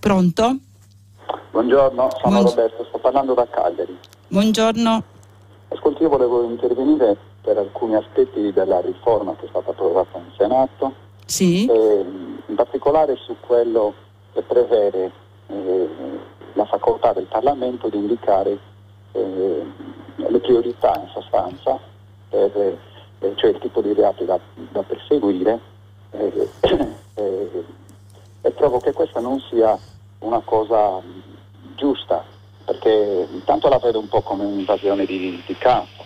Pronto? 0.00 0.56
Buongiorno, 1.50 2.08
sono 2.20 2.40
Buong... 2.40 2.48
Roberto, 2.48 2.84
sto 2.88 2.98
parlando 2.98 3.34
da 3.34 3.46
Cagliari. 3.48 3.96
Buongiorno. 4.28 5.16
Ascolti, 5.68 6.02
io 6.02 6.08
volevo 6.08 6.44
intervenire 6.44 7.16
per 7.42 7.58
alcuni 7.58 7.94
aspetti 7.94 8.52
della 8.52 8.80
riforma 8.80 9.34
che 9.36 9.46
è 9.46 9.48
stata 9.48 9.70
approvata 9.70 10.18
in 10.18 10.32
Senato, 10.36 10.92
sì. 11.24 11.66
eh, 11.66 12.04
in 12.46 12.54
particolare 12.54 13.16
su 13.16 13.36
quello 13.40 13.92
che 14.32 14.42
prevede 14.42 15.12
eh, 15.46 15.88
la 16.54 16.64
facoltà 16.64 17.12
del 17.12 17.26
Parlamento 17.26 17.88
di 17.88 17.98
indicare 17.98 18.58
eh, 19.12 19.66
le 20.16 20.38
priorità 20.38 20.98
in 21.00 21.08
sostanza, 21.12 21.78
per, 22.28 22.56
eh, 22.56 23.32
cioè 23.36 23.50
il 23.50 23.58
tipo 23.58 23.82
di 23.82 23.92
reati 23.92 24.24
da, 24.24 24.38
da 24.70 24.82
perseguire. 24.82 25.60
Eh, 26.10 26.48
eh, 27.14 27.64
e 28.40 28.54
trovo 28.54 28.78
che 28.78 28.92
questa 28.92 29.20
non 29.20 29.38
sia 29.50 29.78
una 30.20 30.40
cosa 30.40 31.02
giusta 31.76 32.24
perché 32.68 33.26
intanto 33.32 33.68
la 33.70 33.78
vedo 33.78 33.98
un 33.98 34.08
po' 34.08 34.20
come 34.20 34.44
un'invasione 34.44 35.06
di, 35.06 35.42
di 35.46 35.56
campo 35.56 36.04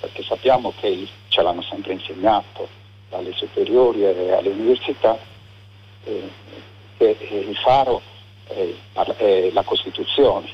perché 0.00 0.22
sappiamo 0.22 0.72
che 0.80 1.06
ce 1.28 1.42
l'hanno 1.42 1.60
sempre 1.60 1.92
insegnato 1.92 2.66
dalle 3.10 3.32
superiori 3.34 4.04
e 4.04 4.32
alle 4.32 4.48
università 4.48 5.18
eh, 6.04 6.30
che 6.96 7.16
il 7.28 7.56
faro 7.56 8.00
è, 8.46 8.72
è 9.16 9.50
la 9.52 9.62
Costituzione. 9.62 10.48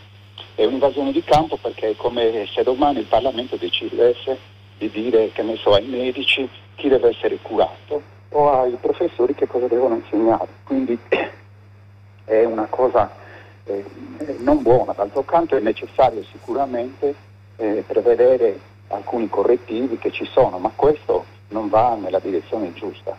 È 0.57 0.65
un'invasione 0.65 1.13
di 1.13 1.23
campo 1.23 1.57
perché 1.57 1.91
è 1.91 1.97
come 1.97 2.49
se 2.53 2.65
domani 2.65 2.99
il 2.99 3.05
Parlamento 3.05 3.55
decidesse 3.57 4.39
di 4.77 4.91
dire 4.91 5.31
che 5.31 5.43
ne 5.43 5.57
so 5.57 5.73
ai 5.73 5.87
medici 5.87 6.49
chi 6.75 6.89
deve 6.89 7.11
essere 7.11 7.39
curato 7.43 8.03
o 8.31 8.51
ai 8.51 8.77
professori 8.81 9.35
che 9.35 9.47
cosa 9.47 9.69
devono 9.69 9.95
insegnare. 9.95 10.49
Quindi 10.65 10.99
è 12.25 12.45
una 12.45 12.67
cosa 12.67 13.27
eh, 13.69 14.37
non 14.39 14.63
buona. 14.63 14.93
D'altro 14.93 15.23
canto 15.23 15.57
è 15.57 15.61
necessario 15.61 16.23
sicuramente 16.25 17.15
eh, 17.57 17.85
prevedere 17.87 18.59
alcuni 18.89 19.29
correttivi 19.29 19.99
che 19.99 20.11
ci 20.11 20.25
sono, 20.25 20.59
ma 20.59 20.73
questo 20.75 21.25
non 21.49 21.69
va 21.69 21.95
nella 21.95 22.19
direzione 22.19 22.73
giusta. 22.73 23.17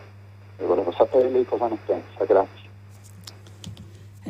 E 0.56 0.64
volevo 0.64 0.92
sapere 0.92 1.30
lei 1.30 1.44
cosa 1.44 1.68
ne 1.68 1.78
pensa, 1.84 2.24
grazie. 2.24 2.59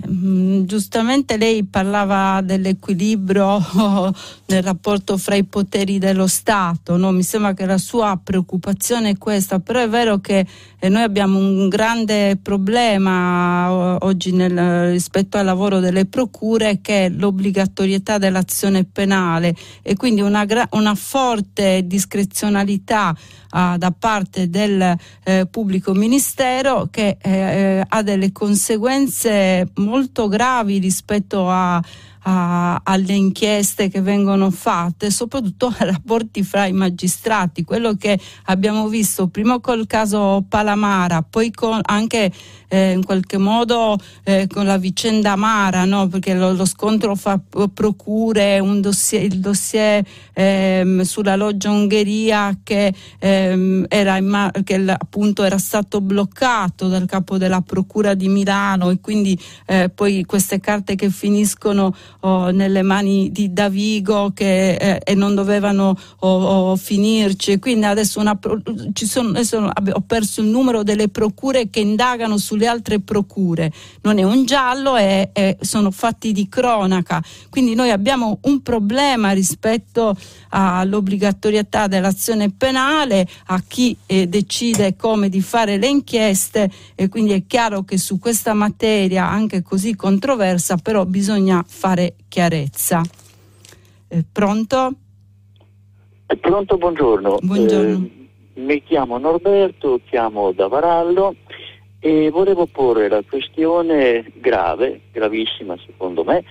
Mm, 0.09 0.64
giustamente 0.64 1.36
lei 1.36 1.64
parlava 1.64 2.41
dell'equilibrio 2.43 3.59
nel 4.47 4.62
rapporto 4.62 5.16
fra 5.18 5.34
i 5.34 5.43
poteri 5.43 5.99
dello 5.99 6.28
Stato, 6.28 6.97
no? 6.97 7.11
mi 7.11 7.24
sembra 7.24 7.55
che 7.55 7.66
la 7.66 7.76
sua 7.76 8.18
preoccupazione 8.22 9.11
è 9.11 9.18
questa, 9.18 9.59
però 9.59 9.80
è 9.80 9.88
vero 9.88 10.20
che 10.20 10.47
eh, 10.78 10.88
noi 10.88 11.03
abbiamo 11.03 11.38
un 11.38 11.68
grande 11.68 12.38
problema 12.41 13.99
oggi 14.05 14.32
nel, 14.32 14.91
rispetto 14.91 15.36
al 15.38 15.45
lavoro 15.45 15.80
delle 15.80 16.07
procure 16.07 16.80
che 16.80 17.07
è 17.07 17.09
l'obbligatorietà 17.09 18.18
dell'azione 18.18 18.84
penale 18.84 19.55
e 19.82 19.97
quindi 19.97 20.20
una, 20.20 20.47
una 20.70 20.95
forte 20.95 21.84
discrezionalità 21.84 23.14
uh, 23.53 23.76
da 23.76 23.93
parte 23.97 24.49
del 24.49 24.97
eh, 25.24 25.47
pubblico 25.51 25.93
ministero 25.93 26.88
che 26.91 27.18
eh, 27.20 27.30
eh, 27.30 27.84
ha 27.86 28.03
delle 28.03 28.32
conseguenze 28.32 29.68
molto 29.81 30.28
gravi 30.28 30.78
rispetto 30.78 31.49
a 31.49 31.83
a, 32.22 32.80
alle 32.82 33.14
inchieste 33.14 33.88
che 33.88 34.00
vengono 34.00 34.50
fatte, 34.50 35.10
soprattutto 35.10 35.66
ai 35.78 35.86
rapporti 35.90 36.42
fra 36.42 36.66
i 36.66 36.72
magistrati, 36.72 37.64
quello 37.64 37.94
che 37.94 38.18
abbiamo 38.44 38.88
visto 38.88 39.28
prima 39.28 39.60
col 39.60 39.86
caso 39.86 40.44
Palamara, 40.48 41.22
poi 41.22 41.50
con 41.50 41.80
anche 41.82 42.32
eh, 42.70 42.92
in 42.92 43.04
qualche 43.04 43.36
modo 43.36 43.98
eh, 44.22 44.46
con 44.48 44.64
la 44.64 44.78
vicenda 44.78 45.32
Amara, 45.32 45.84
no? 45.84 46.06
perché 46.06 46.34
lo, 46.34 46.52
lo, 46.52 46.64
scontro 46.64 47.14
fra 47.16 47.40
procure, 47.74 48.62
dossier, 48.80 49.24
il 49.24 49.40
dossier 49.40 50.04
ehm, 50.32 51.02
sulla 51.02 51.34
loggia 51.34 51.70
Ungheria 51.70 52.56
che, 52.62 52.94
ehm, 53.18 53.86
era 53.88 54.16
in, 54.16 54.50
che 54.62 54.76
appunto 54.86 55.42
era 55.42 55.58
stato 55.58 56.00
bloccato 56.00 56.88
dal 56.88 57.06
capo 57.06 57.38
della 57.38 57.60
procura 57.60 58.14
di 58.14 58.28
Milano 58.28 58.90
e 58.90 59.00
quindi 59.00 59.38
eh, 59.66 59.90
poi 59.92 60.24
queste 60.24 60.60
carte 60.60 60.94
che 60.94 61.10
finiscono 61.10 61.94
oh, 62.20 62.50
nelle 62.50 62.82
mani 62.82 63.30
di 63.30 63.52
Davigo 63.52 64.32
che, 64.34 64.74
eh, 64.74 65.00
e 65.04 65.14
non 65.14 65.34
dovevano 65.34 65.96
oh, 66.18 66.28
oh, 66.28 66.76
finirci. 66.76 67.58
Quindi 67.58 67.86
adesso, 67.86 68.20
una, 68.20 68.38
sono, 68.94 69.28
adesso 69.30 69.58
ho 69.58 70.00
perso 70.06 70.40
il 70.40 70.48
numero 70.48 70.82
delle 70.82 71.08
procure 71.08 71.70
che 71.70 71.80
indagano 71.80 72.38
sulle 72.38 72.66
altre 72.66 73.00
procure. 73.00 73.72
Non 74.02 74.18
è 74.18 74.22
un 74.22 74.44
giallo, 74.44 74.96
è, 74.96 75.30
è, 75.32 75.56
sono 75.60 75.90
fatti 75.90 76.32
di 76.32 76.48
cronaca. 76.48 77.22
Quindi 77.48 77.74
noi 77.74 77.90
abbiamo 77.90 78.38
un 78.42 78.62
problema 78.62 79.30
rispetto 79.32 80.16
all'obbligatorietà 80.50 81.86
dell'azione 81.86 82.50
penale, 82.50 83.26
a 83.46 83.62
chi 83.66 83.96
eh, 84.06 84.26
decide 84.26 84.96
come 84.96 85.28
di 85.28 85.40
fare 85.40 85.76
le 85.76 85.88
inchieste 85.88 86.70
e 86.94 87.08
quindi 87.08 87.32
è 87.32 87.42
chiaro 87.46 87.82
che 87.84 87.98
su 87.98 88.18
questa 88.18 88.52
materia 88.52 89.28
anche 89.28 89.62
così 89.62 89.94
controversa 89.94 90.76
però 90.76 91.04
bisogna 91.04 91.64
fare 91.66 92.09
chiarezza. 92.28 93.02
Eh, 94.08 94.24
pronto? 94.30 94.92
Pronto, 96.40 96.76
buongiorno. 96.76 97.38
buongiorno. 97.42 98.08
Eh, 98.54 98.61
mi 98.61 98.82
chiamo 98.82 99.18
Norberto, 99.18 100.00
chiamo 100.04 100.52
da 100.52 100.68
Varallo 100.68 101.34
e 101.98 102.30
volevo 102.30 102.66
porre 102.66 103.08
la 103.08 103.22
questione 103.28 104.30
grave, 104.34 105.02
gravissima 105.12 105.76
secondo 105.84 106.24
me, 106.24 106.44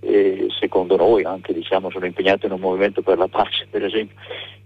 eh, 0.00 0.46
secondo 0.58 0.96
noi 0.96 1.22
anche 1.24 1.52
diciamo 1.52 1.90
sono 1.90 2.06
impegnato 2.06 2.46
in 2.46 2.52
un 2.52 2.60
movimento 2.60 3.02
per 3.02 3.18
la 3.18 3.28
pace 3.28 3.66
per 3.70 3.84
esempio, 3.84 4.16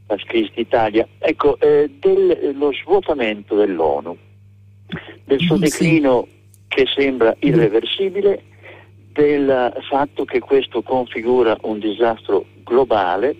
la 0.06 0.16
Cristi 0.16 0.60
Italia, 0.60 1.06
ecco, 1.18 1.58
eh, 1.58 1.90
dello 1.98 2.72
svuotamento 2.72 3.54
dell'ONU, 3.56 4.16
del 5.24 5.40
suo 5.40 5.56
declino 5.56 6.26
che 6.68 6.86
sembra 6.86 7.34
irreversibile 7.40 8.42
del 9.12 9.76
fatto 9.88 10.24
che 10.24 10.40
questo 10.40 10.82
configura 10.82 11.56
un 11.62 11.78
disastro 11.78 12.46
globale 12.64 13.36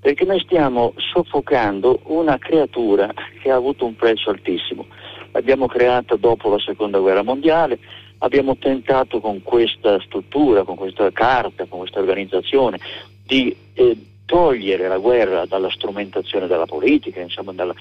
perché 0.00 0.24
noi 0.24 0.40
stiamo 0.40 0.94
soffocando 0.96 2.00
una 2.04 2.38
creatura 2.38 3.12
che 3.42 3.50
ha 3.50 3.54
avuto 3.54 3.84
un 3.84 3.94
prezzo 3.94 4.30
altissimo. 4.30 4.86
L'abbiamo 5.32 5.66
creata 5.66 6.16
dopo 6.16 6.48
la 6.50 6.58
seconda 6.58 6.98
guerra 6.98 7.22
mondiale, 7.22 7.78
abbiamo 8.18 8.56
tentato 8.56 9.20
con 9.20 9.42
questa 9.42 10.00
struttura, 10.00 10.64
con 10.64 10.76
questa 10.76 11.10
carta, 11.12 11.66
con 11.66 11.80
questa 11.80 12.00
organizzazione 12.00 12.78
di 13.24 13.54
eh, 13.74 13.96
togliere 14.24 14.88
la 14.88 14.98
guerra 14.98 15.44
dalla 15.44 15.70
strumentazione 15.70 16.46
della 16.46 16.66
politica, 16.66 17.20
insomma 17.20 17.52
dalla, 17.52 17.74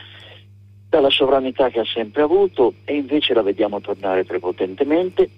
dalla 0.90 1.10
sovranità 1.10 1.70
che 1.70 1.80
ha 1.80 1.86
sempre 1.86 2.22
avuto 2.22 2.74
e 2.84 2.96
invece 2.96 3.34
la 3.34 3.42
vediamo 3.42 3.80
tornare 3.80 4.26
prepotentemente 4.26 5.30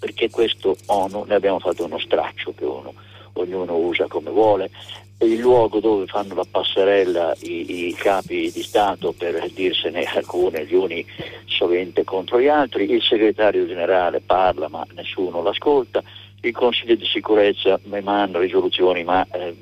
perché 0.00 0.30
questo 0.30 0.74
ONU 0.86 1.24
ne 1.28 1.34
abbiamo 1.34 1.60
fatto 1.60 1.84
uno 1.84 1.98
straccio 1.98 2.54
che 2.54 2.64
uno, 2.64 2.94
ognuno 3.34 3.76
usa 3.76 4.06
come 4.08 4.30
vuole, 4.30 4.70
il 5.18 5.38
luogo 5.38 5.80
dove 5.80 6.06
fanno 6.06 6.34
la 6.34 6.46
passerella 6.50 7.34
i, 7.42 7.88
i, 7.88 7.92
capi 7.92 8.50
di 8.50 8.62
Stato 8.62 9.12
per 9.12 9.50
dirsene 9.50 10.04
alcune, 10.04 10.64
gli 10.64 10.74
uni 10.74 11.04
sovente 11.44 12.04
contro 12.04 12.40
gli 12.40 12.48
altri, 12.48 12.90
il 12.90 13.02
segretario 13.02 13.66
generale 13.66 14.22
parla 14.22 14.68
ma 14.68 14.86
nessuno 14.94 15.42
l'ascolta, 15.42 16.02
il 16.40 16.52
Consiglio 16.52 16.94
di 16.94 17.04
sicurezza 17.04 17.78
emana 17.90 18.38
risoluzioni 18.38 19.04
ma 19.04 19.26
eh, 19.30 19.54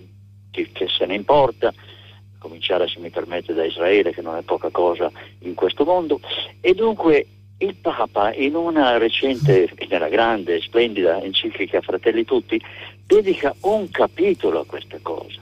che, 0.53 0.71
che 0.73 0.87
se 0.89 1.05
ne 1.07 1.17
importa, 1.17 1.75
cominciare 2.39 2.87
se 2.87 3.01
mi 3.01 3.11
permette 3.11 3.53
da 3.53 3.65
Israele 3.65 4.13
che 4.13 4.23
non 4.23 4.37
è 4.37 4.43
poca 4.43 4.71
cosa 4.71 5.11
in 5.41 5.55
questo 5.55 5.85
mondo. 5.85 6.21
E 6.61 6.73
dunque 6.75 7.27
il 7.59 7.75
Papa 7.75 8.33
in 8.35 8.55
una 8.55 8.99
recente, 8.99 9.69
nella 9.89 10.09
grande, 10.09 10.61
splendida 10.61 11.21
enciclica 11.23 11.81
Fratelli 11.81 12.25
Tutti, 12.25 12.61
dedica 13.05 13.55
un 13.63 13.91
capitolo 13.91 14.61
a 14.61 14.67
questa 14.67 14.99
cosa. 15.03 15.41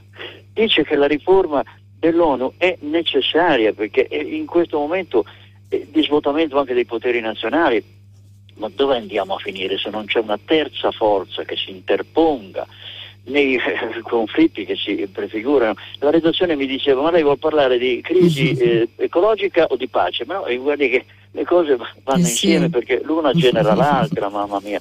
Dice 0.52 0.84
che 0.84 0.96
la 0.96 1.06
riforma 1.06 1.62
dell'ONU 1.98 2.54
è 2.56 2.76
necessaria 2.80 3.72
perché 3.72 4.08
in 4.10 4.46
questo 4.46 4.78
momento 4.78 5.24
di 5.68 6.02
svuotamento 6.02 6.58
anche 6.58 6.74
dei 6.74 6.86
poteri 6.86 7.20
nazionali, 7.20 7.84
ma 8.54 8.70
dove 8.74 8.96
andiamo 8.96 9.34
a 9.34 9.38
finire 9.38 9.76
se 9.76 9.90
non 9.90 10.06
c'è 10.06 10.20
una 10.20 10.38
terza 10.42 10.90
forza 10.92 11.44
che 11.44 11.56
si 11.56 11.70
interponga 11.70 12.66
nei 13.24 13.58
conflitti 14.02 14.64
che 14.64 14.76
si 14.76 15.06
prefigurano. 15.12 15.74
La 15.98 16.10
redazione 16.10 16.56
mi 16.56 16.66
diceva 16.66 17.02
ma 17.02 17.10
lei 17.10 17.22
vuole 17.22 17.38
parlare 17.38 17.76
di 17.76 18.00
crisi 18.00 18.56
eh, 18.56 18.88
ecologica 18.96 19.66
o 19.66 19.76
di 19.76 19.88
pace? 19.88 20.24
Ma 20.24 20.36
no, 20.36 20.56
guardi 20.62 20.88
che 20.88 21.04
le 21.36 21.44
cose 21.44 21.76
vanno 22.02 22.18
eh 22.18 22.20
insieme 22.20 22.70
perché 22.70 23.02
l'una 23.04 23.32
genera 23.32 23.74
l'altra, 23.76 24.30
mamma 24.30 24.58
mia. 24.62 24.80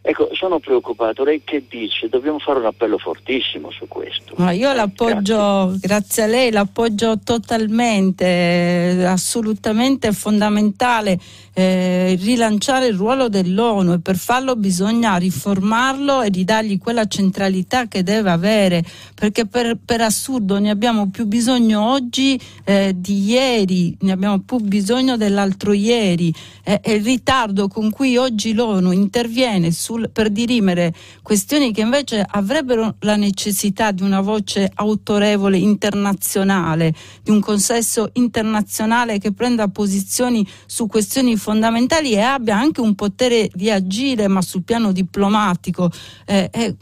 Ecco, 0.00 0.28
sono 0.34 0.60
preoccupato. 0.60 1.24
Lei 1.24 1.42
che 1.42 1.64
dice? 1.68 2.08
Dobbiamo 2.08 2.38
fare 2.38 2.60
un 2.60 2.66
appello 2.66 2.96
fortissimo 2.96 3.72
su 3.72 3.88
questo. 3.88 4.34
Ma 4.36 4.52
io 4.52 4.72
l'appoggio, 4.72 5.66
grazie. 5.66 5.78
grazie 5.80 6.22
a 6.22 6.26
lei, 6.26 6.52
l'appoggio 6.52 7.18
totalmente, 7.18 9.04
assolutamente 9.04 10.12
fondamentale 10.12 11.18
eh, 11.58 12.18
rilanciare 12.20 12.88
il 12.88 12.94
ruolo 12.94 13.30
dell'ONU 13.30 13.94
e 13.94 14.00
per 14.00 14.16
farlo 14.16 14.54
bisogna 14.56 15.16
riformarlo 15.16 16.20
e 16.20 16.28
ridargli 16.28 16.76
quella 16.76 17.06
centralità 17.06 17.88
che 17.88 18.02
deve 18.02 18.30
avere, 18.30 18.84
perché 19.14 19.46
per, 19.46 19.78
per 19.82 20.02
assurdo 20.02 20.58
ne 20.58 20.68
abbiamo 20.68 21.08
più 21.08 21.24
bisogno 21.24 21.90
oggi 21.90 22.38
eh, 22.64 22.92
di 22.94 23.24
ieri, 23.24 23.96
ne 24.00 24.12
abbiamo 24.12 24.40
più 24.40 24.58
bisogno 24.58 25.16
dell'altro 25.16 25.72
ieri. 25.72 26.34
Eh, 26.62 26.80
il 26.84 27.02
ritardo 27.02 27.68
con 27.68 27.88
cui 27.88 28.18
oggi 28.18 28.52
l'ONU 28.52 28.90
interviene 28.90 29.70
su 29.72 29.86
sul, 29.86 30.10
per 30.10 30.30
dirimere 30.30 30.92
questioni 31.22 31.72
che 31.72 31.80
invece 31.80 32.24
avrebbero 32.28 32.96
la 33.00 33.14
necessità 33.14 33.92
di 33.92 34.02
una 34.02 34.20
voce 34.20 34.68
autorevole 34.74 35.58
internazionale, 35.58 36.92
di 37.22 37.30
un 37.30 37.40
consesso 37.40 38.10
internazionale 38.14 39.18
che 39.18 39.32
prenda 39.32 39.68
posizioni 39.68 40.46
su 40.66 40.88
questioni 40.88 41.36
fondamentali 41.46 42.10
e 42.10 42.20
abbia 42.22 42.58
anche 42.58 42.80
un 42.80 42.96
potere 42.96 43.48
di 43.54 43.70
agire, 43.70 44.26
ma 44.26 44.42
sul 44.42 44.64
piano 44.64 44.90
diplomatico 44.90 45.92
eh, 46.24 46.50
è, 46.50 46.74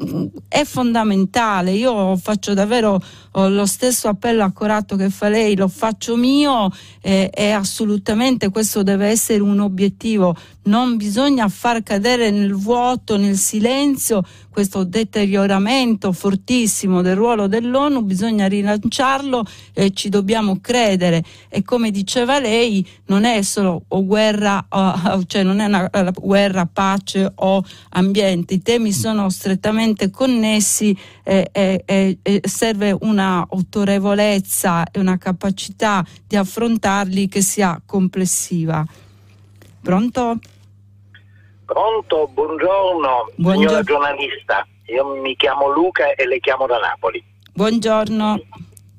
è, 0.49 0.65
fondamentale. 0.65 1.73
Io 1.73 2.17
faccio 2.17 2.55
davvero 2.55 2.99
lo 3.33 3.67
stesso 3.67 4.09
appello 4.09 4.43
accorato 4.43 4.97
che 4.97 5.11
fa 5.11 5.29
lei, 5.29 5.55
lo 5.55 5.69
faccio 5.69 6.17
mio 6.17 6.73
eh, 7.03 7.31
e 7.31 7.51
assolutamente 7.51 8.49
questo 8.49 8.83
deve 8.83 9.09
essere 9.09 9.43
un 9.43 9.61
obiettivo. 9.61 10.35
Non 10.67 10.97
bisogna 10.97 11.49
far 11.49 11.83
cadere 11.83 12.31
nel 12.31 12.55
vuoto, 12.55 13.19
nel 13.19 13.37
silenzio 13.37 14.25
questo 14.49 14.85
deterioramento 14.85 16.11
fortissimo 16.13 17.03
del 17.03 17.17
ruolo 17.17 17.49
dell'ONU, 17.49 18.01
bisogna 18.03 18.47
rilanciarlo 18.47 19.45
e 19.75 19.93
ci 19.93 20.09
dobbiamo 20.09 20.61
credere. 20.61 21.23
E 21.51 21.63
come 21.65 21.91
diceva 21.91 22.39
lei, 22.39 22.87
non 23.07 23.25
è 23.25 23.43
solo 23.43 23.85
guerra, 23.89 24.67
cioè 25.27 25.43
non 25.43 25.59
è 25.59 25.67
una 25.67 25.91
guerra, 26.15 26.65
pace 26.65 27.31
o 27.35 27.63
ambiente, 27.91 28.55
i 28.55 28.63
temi 28.63 28.93
sono 28.93 29.29
strettamente 29.29 30.09
connessi 30.09 30.97
e, 31.23 31.51
e, 31.53 32.19
e 32.23 32.41
serve 32.45 32.97
una 33.03 33.47
autorevolezza 33.51 34.91
e 34.91 34.99
una 34.99 35.19
capacità 35.19 36.03
di 36.27 36.37
affrontarli 36.37 37.29
che 37.29 37.43
sia 37.43 37.83
complessiva. 37.85 38.87
Pronto? 39.83 40.39
Pronto, 41.67 42.29
buongiorno, 42.29 43.31
buongiorno, 43.37 43.69
signora 43.69 43.83
giornalista. 43.83 44.67
Io 44.87 45.15
mi 45.17 45.35
chiamo 45.35 45.69
Luca 45.69 46.13
e 46.15 46.27
le 46.27 46.39
chiamo 46.41 46.67
da 46.67 46.79
Napoli. 46.79 47.25
Buongiorno. 47.53 48.39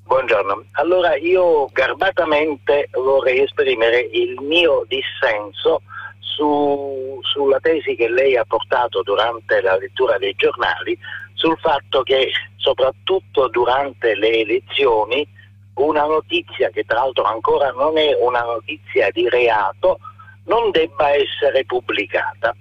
Buongiorno. 0.04 0.64
Allora 0.74 1.16
io 1.16 1.68
garbatamente 1.72 2.90
vorrei 2.94 3.42
esprimere 3.42 4.00
il 4.00 4.40
mio 4.42 4.84
dissenso 4.88 5.82
su, 6.20 7.20
sulla 7.22 7.60
tesi 7.60 7.96
che 7.96 8.10
lei 8.10 8.36
ha 8.36 8.46
portato 8.46 9.04
durante 9.04 9.62
la 9.62 9.78
lettura 9.78 10.18
dei 10.18 10.34
giornali 10.36 10.98
sul 11.34 11.58
fatto 11.60 12.02
che 12.02 12.32
soprattutto 12.58 13.48
durante 13.50 14.16
le 14.16 14.40
elezioni 14.40 15.28
una 15.76 16.06
notizia 16.06 16.70
che 16.70 16.84
tra 16.84 17.00
l'altro 17.00 17.24
ancora 17.24 17.70
non 17.72 17.98
è 17.98 18.18
una 18.22 18.42
notizia 18.42 19.10
di 19.12 19.28
reato 19.30 20.00
non 20.46 20.72
debba 20.72 21.12
essere 21.12 21.66
pubblicata. 21.66 22.56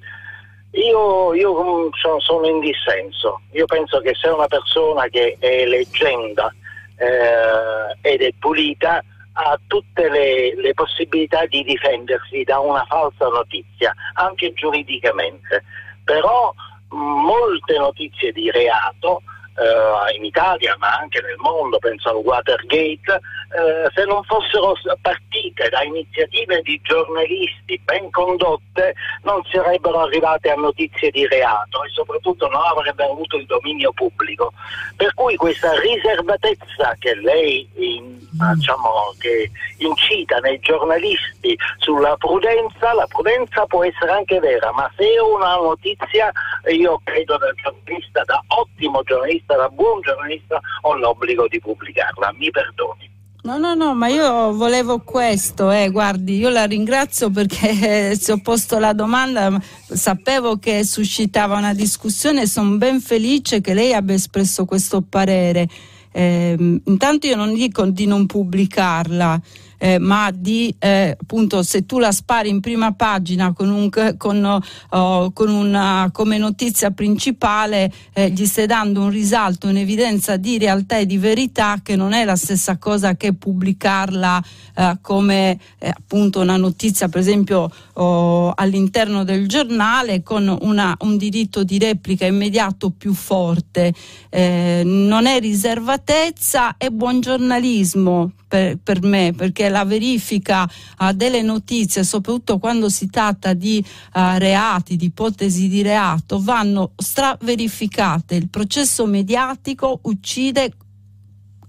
Io, 0.73 1.35
io 1.35 1.63
mm, 1.63 1.89
sono, 1.93 2.21
sono, 2.21 2.47
in 2.49 2.61
dissenso, 2.61 3.43
io 3.53 3.65
penso 3.67 4.01
che 4.01 4.15
se 4.15 4.29
una 4.29 4.49
persona 4.49 5.07
che 5.07 5.37
è 5.39 5.65
leggenda 5.67 6.53
eh, 6.97 8.11
ed 8.13 8.23
è 8.23 8.33
pulita 8.39 9.03
ha 9.37 9.59
tutte 9.67 10.09
le, 10.09 10.55
le 10.57 10.75
possibilità 10.75 11.47
di 11.47 11.63
difendersi 11.63 12.43
da 12.43 12.59
una 12.59 12.85
falsa 12.87 13.29
notizia, 13.29 13.95
anche 14.15 14.53
giuridicamente, 14.53 15.65
però 16.03 16.53
mm, 16.93 16.99
molte 16.99 17.79
notizie 17.79 18.33
di 18.33 18.51
reato 18.51 19.23
eh, 19.57 20.17
in 20.17 20.25
Italia 20.25 20.75
ma 20.79 20.97
anche 20.97 21.21
nel 21.21 21.37
mondo, 21.39 21.79
penso 21.79 22.11
al 22.11 22.17
Watergate, 22.17 23.21
eh, 23.55 23.91
se 23.95 24.05
non 24.05 24.23
fossero 24.25 24.75
partite 25.01 25.69
da 25.69 25.83
iniziative 25.83 26.61
di 26.63 26.81
giornalisti 26.83 27.81
ben 27.85 28.11
condotte 28.11 28.95
non 29.23 29.43
sarebbero 29.51 30.01
arrivate 30.01 30.51
a 30.51 30.55
notizie 30.55 31.11
di 31.11 31.27
reato 31.27 31.85
e 31.85 31.91
soprattutto 31.91 32.49
non 32.49 32.63
avrebbero 32.65 33.13
avuto 33.13 33.37
il 33.37 33.47
dominio 33.47 33.93
pubblico. 33.93 34.53
Per 34.97 35.15
cui 35.15 35.37
questa 35.37 35.79
riservatezza 35.81 36.97
che 36.99 37.15
lei 37.15 37.69
in, 37.75 38.19
diciamo, 38.55 39.15
che 39.19 39.51
incita 39.79 40.39
nei 40.39 40.59
giornalisti 40.61 41.57
sulla 41.79 42.17
prudenza, 42.17 42.95
la 42.95 43.07
prudenza 43.07 43.67
può 43.67 43.85
essere 43.85 44.13
anche 44.13 44.39
vera, 44.39 44.73
ma 44.73 44.91
se 44.97 45.19
una 45.19 45.57
notizia, 45.57 46.33
io 46.71 47.01
credo 47.05 47.37
da 47.39 47.53
giornalista, 47.53 48.23
da 48.25 48.43
ottimo 48.49 49.03
giornalista, 49.03 49.44
da 49.47 49.69
buon 49.69 50.01
giornalista, 50.01 50.61
ho 50.83 50.97
l'obbligo 50.97 51.47
di 51.49 51.61
pubblicarla, 51.61 52.33
mi 52.39 52.51
perdoni. 52.51 53.13
No, 53.45 53.59
no, 53.59 53.75
no, 53.75 53.95
ma 53.95 54.09
io 54.09 54.55
volevo 54.55 55.01
questo, 55.01 55.71
eh, 55.71 55.91
guardi, 55.91 56.39
io 56.39 56.49
la 56.49 56.65
ringrazio 56.65 57.29
perché 57.29 58.17
se 58.17 58.33
ho 58.33 58.41
posto 58.41 58.79
la 58.79 58.95
domanda 58.95 59.61
sapevo 59.87 60.57
che 60.57 60.83
suscitava 60.83 61.59
una 61.59 61.75
discussione 61.75 62.43
e 62.43 62.47
sono 62.47 62.79
ben 62.79 63.03
felice 63.03 63.61
che 63.61 63.75
lei 63.75 63.93
abbia 63.93 64.15
espresso 64.15 64.65
questo 64.65 65.03
parere. 65.03 65.69
Eh, 66.11 66.57
intanto 66.87 67.27
io 67.27 67.37
non 67.37 67.53
dico 67.53 67.85
di 67.85 68.07
non 68.07 68.25
pubblicarla, 68.25 69.39
eh, 69.85 69.99
ma 69.99 70.31
di 70.35 70.75
eh, 70.79 71.15
appunto 71.21 71.63
se 71.63 71.85
tu 71.85 71.99
la 71.99 72.11
spari 72.11 72.49
in 72.49 72.61
prima 72.61 72.93
pagina 72.93 73.53
con, 73.53 73.69
un, 73.69 73.91
con, 74.17 74.63
oh, 74.89 75.31
con 75.33 75.51
una, 75.51 76.09
come 76.11 76.39
notizia 76.39 76.91
principale 76.91 77.93
eh, 78.15 78.31
gli 78.31 78.47
stai 78.47 78.65
dando 78.65 79.03
un 79.03 79.11
risalto, 79.11 79.69
un'evidenza 79.69 80.39
di 80.39 80.57
realtà 80.57 80.97
e 80.97 81.05
di 81.05 81.19
verità 81.19 81.81
che 81.83 81.97
non 81.97 82.15
è 82.15 82.25
la 82.25 82.35
stessa 82.35 82.79
cosa 82.79 83.15
che 83.15 83.35
pubblicarla 83.35 84.43
eh, 84.75 84.99
come 85.03 85.59
eh, 85.79 85.89
appunto 85.89 86.41
una 86.41 86.57
notizia 86.57 87.11
per 87.11 87.21
esempio 87.21 87.71
oh, 87.93 88.53
all'interno 88.53 89.23
del 89.23 89.47
giornale 89.47 90.23
con 90.23 90.57
una, 90.63 90.97
un 91.01 91.19
diritto 91.19 91.63
di 91.63 91.79
replica 91.79 92.25
immediato 92.25 92.89
più 92.89 93.13
forte. 93.13 93.93
Eh, 94.31 94.81
non 94.83 95.27
è 95.27 95.41
riservatezza, 95.41 96.79
è 96.79 96.89
buon 96.89 97.21
giornalismo 97.21 98.33
per, 98.55 98.79
per 98.81 99.03
me, 99.03 99.33
perché 99.37 99.69
la 99.69 99.85
verifica 99.85 100.63
uh, 100.63 101.11
delle 101.13 101.43
notizie, 101.43 102.05
soprattutto 102.05 102.59
quando 102.59 102.89
si 102.89 103.09
tratta 103.09 103.53
di 103.53 103.85
uh, 103.85 104.21
reati, 104.37 104.95
di 104.95 105.07
ipotesi 105.07 105.67
di 105.67 105.83
reato, 105.83 106.41
vanno 106.41 106.93
straverificate. 106.95 108.37
Il 108.37 108.49
processo 108.49 109.07
mediatico 109.07 109.99
uccide 110.03 110.73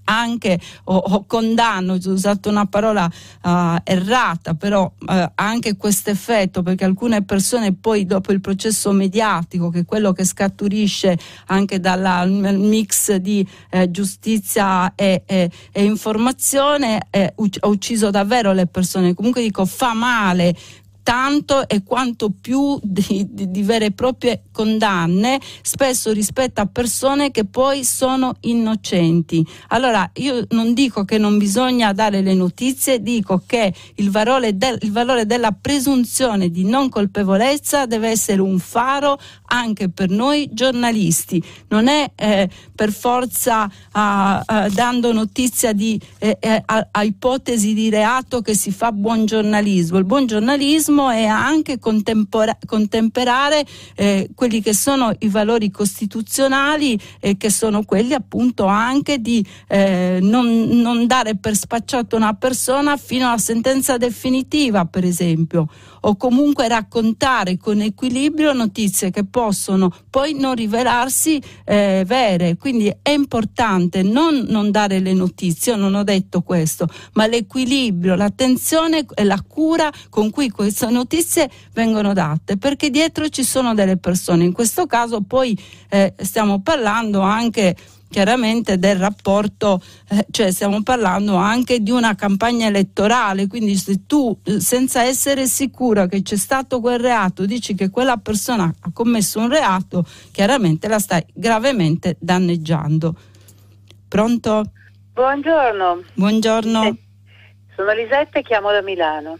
anche 0.05 0.59
o, 0.85 0.95
o 0.95 1.25
condanno, 1.25 1.93
ho 1.93 2.09
usato 2.09 2.49
una 2.49 2.65
parola 2.65 3.09
uh, 3.43 3.75
errata, 3.83 4.53
però 4.53 4.83
uh, 4.83 5.31
anche 5.35 5.75
questo 5.77 6.09
effetto 6.09 6.63
perché 6.63 6.85
alcune 6.85 7.23
persone 7.23 7.73
poi 7.73 8.05
dopo 8.05 8.31
il 8.31 8.41
processo 8.41 8.91
mediatico, 8.91 9.69
che 9.69 9.79
è 9.79 9.85
quello 9.85 10.11
che 10.13 10.25
scaturisce 10.25 11.17
anche 11.47 11.79
dal 11.79 12.29
mix 12.29 13.15
di 13.15 13.47
eh, 13.69 13.91
giustizia 13.91 14.93
e, 14.95 15.23
e, 15.25 15.49
e 15.71 15.83
informazione, 15.83 17.07
eh, 17.09 17.33
ha 17.59 17.67
ucciso 17.67 18.09
davvero 18.09 18.53
le 18.53 18.67
persone. 18.67 19.13
Comunque 19.13 19.41
dico 19.41 19.65
fa 19.65 19.93
male 19.93 20.55
tanto 21.05 21.69
e 21.69 21.83
quanto 21.83 22.31
più 22.31 22.79
di, 22.81 23.27
di, 23.29 23.51
di, 23.51 23.61
vere 23.61 23.85
e 23.85 23.91
proprie 23.91 24.41
condanne, 24.51 25.39
spesso 25.61 26.11
rispetto 26.11 26.61
a 26.61 26.65
persone 26.65 27.29
che 27.29 27.45
poi 27.45 27.83
sono 27.83 28.37
innocenti. 28.41 29.45
Allora 29.67 30.09
io 30.15 30.47
non 30.49 30.73
dico 30.73 31.05
che 31.05 31.19
non 31.19 31.37
bisogna 31.37 31.93
dare 31.93 32.21
le 32.21 32.33
notizie, 32.33 33.03
dico 33.03 33.43
che 33.45 33.71
il 33.97 34.09
valore, 34.09 34.57
del, 34.57 34.79
il 34.81 34.91
valore 34.91 35.27
della 35.27 35.51
presunzione 35.51 36.49
di 36.49 36.65
non 36.65 36.89
colpevolezza 36.89 37.85
deve 37.85 38.09
essere 38.09 38.41
un 38.41 38.57
faro 38.57 39.19
anche 39.49 39.89
per 39.89 40.09
noi 40.09 40.49
giornalisti. 40.53 41.39
Non 41.67 41.87
è 41.87 42.13
eh, 42.15 42.49
per 42.73 42.91
forza 42.91 43.65
uh, 43.93 43.99
uh, 43.99 44.69
dando 44.71 45.13
notizia 45.13 45.71
di, 45.71 46.01
eh, 46.17 46.35
eh, 46.39 46.63
a, 46.65 46.87
a 46.89 47.03
ipotesi 47.03 47.75
di 47.75 47.91
reato 47.91 48.41
che 48.41 48.55
si 48.55 48.71
fa 48.71 48.91
buon 48.91 49.25
giornalismo. 49.25 49.99
Il 49.99 50.05
buon 50.05 50.25
giornalismo 50.25 50.93
civismo 50.95 51.11
e 51.11 51.25
anche 51.25 51.77
contempora- 51.77 52.57
contemperare 52.65 53.65
eh, 53.95 54.29
quelli 54.33 54.61
che 54.61 54.73
sono 54.73 55.13
i 55.19 55.27
valori 55.27 55.69
costituzionali 55.69 56.97
e 57.19 57.37
che 57.37 57.49
sono 57.49 57.83
quelli 57.83 58.13
appunto 58.13 58.65
anche 58.65 59.19
di 59.19 59.45
eh, 59.67 60.19
non, 60.21 60.67
non 60.69 61.05
dare 61.05 61.35
per 61.35 61.55
spacciato 61.55 62.15
una 62.15 62.33
persona 62.33 62.95
fino 62.97 63.27
alla 63.27 63.37
sentenza 63.37 63.97
definitiva, 63.97 64.85
per 64.85 65.03
esempio, 65.03 65.67
o 66.07 66.15
comunque 66.15 66.67
raccontare 66.67 67.57
con 67.57 67.81
equilibrio 67.81 68.53
notizie 68.53 69.09
che 69.09 69.25
possono 69.25 69.91
poi 70.09 70.33
non 70.33 70.55
rivelarsi 70.55 71.41
eh, 71.65 72.03
vere. 72.05 72.57
Quindi 72.57 72.93
è 73.01 73.09
importante 73.09 74.03
non, 74.03 74.45
non 74.47 74.71
dare 74.71 74.99
le 74.99 75.13
notizie, 75.13 75.75
non 75.75 75.95
ho 75.95 76.03
detto 76.03 76.41
questo, 76.41 76.87
ma 77.13 77.25
l'equilibrio, 77.25 78.15
l'attenzione 78.15 79.05
e 79.15 79.23
la 79.23 79.41
cura 79.41 79.91
con 80.09 80.29
cui 80.29 80.49
queste 80.49 80.84
queste 80.85 80.89
notizie 80.91 81.49
vengono 81.73 82.13
date 82.13 82.57
perché 82.57 82.89
dietro 82.89 83.27
ci 83.29 83.43
sono 83.43 83.73
delle 83.73 83.97
persone. 83.97 84.43
In 84.43 84.53
questo 84.53 84.85
caso 84.85 85.21
poi 85.21 85.57
eh, 85.89 86.13
stiamo 86.17 86.61
parlando 86.61 87.21
anche 87.21 87.75
chiaramente 88.07 88.77
del 88.77 88.97
rapporto, 88.97 89.81
eh, 90.09 90.25
cioè 90.31 90.51
stiamo 90.51 90.81
parlando 90.83 91.35
anche 91.35 91.81
di 91.81 91.91
una 91.91 92.15
campagna 92.15 92.67
elettorale, 92.67 93.47
quindi 93.47 93.75
se 93.75 94.05
tu 94.05 94.37
senza 94.57 95.03
essere 95.03 95.47
sicura 95.47 96.07
che 96.07 96.21
c'è 96.21 96.37
stato 96.37 96.79
quel 96.79 96.99
reato 96.99 97.45
dici 97.45 97.73
che 97.75 97.89
quella 97.89 98.17
persona 98.17 98.73
ha 98.79 98.89
commesso 98.93 99.39
un 99.39 99.49
reato, 99.49 100.05
chiaramente 100.31 100.87
la 100.87 100.99
stai 100.99 101.25
gravemente 101.33 102.15
danneggiando. 102.19 103.15
Pronto? 104.07 104.71
Buongiorno. 105.13 106.03
Buongiorno. 106.13 106.97
Sono 107.75 107.91
Lisette 107.91 108.39
e 108.39 108.43
chiamo 108.43 108.71
da 108.71 108.81
Milano. 108.81 109.37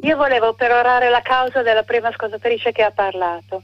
Io 0.00 0.16
volevo 0.16 0.54
perorare 0.54 1.10
la 1.10 1.20
causa 1.20 1.62
della 1.62 1.82
prima 1.82 2.08
ascoltatrice 2.08 2.72
che 2.72 2.82
ha 2.82 2.90
parlato, 2.90 3.62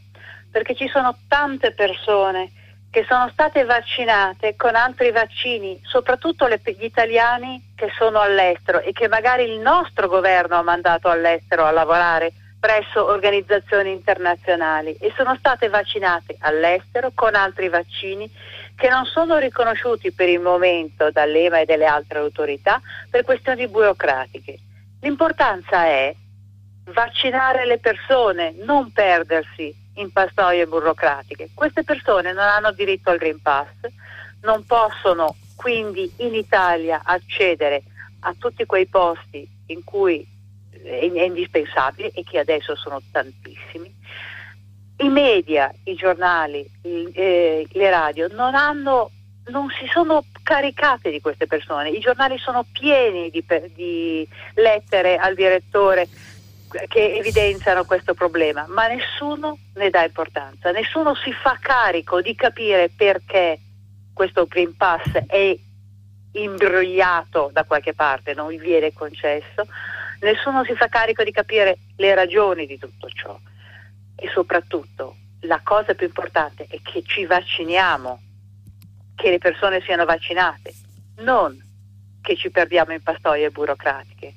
perché 0.51 0.75
ci 0.75 0.87
sono 0.89 1.17
tante 1.27 1.73
persone 1.73 2.53
che 2.91 3.05
sono 3.09 3.29
state 3.31 3.65
vaccinate 3.65 4.55
con 4.57 4.75
altri 4.75 5.11
vaccini, 5.11 5.81
soprattutto 5.85 6.47
le, 6.47 6.61
gli 6.65 6.85
italiani 6.85 7.73
che 7.75 7.91
sono 7.97 8.21
all'estero 8.21 8.81
e 8.81 8.93
che 8.93 9.09
magari 9.09 9.45
il 9.45 9.59
nostro 9.59 10.07
governo 10.07 10.57
ha 10.57 10.63
mandato 10.63 11.09
all'estero 11.09 11.65
a 11.65 11.71
lavorare 11.71 12.33
presso 12.61 13.07
organizzazioni 13.07 13.93
internazionali 13.93 14.97
e 15.01 15.13
sono 15.17 15.35
state 15.37 15.69
vaccinate 15.69 16.37
all'estero 16.41 17.13
con 17.15 17.35
altri 17.35 17.69
vaccini 17.69 18.31
che 18.75 18.89
non 18.89 19.05
sono 19.07 19.39
riconosciuti 19.39 20.13
per 20.13 20.29
il 20.29 20.41
momento 20.41 21.11
dall'EMA 21.11 21.61
e 21.61 21.65
dalle 21.65 21.87
altre 21.87 22.19
autorità 22.19 22.81
per 23.11 23.25
questioni 23.25 23.67
burocratiche. 23.69 24.59
L'importanza 25.01 25.85
è 25.85 26.15
vaccinare 26.85 27.67
le 27.67 27.79
persone, 27.79 28.55
non 28.65 28.93
perdersi 28.93 29.75
in 29.95 30.11
pastoie 30.13 30.67
burocratiche. 30.67 31.51
Queste 31.55 31.85
persone 31.85 32.33
non 32.33 32.45
hanno 32.45 32.73
diritto 32.73 33.11
al 33.11 33.19
Green 33.19 33.41
Pass, 33.41 33.69
non 34.43 34.65
possono 34.65 35.37
quindi 35.57 36.11
in 36.19 36.35
Italia 36.35 37.01
accedere 37.05 37.83
a 38.21 38.35
tutti 38.39 38.65
quei 38.65 38.87
posti 38.87 39.49
in 39.67 39.85
cui 39.85 40.27
è 40.71 41.23
indispensabile 41.25 42.11
e 42.13 42.23
che 42.25 42.39
adesso 42.39 42.77
sono 42.77 43.01
tantissimi. 43.11 43.95
I 45.01 45.09
media, 45.09 45.73
i 45.85 45.95
giornali, 45.95 46.69
eh, 46.83 47.67
le 47.71 47.91
radio 47.91 48.29
non 48.29 48.55
hanno 48.55 49.11
non 49.49 49.69
si 49.71 49.87
sono 49.93 50.25
caricate 50.43 51.11
di 51.11 51.21
queste 51.21 51.47
persone, 51.47 51.91
i 51.91 52.01
giornali 52.01 52.39
sono 52.39 52.65
pieni 52.71 53.31
di, 53.31 53.45
di 53.75 54.29
lettere 54.55 55.17
al 55.17 55.35
direttore 55.35 56.09
che 56.89 57.17
evidenziano 57.17 57.85
questo 57.85 58.15
problema, 58.15 58.67
ma 58.69 58.87
nessuno 58.89 59.59
ne 59.75 59.91
dà 59.91 60.05
importanza, 60.05 60.71
nessuno 60.71 61.15
si 61.15 61.33
fa 61.33 61.57
carico 61.61 62.21
di 62.21 62.35
capire 62.35 62.91
perché 62.95 63.59
questo 64.13 64.47
Green 64.47 64.77
Pass 64.77 65.11
è 65.27 65.57
imbrogliato 66.33 67.51
da 67.53 67.65
qualche 67.65 67.95
parte, 67.95 68.35
non 68.35 68.51
gli 68.51 68.59
viene 68.59 68.93
concesso, 68.93 69.67
nessuno 70.21 70.65
si 70.65 70.75
fa 70.75 70.89
carico 70.89 71.23
di 71.23 71.31
capire 71.31 71.79
le 71.97 72.15
ragioni 72.15 72.67
di 72.67 72.79
tutto 72.79 73.09
ciò. 73.09 73.39
E 74.17 74.29
soprattutto 74.33 75.17
la 75.43 75.61
cosa 75.63 75.95
più 75.95 76.07
importante 76.07 76.67
è 76.69 76.81
che 76.83 77.03
ci 77.07 77.25
vacciniamo, 77.25 78.21
che 79.19 79.31
le 79.31 79.39
persone 79.39 79.83
siano 79.85 80.05
vaccinate, 80.05 80.73
non 81.19 81.61
che 82.23 82.37
ci 82.37 82.51
perdiamo 82.51 82.93
in 82.93 83.03
pastoie 83.03 83.51
burocratiche. 83.51 84.33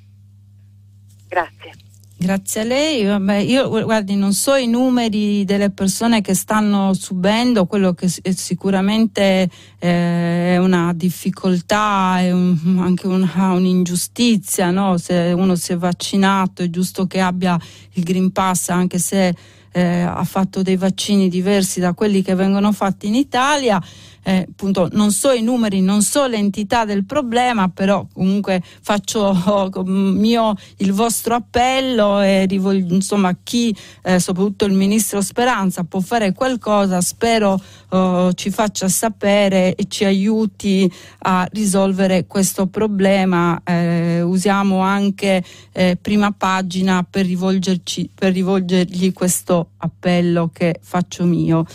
Grazie. 1.27 1.73
Grazie 2.17 2.61
a 2.61 2.63
lei. 2.63 3.05
Vabbè, 3.05 3.35
io 3.35 3.69
guardi, 3.83 4.15
non 4.15 4.33
so 4.33 4.55
i 4.55 4.67
numeri 4.67 5.43
delle 5.45 5.69
persone 5.69 6.21
che 6.21 6.33
stanno 6.33 6.93
subendo, 6.93 7.65
quello 7.65 7.93
che 7.93 8.07
sicuramente 8.07 9.49
eh, 9.79 10.53
è 10.53 10.57
una 10.57 10.93
difficoltà, 10.93 12.19
è 12.19 12.31
un, 12.31 12.77
anche 12.79 13.07
una, 13.07 13.51
un'ingiustizia, 13.53 14.71
no? 14.71 14.97
se 14.97 15.31
uno 15.35 15.55
si 15.55 15.73
è 15.73 15.77
vaccinato 15.77 16.63
è 16.63 16.69
giusto 16.69 17.05
che 17.07 17.19
abbia 17.19 17.59
il 17.93 18.03
Green 18.03 18.31
Pass 18.31 18.69
anche 18.69 18.99
se 18.99 19.35
eh, 19.71 20.01
ha 20.01 20.23
fatto 20.23 20.61
dei 20.61 20.75
vaccini 20.75 21.29
diversi 21.29 21.79
da 21.79 21.93
quelli 21.93 22.21
che 22.21 22.35
vengono 22.35 22.71
fatti 22.71 23.07
in 23.07 23.15
Italia 23.15 23.81
eh, 24.23 24.45
appunto 24.49 24.87
non 24.91 25.11
so 25.11 25.31
i 25.31 25.41
numeri, 25.41 25.81
non 25.81 26.01
so 26.01 26.25
l'entità 26.25 26.85
del 26.85 27.05
problema, 27.05 27.69
però 27.69 28.05
comunque 28.13 28.61
faccio 28.81 29.71
mio 29.85 30.55
il 30.77 30.91
vostro 30.93 31.35
appello 31.35 32.21
e 32.21 32.45
rivolgo 32.45 32.93
insomma 32.93 33.35
chi, 33.43 33.75
eh, 34.03 34.19
soprattutto 34.19 34.65
il 34.65 34.73
ministro 34.73 35.21
Speranza, 35.21 35.83
può 35.83 35.99
fare 35.99 36.33
qualcosa, 36.33 37.01
spero 37.01 37.59
oh, 37.89 38.33
ci 38.33 38.49
faccia 38.49 38.87
sapere 38.87 39.75
e 39.75 39.85
ci 39.87 40.05
aiuti 40.05 40.91
a 41.19 41.47
risolvere 41.51 42.25
questo 42.27 42.67
problema. 42.67 43.61
Eh, 43.63 44.21
usiamo 44.21 44.79
anche 44.79 45.43
eh, 45.71 45.97
prima 45.99 46.31
pagina 46.31 47.05
per, 47.09 47.25
per 47.25 48.33
rivolgergli 48.33 49.13
questo 49.13 49.69
appello 49.77 50.49
che 50.53 50.79
faccio 50.81 51.25
mio. 51.25 51.65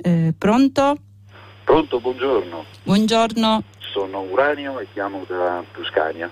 Eh, 0.00 0.32
pronto? 0.36 0.98
Pronto, 1.68 2.00
buongiorno. 2.00 2.64
Buongiorno. 2.82 3.62
Sono 3.92 4.22
Uranio 4.22 4.78
e 4.78 4.86
chiamo 4.90 5.26
da 5.28 5.62
Tuscania. 5.70 6.30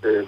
Eh, 0.00 0.26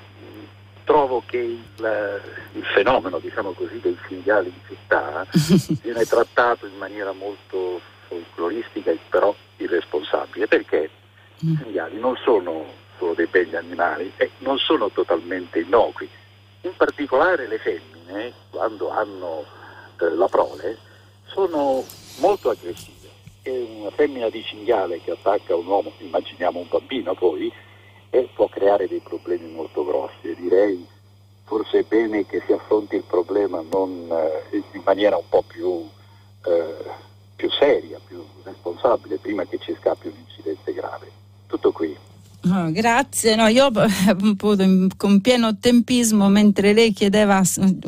trovo 0.84 1.22
che 1.24 1.38
il, 1.38 2.20
il, 2.52 2.64
fenomeno, 2.74 3.18
diciamo 3.18 3.52
così, 3.52 3.80
dei 3.80 3.96
cinghiali 4.06 4.48
in 4.48 4.60
città 4.68 5.26
viene 5.80 6.04
trattato 6.04 6.66
in 6.66 6.76
maniera 6.76 7.12
molto 7.12 7.80
folcloristica 8.08 8.90
e 8.90 8.98
però 9.08 9.34
irresponsabile, 9.56 10.46
perché 10.46 10.90
mm. 11.42 11.52
i 11.52 11.56
cinghiali 11.56 11.98
non 11.98 12.14
sono 12.22 12.66
solo 12.98 13.14
dei 13.14 13.28
begli 13.28 13.56
animali 13.56 14.12
e 14.16 14.32
non 14.40 14.58
sono 14.58 14.90
totalmente 14.90 15.60
innocui. 15.60 16.06
In 16.60 16.76
particolare 16.76 17.48
le 17.48 17.56
femmine, 17.56 18.34
quando 18.50 18.90
hanno 18.90 19.46
eh, 19.98 20.10
la 20.10 20.28
prole, 20.28 20.76
sono 21.24 21.82
molto 22.18 22.50
aggressive 22.50 22.91
è 23.42 23.50
una 23.50 23.90
femmina 23.90 24.28
di 24.28 24.42
cinghiale 24.42 25.00
che 25.00 25.10
attacca 25.10 25.56
un 25.56 25.66
uomo, 25.66 25.92
immaginiamo 25.98 26.60
un 26.60 26.68
bambino 26.68 27.14
poi, 27.14 27.52
e 28.10 28.28
può 28.34 28.46
creare 28.48 28.88
dei 28.88 29.00
problemi 29.00 29.50
molto 29.50 29.84
grossi. 29.84 30.30
E 30.30 30.34
direi 30.36 30.86
forse 31.44 31.80
è 31.80 31.82
bene 31.82 32.24
che 32.24 32.42
si 32.46 32.52
affronti 32.52 32.96
il 32.96 33.02
problema 33.02 33.62
non, 33.70 34.08
eh, 34.10 34.62
in 34.72 34.82
maniera 34.84 35.16
un 35.16 35.28
po' 35.28 35.42
più, 35.42 35.88
eh, 36.46 36.90
più 37.36 37.50
seria, 37.50 37.98
più 38.06 38.24
responsabile, 38.42 39.18
prima 39.18 39.44
che 39.44 39.58
ci 39.58 39.74
scappi 39.78 40.06
un 40.06 40.14
incidente 40.16 40.72
grave. 40.72 41.10
Tutto 41.46 41.72
qui. 41.72 41.96
Oh, 42.44 42.72
grazie, 42.72 43.36
no, 43.36 43.46
io 43.46 43.70
con 44.96 45.20
pieno 45.20 45.58
tempismo 45.58 46.28
mentre 46.28 46.72
lei 46.72 46.92
chiedeva 46.92 47.40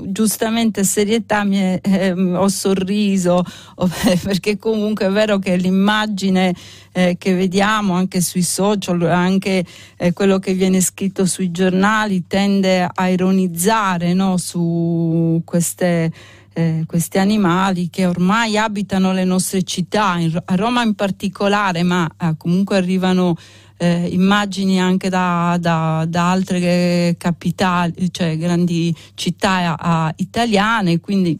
giustamente 0.04 0.84
serietà 0.84 1.42
mi, 1.42 1.58
eh, 1.58 2.12
ho 2.12 2.46
sorriso 2.46 3.42
oh, 3.74 3.90
perché 4.22 4.56
comunque 4.56 5.06
è 5.06 5.10
vero 5.10 5.40
che 5.40 5.56
l'immagine 5.56 6.54
eh, 6.92 7.16
che 7.18 7.34
vediamo 7.34 7.94
anche 7.94 8.20
sui 8.20 8.42
social, 8.42 9.02
anche 9.02 9.64
eh, 9.96 10.12
quello 10.12 10.38
che 10.38 10.54
viene 10.54 10.80
scritto 10.80 11.26
sui 11.26 11.50
giornali 11.50 12.28
tende 12.28 12.88
a 12.94 13.08
ironizzare 13.08 14.14
no, 14.14 14.36
su 14.36 15.42
queste 15.44 16.12
eh, 16.54 16.84
questi 16.86 17.18
animali 17.18 17.90
che 17.90 18.06
ormai 18.06 18.56
abitano 18.56 19.12
le 19.12 19.24
nostre 19.24 19.64
città, 19.64 20.16
in, 20.18 20.40
a 20.42 20.54
Roma 20.54 20.82
in 20.82 20.94
particolare, 20.94 21.82
ma 21.82 22.08
eh, 22.16 22.34
comunque 22.38 22.76
arrivano 22.76 23.36
eh, 23.76 24.08
immagini 24.10 24.80
anche 24.80 25.08
da, 25.08 25.56
da, 25.60 26.04
da, 26.08 26.30
altre 26.30 27.14
capitali, 27.18 28.12
cioè 28.12 28.36
grandi 28.38 28.94
città 29.14 29.76
a, 29.76 30.06
a 30.06 30.12
italiane, 30.16 31.00
quindi 31.00 31.38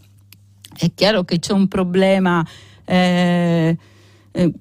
è 0.77 0.91
chiaro 0.95 1.25
che 1.25 1.39
c'è 1.39 1.53
un 1.53 1.69
problema 1.69 2.45
eh, 2.85 3.77
eh, 4.33 4.53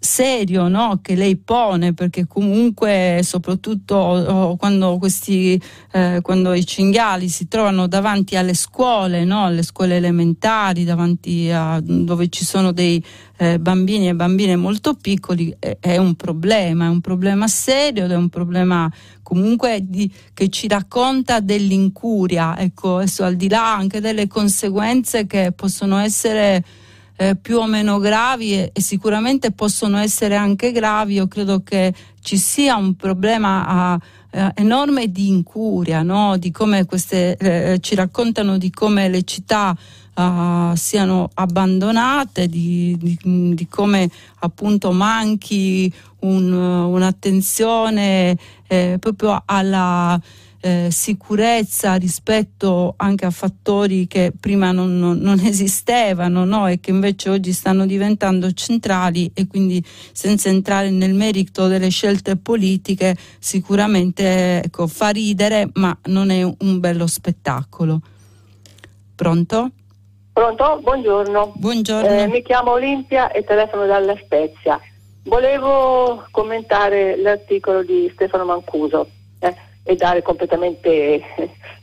serio 0.00 0.68
no? 0.68 1.00
che 1.02 1.16
lei 1.16 1.36
pone 1.36 1.92
perché 1.92 2.26
comunque 2.26 3.20
soprattutto 3.22 3.96
oh, 3.96 4.56
quando, 4.56 4.96
questi, 4.98 5.60
eh, 5.92 6.20
quando 6.22 6.52
i 6.52 6.64
cinghiali 6.64 7.28
si 7.28 7.48
trovano 7.48 7.88
davanti 7.88 8.36
alle 8.36 8.54
scuole 8.54 9.24
no? 9.24 9.44
alle 9.44 9.62
scuole 9.62 9.96
elementari 9.96 10.84
davanti 10.84 11.50
a 11.50 11.80
dove 11.82 12.28
ci 12.28 12.44
sono 12.44 12.70
dei 12.70 13.04
eh, 13.38 13.58
bambini 13.58 14.08
e 14.08 14.14
bambine 14.14 14.54
molto 14.54 14.94
piccoli 14.94 15.54
è, 15.58 15.76
è, 15.80 15.96
un 15.96 16.14
problema 16.14 16.86
è 16.86 16.88
un 16.88 17.00
problema 17.00 17.48
serio 17.48 18.04
ed 18.04 18.12
è 18.12 18.16
un 18.16 18.28
problema 18.28 18.90
comunque 19.22 19.80
di, 19.82 20.10
che 20.32 20.48
ci 20.48 20.68
racconta 20.68 21.40
dell'incuria 21.40 22.56
ecco 22.56 22.96
adesso 22.98 23.24
al 23.24 23.34
di 23.34 23.48
là 23.48 23.74
anche 23.74 24.00
delle 24.00 24.28
conseguenze 24.28 25.26
che 25.26 25.52
possono 25.52 25.98
essere 25.98 26.64
eh, 27.20 27.34
più 27.34 27.58
o 27.58 27.66
meno 27.66 27.98
gravi 27.98 28.52
e, 28.52 28.70
e, 28.72 28.80
sicuramente 28.80 29.50
possono 29.50 29.98
essere 29.98 30.36
anche 30.36 30.70
gravi. 30.70 31.14
Io 31.14 31.26
credo 31.26 31.62
che 31.64 31.92
ci 32.20 32.36
sia 32.36 32.76
un 32.76 32.94
problema 32.94 33.66
a, 33.66 34.00
eh, 34.30 34.52
enorme 34.54 35.10
di 35.10 35.26
incuria, 35.26 36.02
no? 36.02 36.36
di 36.36 36.52
come 36.52 36.84
queste, 36.84 37.36
eh, 37.36 37.78
ci 37.80 37.96
raccontano 37.96 38.56
di 38.56 38.70
come 38.70 39.08
le 39.08 39.24
città 39.24 39.76
uh, 40.14 40.74
siano 40.74 41.30
abbandonate, 41.34 42.46
di, 42.46 42.96
di, 42.98 43.54
di, 43.54 43.68
come 43.68 44.08
appunto 44.40 44.92
manchi 44.92 45.92
un, 46.20 46.52
un'attenzione 46.52 48.36
eh, 48.66 48.96
proprio 49.00 49.42
alla 49.44 50.20
eh, 50.60 50.88
sicurezza 50.90 51.94
rispetto 51.94 52.94
anche 52.96 53.24
a 53.26 53.30
fattori 53.30 54.06
che 54.06 54.32
prima 54.38 54.72
non, 54.72 54.98
non, 54.98 55.18
non 55.18 55.38
esistevano 55.44 56.44
no? 56.44 56.66
e 56.66 56.80
che 56.80 56.90
invece 56.90 57.30
oggi 57.30 57.52
stanno 57.52 57.86
diventando 57.86 58.50
centrali 58.52 59.30
e 59.34 59.46
quindi 59.46 59.82
senza 60.12 60.48
entrare 60.48 60.90
nel 60.90 61.14
merito 61.14 61.68
delle 61.68 61.90
scelte 61.90 62.36
politiche 62.36 63.16
sicuramente 63.38 64.62
ecco, 64.64 64.86
fa 64.86 65.10
ridere 65.10 65.70
ma 65.74 65.96
non 66.04 66.30
è 66.30 66.42
un 66.42 66.80
bello 66.80 67.06
spettacolo. 67.06 68.00
Pronto? 69.14 69.70
Pronto? 70.32 70.78
Buongiorno. 70.82 71.54
Buongiorno. 71.56 72.08
Eh, 72.08 72.26
mi 72.28 72.42
chiamo 72.42 72.72
Olimpia 72.72 73.30
e 73.32 73.42
telefono 73.42 73.86
dalla 73.86 74.14
Spezia. 74.22 74.78
Volevo 75.24 76.24
commentare 76.30 77.16
l'articolo 77.20 77.82
di 77.82 78.08
Stefano 78.14 78.44
Mancuso 78.44 79.08
e 79.88 79.96
dare 79.96 80.20
completamente 80.20 81.22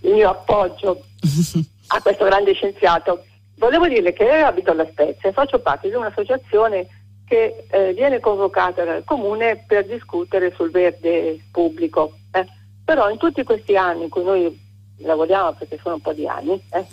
il 0.01 0.13
mio 0.13 0.29
appoggio 0.29 1.05
a 1.87 2.01
questo 2.03 2.25
grande 2.25 2.53
scienziato. 2.53 3.25
Volevo 3.55 3.87
dirle 3.87 4.13
che 4.13 4.25
io 4.25 4.45
abito 4.45 4.69
alla 4.69 4.85
Spezia 4.85 5.29
e 5.29 5.33
faccio 5.33 5.57
parte 5.57 5.89
di 5.89 5.95
un'associazione 5.95 6.85
che 7.25 7.65
eh, 7.67 7.93
viene 7.93 8.19
convocata 8.19 8.83
dal 8.83 9.03
comune 9.05 9.63
per 9.65 9.87
discutere 9.87 10.53
sul 10.55 10.69
verde 10.69 11.39
pubblico. 11.51 12.17
Eh. 12.31 12.45
Però 12.83 13.09
in 13.09 13.17
tutti 13.17 13.43
questi 13.43 13.75
anni 13.75 14.03
in 14.03 14.09
cui 14.09 14.23
noi 14.23 14.55
lavoriamo, 14.97 15.53
perché 15.53 15.79
sono 15.81 15.95
un 15.95 16.01
po' 16.01 16.13
di 16.13 16.27
anni, 16.27 16.61
eh, 16.73 16.85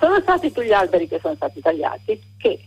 sono 0.00 0.18
stati 0.20 0.50
più 0.50 0.62
gli 0.62 0.72
alberi 0.72 1.06
che 1.06 1.20
sono 1.22 1.36
stati 1.36 1.60
tagliati 1.60 2.20
che 2.38 2.58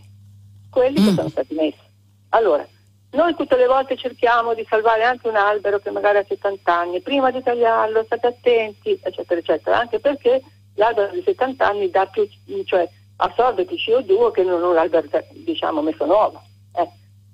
quelli 0.70 1.02
mm. 1.02 1.06
che 1.08 1.12
sono 1.12 1.28
stati 1.28 1.52
messi. 1.52 1.82
Allora, 2.30 2.66
noi 3.14 3.34
tutte 3.36 3.56
le 3.56 3.66
volte 3.66 3.96
cerchiamo 3.96 4.54
di 4.54 4.66
salvare 4.68 5.04
anche 5.04 5.28
un 5.28 5.36
albero 5.36 5.78
che 5.78 5.90
magari 5.90 6.18
ha 6.18 6.24
70 6.26 6.78
anni, 6.78 7.00
prima 7.00 7.30
di 7.30 7.42
tagliarlo 7.42 8.02
state 8.04 8.26
attenti, 8.26 8.98
eccetera, 9.00 9.40
eccetera, 9.40 9.78
anche 9.78 10.00
perché 10.00 10.42
l'albero 10.74 11.12
di 11.12 11.22
70 11.24 11.66
anni 11.66 11.90
dà 11.90 12.06
più, 12.06 12.28
cioè 12.64 12.88
assorbe 13.16 13.64
più 13.64 13.76
CO2 13.76 14.32
che 14.32 14.42
non 14.42 14.62
un 14.62 14.76
albero 14.76 15.08
diciamo 15.30 15.80
messo 15.80 16.04
nuovo. 16.06 16.42
Eh. 16.76 16.88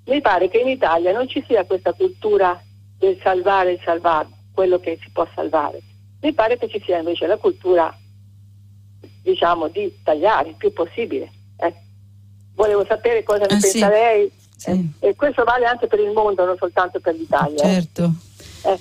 Mi 0.07 0.21
pare 0.21 0.49
che 0.49 0.59
in 0.59 0.69
Italia 0.69 1.13
non 1.13 1.27
ci 1.29 1.43
sia 1.47 1.65
questa 1.65 1.93
cultura 1.95 2.61
del 2.99 3.19
salvare 3.23 3.73
e 3.73 3.81
salvare 3.83 4.29
quello 4.53 4.79
che 4.79 4.99
si 5.01 5.11
può 5.11 5.27
salvare. 5.35 5.81
Mi 6.21 6.35
pare 6.35 6.59
che 6.59 6.69
ci 6.69 6.83
sia 6.85 6.99
invece 6.99 7.27
la 7.27 7.39
cultura 7.39 7.97
diciamo, 9.23 9.69
di 9.69 9.99
tagliare 10.03 10.51
il 10.51 10.57
più 10.57 10.73
possibile. 10.75 11.31
Eh. 11.57 11.75
Volevo 12.55 12.85
sapere 12.85 13.23
cosa 13.23 13.47
ne 13.47 13.57
eh, 13.57 13.61
pensa 13.61 13.69
sì. 13.71 13.79
lei 13.79 14.33
sì. 14.61 14.93
eh, 14.99 15.09
e 15.09 15.17
questo 15.17 15.43
vale 15.45 15.65
anche 15.65 15.87
per 15.87 15.99
il 16.01 16.11
mondo, 16.11 16.45
non 16.45 16.57
soltanto 16.59 17.01
per 17.01 17.15
l'Italia. 17.15 17.65
Certo. 17.65 18.13
Eh. 18.65 18.79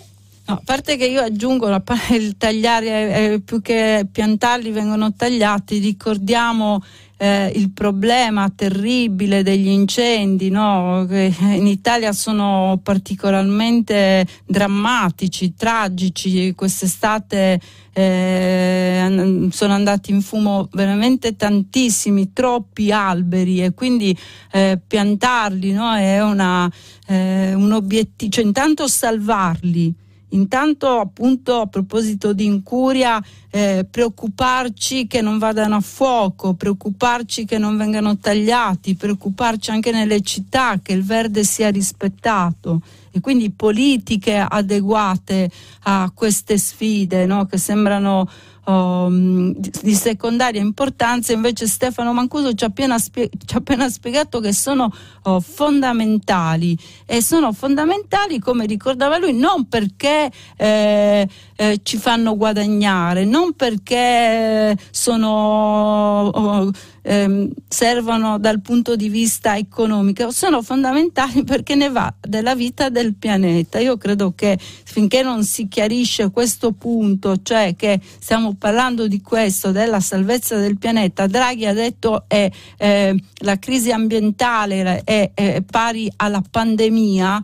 No, 0.50 0.56
a 0.56 0.62
parte 0.66 0.98
che 0.98 1.06
io 1.06 1.22
aggiungo 1.22 1.70
il 2.10 2.36
tagliare 2.36 3.34
eh, 3.34 3.40
più 3.40 3.62
che 3.62 4.08
piantarli 4.12 4.72
vengono 4.72 5.14
tagliati, 5.14 5.78
ricordiamo 5.78 6.84
eh, 7.18 7.52
il 7.54 7.70
problema 7.70 8.52
terribile 8.56 9.44
degli 9.44 9.68
incendi 9.68 10.50
no? 10.50 11.06
che 11.08 11.32
in 11.40 11.68
Italia 11.68 12.14
sono 12.14 12.80
particolarmente 12.82 14.26
drammatici, 14.44 15.54
tragici. 15.54 16.56
Quest'estate 16.56 17.62
eh, 17.94 19.48
sono 19.52 19.74
andati 19.74 20.10
in 20.10 20.24
fumo 20.24 20.68
veramente 20.72 21.36
tantissimi, 21.36 22.34
troppi 22.34 22.92
alberi 22.92 23.64
e 23.64 23.76
quindi 23.76 24.18
eh, 24.52 24.80
piantarli 24.88 25.74
no? 25.74 25.94
è 25.94 26.24
una, 26.24 26.68
eh, 27.06 27.54
un 27.54 27.72
obiettivo, 27.72 28.32
cioè 28.32 28.44
intanto 28.44 28.88
salvarli 28.88 30.08
Intanto 30.30 31.00
appunto 31.00 31.62
a 31.62 31.68
proposito 31.68 32.34
di 32.34 32.46
incuria, 32.46 33.24
eh, 33.50 33.86
preoccuparci 33.90 35.08
che 35.08 35.22
non 35.22 35.40
vadano 35.40 35.78
a 35.78 35.82
fuoco, 35.82 36.54
preoccuparci 36.54 37.46
che 37.46 37.58
non 37.58 37.78
vengano 37.78 38.18
tagliati, 38.18 38.96
preoccuparci 38.96 39.72
anche 39.72 39.92
nelle 39.92 40.22
città 40.22 40.80
che 40.82 40.94
il 40.94 41.04
verde 41.04 41.44
sia 41.44 41.70
rispettato 41.70 42.82
e 43.12 43.22
quindi 43.22 43.50
politiche 43.50 44.38
adeguate 44.38 45.50
a 45.84 46.12
queste 46.14 46.58
sfide 46.58 47.26
no? 47.26 47.46
che 47.46 47.58
sembrano 47.58 48.30
um, 48.70 49.54
di 49.54 49.94
secondaria 49.96 50.62
importanza, 50.62 51.34
invece 51.34 51.68
Stefano 51.68 52.14
Mancuso 52.14 52.54
ci 52.54 52.64
ha 52.64 52.68
appena, 52.68 52.98
spie- 53.00 53.30
ci 53.46 53.56
ha 53.56 53.58
appena 53.58 53.90
spiegato 53.90 54.40
che 54.40 54.54
sono 54.54 54.94
oh, 55.24 55.40
fondamentali. 55.40 56.78
E 57.06 57.22
sono 57.22 57.52
fondamentali, 57.52 58.40
come 58.40 58.66
ricordava 58.66 59.18
lui, 59.18 59.34
non 59.34 59.68
perché 59.68 60.32
eh, 60.56 61.28
eh, 61.56 61.80
ci 61.84 61.98
fanno 61.98 62.38
guadagnare, 62.38 63.26
non 63.26 63.54
perché 63.54 64.78
sono... 64.92 66.30
Oh, 66.34 66.72
ehm, 67.10 67.50
servono 67.68 68.38
dal 68.38 68.62
punto 68.62 68.96
di 68.96 69.10
vista 69.10 69.58
economico, 69.58 70.30
sono 70.30 70.62
fondamentali 70.62 71.44
perché 71.44 71.74
ne 71.74 71.90
va 71.90 72.14
della 72.20 72.54
vita 72.54 72.90
del 72.90 73.16
pianeta. 73.16 73.80
Io 73.80 73.98
credo 73.98 74.34
che 74.36 74.58
finché 74.60 75.24
non 75.24 75.44
si 75.44 75.68
chiarisce 75.68 76.30
questo 76.30 76.72
punto, 76.72 77.42
cioè 77.42 77.74
che 77.76 78.00
stiamo 78.20 78.54
parlando 78.54 79.08
di 79.08 79.22
questo, 79.22 79.72
della 79.72 80.00
salvezza 80.00 80.58
del 80.58 80.78
pianeta, 80.78 81.26
Draghi 81.26 81.66
ha 81.66 81.74
detto 81.74 82.26
che 82.28 82.52
eh, 82.78 83.24
la 83.42 83.58
crisi 83.58 83.92
ambientale 83.92 85.02
è, 85.04 85.32
è 85.34 85.64
pari 85.64 86.12
alla 86.18 86.44
pandemia, 86.48 87.44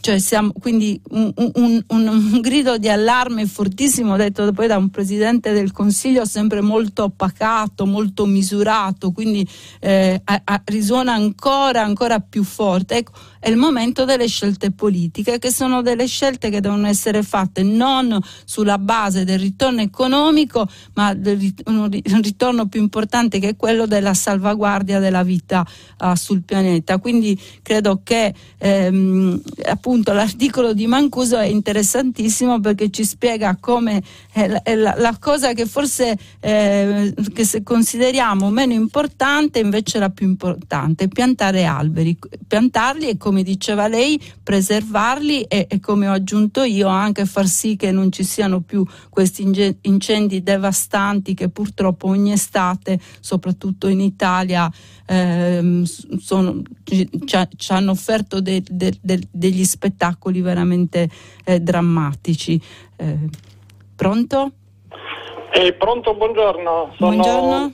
cioè 0.00 0.18
siamo, 0.18 0.52
quindi 0.52 1.00
un, 1.10 1.32
un, 1.34 1.84
un, 1.88 2.06
un, 2.06 2.40
grido 2.40 2.78
di 2.78 2.88
allarme 2.88 3.46
fortissimo 3.46 4.16
detto 4.16 4.52
poi 4.52 4.68
da 4.68 4.76
un 4.76 4.88
presidente 4.90 5.52
del 5.52 5.72
Consiglio 5.72 6.24
sempre 6.24 6.60
molto 6.60 7.08
pacato, 7.10 7.86
molto 7.86 8.24
misurato, 8.24 9.10
quindi 9.10 9.46
eh, 9.80 10.20
a, 10.22 10.42
a, 10.44 10.62
risuona 10.64 11.14
ancora, 11.14 11.82
ancora 11.82 12.20
più 12.20 12.44
forte. 12.44 12.98
Ecco, 12.98 13.12
è 13.40 13.48
il 13.48 13.56
momento 13.56 14.04
delle 14.04 14.28
scelte 14.28 14.70
politiche, 14.70 15.38
che 15.38 15.50
sono 15.50 15.82
delle 15.82 16.06
scelte 16.06 16.50
che 16.50 16.60
devono 16.60 16.86
essere 16.86 17.22
fatte 17.22 17.62
non 17.62 18.18
sulla 18.44 18.78
base 18.78 19.24
del 19.24 19.38
ritorno 19.38 19.80
economico, 19.80 20.68
ma 20.94 21.14
del 21.14 21.52
un 21.66 21.88
ritorno 21.90 22.66
più 22.66 22.80
importante 22.80 23.38
che 23.38 23.50
è 23.50 23.56
quello 23.56 23.86
della 23.86 24.14
salvaguardia 24.14 24.98
della 24.98 25.22
vita 25.22 25.66
uh, 26.00 26.14
sul 26.14 26.42
pianeta. 26.42 26.98
Quindi 26.98 27.38
credo 27.62 28.00
che 28.02 28.34
ehm, 28.58 29.40
appunto 29.86 30.12
l'articolo 30.12 30.72
di 30.72 30.88
Mancuso 30.88 31.38
è 31.38 31.46
interessantissimo 31.46 32.58
perché 32.58 32.90
ci 32.90 33.04
spiega 33.04 33.56
come 33.60 34.02
è 34.32 34.48
la, 34.48 34.60
è 34.64 34.74
la, 34.74 34.96
la 34.98 35.16
cosa 35.16 35.52
che 35.52 35.64
forse 35.64 36.18
eh, 36.40 37.14
che 37.32 37.44
se 37.44 37.62
consideriamo 37.62 38.50
meno 38.50 38.72
importante 38.72 39.60
invece 39.60 40.00
la 40.00 40.10
più 40.10 40.26
importante, 40.26 41.06
piantare 41.06 41.66
alberi, 41.66 42.18
piantarli 42.48 43.10
e 43.10 43.16
come 43.16 43.44
diceva 43.44 43.86
lei, 43.86 44.20
preservarli 44.42 45.42
e, 45.42 45.66
e, 45.70 45.78
come 45.78 46.08
ho 46.08 46.12
aggiunto 46.12 46.64
io 46.64 46.88
anche 46.88 47.24
far 47.24 47.46
sì 47.46 47.76
che 47.76 47.92
non 47.92 48.10
ci 48.10 48.24
siano 48.24 48.62
più 48.62 48.84
questi 49.08 49.48
incendi 49.82 50.42
devastanti 50.42 51.32
che 51.34 51.48
purtroppo 51.48 52.08
ogni 52.08 52.32
estate, 52.32 52.98
soprattutto 53.20 53.86
in 53.86 54.00
Italia, 54.00 54.68
ehm, 55.06 55.84
sono, 55.84 56.62
ci, 56.84 57.08
ci, 57.24 57.72
hanno 57.72 57.92
offerto 57.92 58.40
de, 58.40 58.62
de, 58.68 58.98
de, 59.00 59.20
degli 59.30 59.64
spettacoli 59.76 60.40
veramente 60.40 61.08
eh, 61.44 61.60
drammatici. 61.60 62.60
Eh, 62.96 63.18
pronto? 63.94 64.50
Eh, 65.52 65.74
pronto, 65.74 66.14
buongiorno. 66.14 66.94
Sono, 66.96 67.10
buongiorno. 67.10 67.72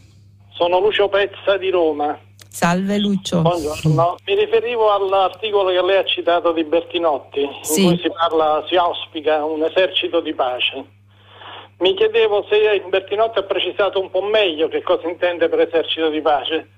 Sono 0.50 0.80
Lucio 0.80 1.08
Pezza 1.08 1.56
di 1.56 1.70
Roma. 1.70 2.18
Salve 2.48 2.98
Lucio. 2.98 3.40
Buongiorno, 3.40 4.16
mi 4.26 4.34
riferivo 4.34 4.92
all'articolo 4.92 5.70
che 5.70 5.82
lei 5.82 5.96
ha 5.96 6.04
citato 6.04 6.52
di 6.52 6.64
Bertinotti, 6.64 7.48
sì. 7.62 7.84
in 7.84 7.88
cui 7.88 7.98
si 8.02 8.10
parla, 8.10 8.62
si 8.68 8.76
auspica 8.76 9.42
un 9.42 9.62
esercito 9.62 10.20
di 10.20 10.34
pace. 10.34 10.84
Mi 11.78 11.94
chiedevo 11.94 12.46
se 12.50 12.84
Bertinotti 12.88 13.38
ha 13.38 13.44
precisato 13.44 14.00
un 14.00 14.10
po' 14.10 14.22
meglio 14.22 14.68
che 14.68 14.82
cosa 14.82 15.08
intende 15.08 15.48
per 15.48 15.60
esercito 15.60 16.10
di 16.10 16.20
pace, 16.20 16.68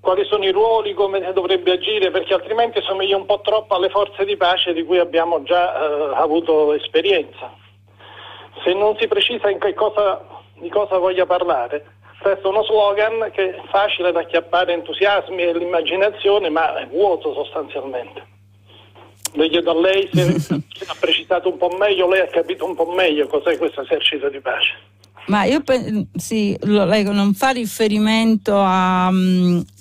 quali 0.00 0.24
sono 0.24 0.44
i 0.44 0.52
ruoli, 0.52 0.94
come 0.94 1.32
dovrebbe 1.32 1.72
agire, 1.72 2.10
perché 2.10 2.34
altrimenti 2.34 2.80
somiglia 2.82 3.16
un 3.16 3.26
po' 3.26 3.40
troppo 3.40 3.74
alle 3.74 3.90
forze 3.90 4.24
di 4.24 4.36
pace 4.36 4.72
di 4.72 4.84
cui 4.84 4.98
abbiamo 4.98 5.42
già 5.42 5.74
eh, 5.74 6.14
avuto 6.16 6.72
esperienza. 6.74 7.52
Se 8.64 8.72
non 8.74 8.96
si 8.98 9.06
precisa 9.06 9.50
in 9.50 9.58
che 9.58 9.74
cosa, 9.74 10.24
di 10.54 10.68
cosa 10.68 10.98
voglia 10.98 11.26
parlare, 11.26 11.84
resta 12.20 12.48
uno 12.48 12.64
slogan 12.64 13.30
che 13.32 13.54
è 13.54 13.60
facile 13.70 14.12
da 14.12 14.20
acchiappare 14.20 14.72
entusiasmi 14.72 15.42
e 15.42 15.56
l'immaginazione, 15.56 16.48
ma 16.48 16.76
è 16.76 16.86
vuoto 16.86 17.34
sostanzialmente. 17.34 18.36
Le 19.32 19.48
chiedo 19.48 19.72
a 19.72 19.80
lei 19.80 20.08
se 20.12 20.22
ha 20.88 20.96
precisato 20.98 21.50
un 21.50 21.58
po' 21.58 21.70
meglio, 21.76 22.08
lei 22.08 22.20
ha 22.20 22.26
capito 22.26 22.64
un 22.64 22.74
po' 22.74 22.90
meglio 22.90 23.26
cos'è 23.26 23.58
questo 23.58 23.82
esercito 23.82 24.28
di 24.28 24.40
pace. 24.40 24.74
Ma 25.26 25.44
io 25.44 25.60
penso, 25.60 26.06
sì, 26.14 26.56
lo, 26.62 26.86
leggo, 26.86 27.12
non 27.12 27.34
fa 27.34 27.50
riferimento 27.50 28.54
a, 28.56 29.10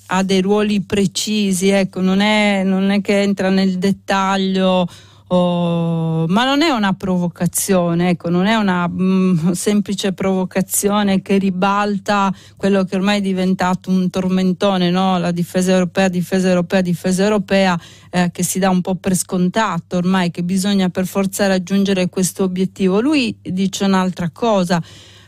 mm, 0.07 0.17
a 0.17 0.23
dei 0.23 0.41
ruoli 0.41 0.81
precisi, 0.81 1.69
ecco, 1.69 2.01
non 2.01 2.19
è, 2.19 2.63
non 2.63 2.89
è 2.89 3.01
che 3.01 3.21
entra 3.21 3.49
nel 3.49 3.77
dettaglio 3.77 4.88
Oh, 5.29 6.25
ma 6.27 6.45
non 6.45 6.61
è 6.61 6.69
una 6.69 6.93
provocazione, 6.93 8.11
ecco, 8.11 8.29
non 8.29 8.45
è 8.45 8.55
una 8.55 8.88
mm, 8.88 9.51
semplice 9.51 10.13
provocazione 10.13 11.21
che 11.21 11.38
ribalta 11.38 12.34
quello 12.55 12.85
che 12.85 12.95
ormai 12.95 13.17
è 13.17 13.21
diventato 13.21 13.89
un 13.89 14.09
tormentone, 14.09 14.89
no? 14.89 15.17
la 15.17 15.31
difesa 15.31 15.73
europea, 15.73 16.07
difesa 16.07 16.47
europea, 16.47 16.79
difesa 16.79 17.23
europea, 17.23 17.77
eh, 18.09 18.31
che 18.31 18.41
si 18.43 18.57
dà 18.57 18.69
un 18.69 18.79
po' 18.79 18.95
per 18.95 19.15
scontato 19.17 19.97
ormai 19.97 20.31
che 20.31 20.43
bisogna 20.43 20.88
per 20.88 21.05
forza 21.05 21.45
raggiungere 21.45 22.07
questo 22.07 22.43
obiettivo. 22.43 23.01
Lui 23.01 23.38
dice 23.41 23.84
un'altra 23.84 24.29
cosa, 24.29 24.81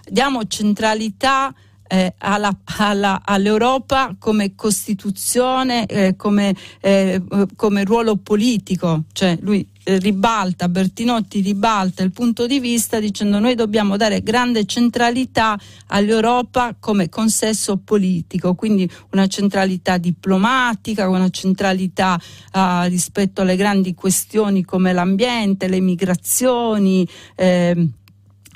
diamo 0.09 0.47
centralità 0.47 1.53
eh, 1.89 2.13
alla, 2.19 2.55
alla, 2.77 3.21
all'Europa 3.25 4.15
come 4.19 4.53
Costituzione, 4.53 5.87
eh, 5.87 6.15
come, 6.15 6.55
eh, 6.81 7.21
come, 7.55 7.83
ruolo 7.83 8.15
politico, 8.17 9.05
cioè 9.11 9.37
lui 9.41 9.67
eh, 9.83 9.97
ribalta, 9.97 10.69
Bertinotti 10.69 11.41
ribalta 11.41 12.03
il 12.03 12.11
punto 12.11 12.45
di 12.45 12.59
vista 12.59 12.99
dicendo 12.99 13.39
noi 13.39 13.55
dobbiamo 13.55 13.97
dare 13.97 14.21
grande 14.21 14.65
centralità 14.65 15.59
all'Europa 15.87 16.75
come 16.79 17.09
consesso 17.09 17.77
politico, 17.77 18.53
quindi 18.53 18.87
una 19.11 19.25
centralità 19.25 19.97
diplomatica, 19.97 21.09
una 21.09 21.29
centralità 21.29 22.19
uh, 22.53 22.87
rispetto 22.87 23.41
alle 23.41 23.55
grandi 23.55 23.95
questioni 23.95 24.63
come 24.63 24.93
l'ambiente, 24.93 25.67
le 25.67 25.79
migrazioni. 25.79 27.07
Eh, 27.35 27.89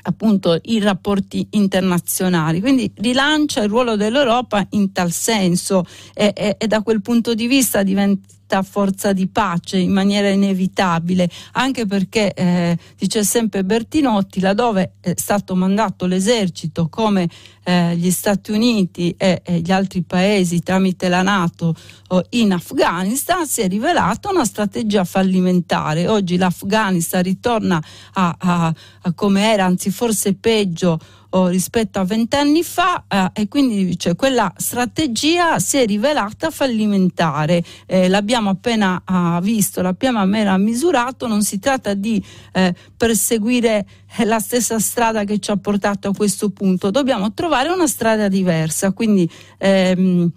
appunto 0.06 0.58
i 0.62 0.80
rapporti 0.80 1.46
internazionali. 1.50 2.60
Quindi 2.60 2.90
rilancia 2.96 3.62
il 3.62 3.68
ruolo 3.68 3.96
dell'Europa 3.96 4.66
in 4.70 4.92
tal 4.92 5.10
senso 5.12 5.84
e, 6.14 6.32
e, 6.34 6.56
e 6.58 6.66
da 6.66 6.82
quel 6.82 7.02
punto 7.02 7.34
di 7.34 7.46
vista 7.46 7.82
diventa 7.82 8.32
forza 8.62 9.12
di 9.12 9.26
pace 9.26 9.78
in 9.78 9.92
maniera 9.92 10.28
inevitabile, 10.28 11.28
anche 11.52 11.86
perché, 11.86 12.32
eh, 12.32 12.78
dice 12.96 13.24
sempre 13.24 13.64
Bertinotti, 13.64 14.40
laddove 14.40 14.94
è 15.00 15.12
stato 15.16 15.54
mandato 15.54 16.06
l'esercito 16.06 16.88
come 16.88 17.28
eh, 17.64 17.96
gli 17.96 18.10
Stati 18.10 18.52
Uniti 18.52 19.14
e, 19.16 19.40
e, 19.42 19.60
gli 19.60 19.72
altri 19.72 20.02
paesi 20.02 20.60
tramite 20.60 21.08
la 21.08 21.22
Nato 21.22 21.74
oh, 22.08 22.24
in 22.30 22.52
Afghanistan, 22.52 23.46
si 23.46 23.62
è 23.62 23.68
rivelata 23.68 24.30
una 24.30 24.44
strategia 24.44 25.04
fallimentare. 25.04 26.06
Oggi 26.08 26.36
l'Afghanistan 26.36 27.22
ritorna 27.22 27.82
a, 28.12 28.36
a, 28.38 28.74
a 29.02 29.12
come 29.14 29.50
era, 29.50 29.64
anzi 29.64 29.90
forse 29.90 30.34
peggio 30.34 30.98
oh, 31.34 31.48
rispetto 31.48 31.98
a 31.98 32.04
vent'anni 32.04 32.62
fa 32.62 33.04
eh, 33.08 33.30
e 33.42 33.48
quindi 33.48 33.98
cioè, 33.98 34.16
quella 34.16 34.52
strategia 34.56 35.58
si 35.58 35.78
è 35.78 35.86
rivelata 35.86 36.50
fallimentare. 36.50 37.62
Eh, 37.86 38.08
l'abbiamo 38.08 38.50
appena 38.50 39.02
ah, 39.04 39.40
visto, 39.42 39.82
l'abbiamo 39.82 40.20
appena 40.20 40.56
misurato, 40.56 41.26
non 41.26 41.42
si 41.42 41.58
tratta 41.58 41.94
di 41.94 42.24
eh, 42.52 42.74
perseguire 42.96 43.86
la 44.24 44.38
stessa 44.38 44.78
strada 44.78 45.24
che 45.24 45.38
ci 45.40 45.50
ha 45.50 45.56
portato 45.56 46.08
a 46.08 46.14
questo 46.14 46.50
punto, 46.50 46.90
dobbiamo 46.90 47.32
trovare 47.34 47.68
una 47.68 47.86
strada 47.86 48.28
diversa. 48.28 48.92
Quindi 48.92 49.28
ehm, 49.58 50.30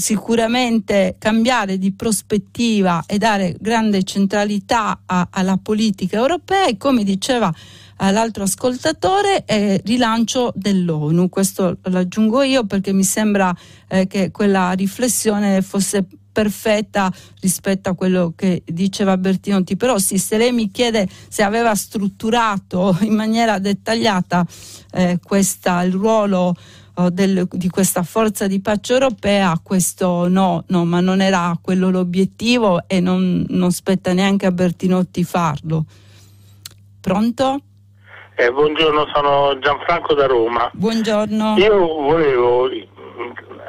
sicuramente 0.00 1.16
cambiare 1.18 1.78
di 1.78 1.92
prospettiva 1.92 3.04
e 3.06 3.18
dare 3.18 3.54
grande 3.60 4.02
centralità 4.02 5.02
a, 5.06 5.28
alla 5.30 5.58
politica 5.62 6.16
europea 6.16 6.66
e 6.66 6.76
come 6.76 7.04
diceva 7.04 7.52
all'altro 7.96 8.44
ascoltatore 8.44 9.44
eh, 9.44 9.80
rilancio 9.84 10.52
dell'ONU. 10.56 11.28
Questo 11.28 11.78
l'aggiungo 11.82 12.42
io 12.42 12.64
perché 12.64 12.92
mi 12.92 13.04
sembra 13.04 13.54
eh, 13.88 14.06
che 14.06 14.30
quella 14.30 14.72
riflessione 14.72 15.62
fosse 15.62 16.06
perfetta 16.32 17.12
rispetto 17.40 17.90
a 17.90 17.94
quello 17.94 18.32
che 18.36 18.62
diceva 18.64 19.16
Bertinotti, 19.16 19.76
però 19.76 19.98
sì, 19.98 20.16
se 20.16 20.38
lei 20.38 20.52
mi 20.52 20.70
chiede 20.70 21.08
se 21.28 21.42
aveva 21.42 21.74
strutturato 21.74 22.96
in 23.02 23.14
maniera 23.14 23.58
dettagliata 23.58 24.46
eh, 24.92 25.18
questa, 25.22 25.82
il 25.82 25.92
ruolo 25.92 26.56
del, 27.08 27.46
di 27.50 27.68
questa 27.70 28.02
forza 28.02 28.46
di 28.46 28.60
pace 28.60 28.92
europea, 28.92 29.58
questo 29.62 30.28
no, 30.28 30.64
no, 30.68 30.84
ma 30.84 31.00
non 31.00 31.22
era 31.22 31.56
quello 31.62 31.88
l'obiettivo 31.88 32.82
e 32.86 33.00
non, 33.00 33.46
non 33.48 33.70
spetta 33.70 34.12
neanche 34.12 34.44
a 34.44 34.52
Bertinotti 34.52 35.24
farlo. 35.24 35.84
Pronto? 37.00 37.60
Eh, 38.34 38.50
buongiorno, 38.50 39.06
sono 39.14 39.58
Gianfranco 39.58 40.14
da 40.14 40.26
Roma. 40.26 40.70
Buongiorno. 40.72 41.56
Io 41.56 41.78
volevo 41.78 42.68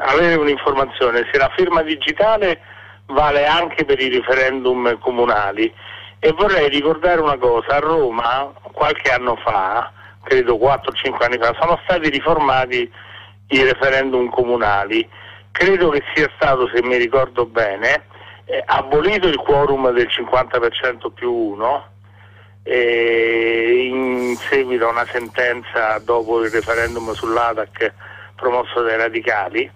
avere 0.05 0.35
un'informazione 0.35 1.27
se 1.31 1.37
la 1.37 1.51
firma 1.55 1.81
digitale 1.83 2.59
vale 3.07 3.45
anche 3.45 3.85
per 3.85 3.99
i 3.99 4.09
referendum 4.09 4.97
comunali 4.99 5.71
e 6.19 6.31
vorrei 6.33 6.69
ricordare 6.69 7.19
una 7.19 7.37
cosa, 7.37 7.75
a 7.75 7.79
Roma 7.79 8.51
qualche 8.71 9.11
anno 9.11 9.35
fa, 9.37 9.91
credo 10.23 10.55
4-5 10.55 11.23
anni 11.23 11.37
fa, 11.37 11.55
sono 11.59 11.79
stati 11.83 12.09
riformati 12.09 12.91
i 13.51 13.63
referendum 13.63 14.29
comunali. 14.29 15.07
Credo 15.51 15.89
che 15.89 16.03
sia 16.13 16.29
stato, 16.35 16.69
se 16.73 16.81
mi 16.83 16.97
ricordo 16.97 17.45
bene, 17.45 18.05
eh, 18.45 18.63
abolito 18.65 19.27
il 19.27 19.37
quorum 19.37 19.91
del 19.91 20.07
50% 20.07 21.09
più 21.13 21.31
1 21.31 21.85
in 22.63 24.35
seguito 24.37 24.85
a 24.85 24.91
una 24.91 25.05
sentenza 25.05 25.97
dopo 25.99 26.43
il 26.43 26.51
referendum 26.51 27.11
sull'ATAC 27.11 27.93
promosso 28.35 28.81
dai 28.83 28.97
radicali 28.97 29.71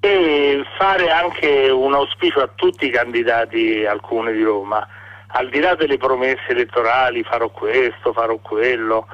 e 0.00 0.64
fare 0.78 1.10
anche 1.10 1.68
un 1.68 1.94
auspicio 1.94 2.40
a 2.40 2.50
tutti 2.54 2.86
i 2.86 2.90
candidati 2.90 3.84
al 3.84 4.00
Comune 4.00 4.32
di 4.32 4.42
Roma, 4.42 4.84
al 5.28 5.48
di 5.48 5.60
là 5.60 5.76
delle 5.76 5.96
promesse 5.96 6.48
elettorali, 6.48 7.22
farò 7.22 7.50
questo, 7.50 8.12
farò 8.12 8.36
quello, 8.38 9.06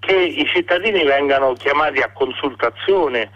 che 0.00 0.14
i 0.14 0.46
cittadini 0.46 1.04
vengano 1.04 1.52
chiamati 1.54 2.00
a 2.00 2.12
consultazione 2.12 3.30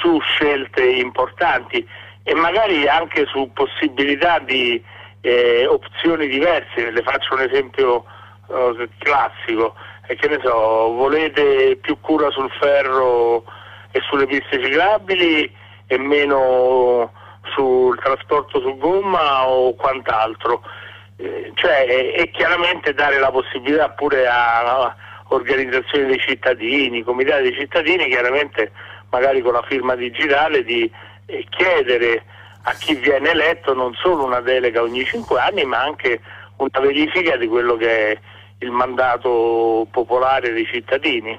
su 0.00 0.18
scelte 0.20 0.84
importanti 0.84 1.86
e 2.22 2.34
magari 2.34 2.88
anche 2.88 3.24
su 3.26 3.50
possibilità 3.52 4.38
di 4.40 4.82
eh, 5.20 5.66
opzioni 5.66 6.26
diverse, 6.26 6.90
le 6.90 7.02
faccio 7.02 7.34
un 7.34 7.40
esempio 7.40 8.04
eh, 8.48 8.88
classico, 8.98 9.74
e 10.08 10.14
che 10.16 10.28
ne 10.28 10.38
so, 10.42 10.92
volete 10.92 11.76
più 11.80 11.98
cura 12.00 12.30
sul 12.30 12.50
ferro 12.60 13.44
e 13.90 14.00
sulle 14.08 14.26
piste 14.26 14.62
ciclabili 14.62 15.52
e 15.86 15.98
meno 15.98 17.12
sul 17.54 17.98
trasporto 17.98 18.60
su 18.60 18.76
gomma 18.76 19.46
o 19.46 19.74
quant'altro, 19.74 20.62
eh, 21.16 21.52
cioè, 21.54 21.86
e, 21.88 22.14
e, 22.16 22.30
chiaramente 22.30 22.92
dare 22.92 23.18
la 23.18 23.30
possibilità 23.30 23.90
pure 23.90 24.26
a, 24.26 24.84
a 24.84 24.96
organizzazioni 25.28 26.06
dei 26.06 26.18
cittadini, 26.18 27.02
comitati 27.02 27.42
dei 27.42 27.54
cittadini, 27.54 28.08
chiaramente 28.08 28.70
magari 29.10 29.40
con 29.40 29.52
la 29.52 29.62
firma 29.62 29.94
digitale 29.94 30.64
di 30.64 30.90
eh, 31.26 31.46
chiedere 31.48 32.24
a 32.62 32.72
chi 32.72 32.94
viene 32.96 33.30
eletto 33.30 33.74
non 33.74 33.94
solo 33.94 34.24
una 34.24 34.40
delega 34.40 34.82
ogni 34.82 35.04
cinque 35.04 35.40
anni, 35.40 35.64
ma 35.64 35.82
anche 35.82 36.20
una 36.56 36.80
verifica 36.80 37.36
di 37.36 37.46
quello 37.46 37.76
che 37.76 38.12
è 38.12 38.18
il 38.58 38.70
mandato 38.70 39.86
popolare 39.90 40.52
dei 40.52 40.66
cittadini. 40.66 41.38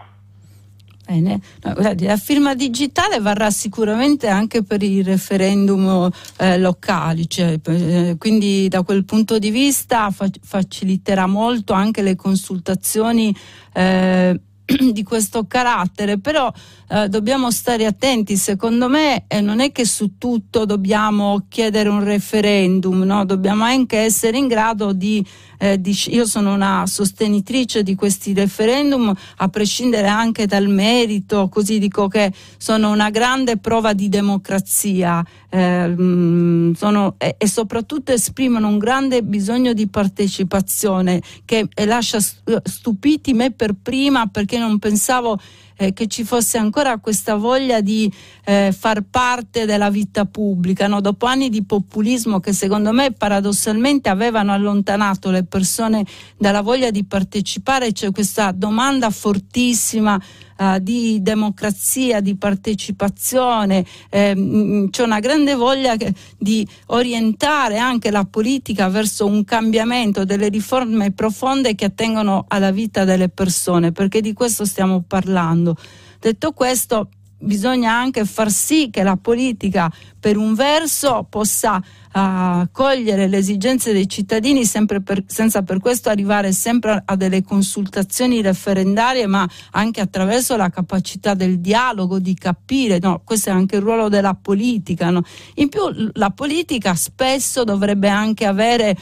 Bene, 1.07 1.39
no, 1.63 1.73
guardi, 1.73 2.03
la 2.03 2.17
firma 2.17 2.53
digitale 2.53 3.21
varrà 3.21 3.49
sicuramente 3.49 4.27
anche 4.27 4.61
per 4.61 4.83
i 4.83 5.01
referendum 5.01 6.11
eh, 6.35 6.57
locali, 6.59 7.29
cioè, 7.29 7.57
eh, 7.63 8.15
quindi 8.17 8.67
da 8.67 8.83
quel 8.83 9.05
punto 9.05 9.39
di 9.39 9.49
vista 9.49 10.11
fa- 10.11 10.29
faciliterà 10.41 11.25
molto 11.25 11.71
anche 11.71 12.01
le 12.01 12.17
consultazioni 12.17 13.33
eh, 13.73 14.37
di 14.91 15.03
questo 15.03 15.45
carattere, 15.47 16.19
però 16.19 16.51
eh, 16.89 17.07
dobbiamo 17.07 17.51
stare 17.51 17.85
attenti, 17.85 18.35
secondo 18.35 18.89
me 18.89 19.23
eh, 19.27 19.39
non 19.39 19.61
è 19.61 19.71
che 19.71 19.85
su 19.85 20.17
tutto 20.17 20.65
dobbiamo 20.65 21.45
chiedere 21.47 21.87
un 21.87 22.03
referendum, 22.03 23.03
no? 23.03 23.23
dobbiamo 23.23 23.63
anche 23.63 23.99
essere 23.99 24.37
in 24.37 24.47
grado 24.47 24.91
di, 24.91 25.25
eh, 25.57 25.79
di, 25.79 25.97
io 26.07 26.25
sono 26.25 26.53
una 26.53 26.85
sostenitrice 26.85 27.81
di 27.81 27.95
questi 27.95 28.33
referendum, 28.33 29.13
a 29.37 29.47
prescindere 29.47 30.07
anche 30.07 30.45
dal 30.45 30.67
merito, 30.67 31.47
così 31.47 31.79
dico 31.79 32.09
che 32.09 32.33
sono 32.57 32.91
una 32.91 33.09
grande 33.09 33.57
prova 33.57 33.93
di 33.93 34.09
democrazia 34.09 35.25
eh, 35.49 35.87
mm, 35.87 36.73
sono, 36.73 37.15
e, 37.17 37.35
e, 37.37 37.47
soprattutto 37.47 38.11
esprimono 38.11 38.67
un 38.67 38.77
grande 38.77 39.23
bisogno 39.23 39.71
di 39.73 39.87
partecipazione 39.87 41.21
che 41.45 41.67
lascia 41.85 42.19
stupiti 42.19 43.33
me 43.33 43.51
per 43.51 43.73
prima 43.81 44.27
perché 44.27 44.56
non 44.57 44.79
pensavo 44.79 45.39
eh, 45.77 45.93
che 45.93 46.07
ci 46.07 46.23
fosse 46.23 46.57
ancora 46.57 46.97
questa 46.99 47.35
voglia 47.35 47.81
di 47.81 48.11
eh, 48.45 48.73
far 48.77 49.03
parte 49.09 49.65
della 49.65 49.89
vita 49.89 50.25
pubblica, 50.25 50.87
no? 50.87 51.01
dopo 51.01 51.25
anni 51.25 51.49
di 51.49 51.63
populismo 51.63 52.39
che 52.39 52.51
secondo 52.51 52.91
me 52.91 53.11
paradossalmente 53.11 54.09
avevano 54.09 54.51
allontanato 54.53 55.29
le 55.29 55.43
persone 55.43 56.05
dalla 56.37 56.61
voglia 56.61 56.89
di 56.89 57.05
partecipare, 57.05 57.91
c'è 57.91 58.11
questa 58.11 58.51
domanda 58.51 59.09
fortissima 59.09 60.19
uh, 60.57 60.79
di 60.79 61.21
democrazia, 61.21 62.19
di 62.19 62.35
partecipazione, 62.35 63.85
eh, 64.09 64.87
c'è 64.89 65.03
una 65.03 65.19
grande 65.19 65.55
voglia 65.55 65.95
di 66.37 66.67
orientare 66.87 67.77
anche 67.77 68.11
la 68.11 68.25
politica 68.25 68.89
verso 68.89 69.25
un 69.25 69.43
cambiamento 69.43 70.25
delle 70.25 70.49
riforme 70.49 71.11
profonde 71.11 71.75
che 71.75 71.85
attengono 71.85 72.45
alla 72.47 72.71
vita 72.71 73.03
delle 73.03 73.29
persone, 73.29 73.91
perché 73.91 74.21
di 74.21 74.33
questo 74.33 74.65
stiamo 74.65 75.03
parlando. 75.07 75.75
Detto 76.19 76.51
questo, 76.51 77.09
bisogna 77.39 77.93
anche 77.93 78.25
far 78.25 78.49
sì 78.49 78.89
che 78.89 79.03
la 79.03 79.17
politica 79.17 79.91
per 80.19 80.37
un 80.37 80.55
verso 80.55 81.25
possa 81.29 81.81
uh, 82.17 82.67
cogliere 82.71 83.27
le 83.27 83.37
esigenze 83.37 83.93
dei 83.93 84.09
cittadini 84.09 84.65
per, 84.85 85.23
senza 85.27 85.61
per 85.61 85.79
questo 85.79 86.09
arrivare 86.09 86.51
sempre 86.51 87.01
a 87.05 87.15
delle 87.15 87.43
consultazioni 87.43 88.41
referendarie 88.41 89.27
ma 89.27 89.47
anche 89.71 90.01
attraverso 90.01 90.55
la 90.55 90.69
capacità 90.69 91.33
del 91.33 91.59
dialogo 91.59 92.19
di 92.19 92.33
capire 92.33 92.99
no, 92.99 93.21
questo 93.23 93.49
è 93.49 93.53
anche 93.53 93.75
il 93.75 93.81
ruolo 93.81 94.09
della 94.09 94.33
politica 94.33 95.09
no? 95.09 95.21
in 95.55 95.69
più 95.69 95.81
la 96.13 96.31
politica 96.31 96.95
spesso 96.95 97.63
dovrebbe 97.63 98.09
anche 98.09 98.45
avere 98.45 98.97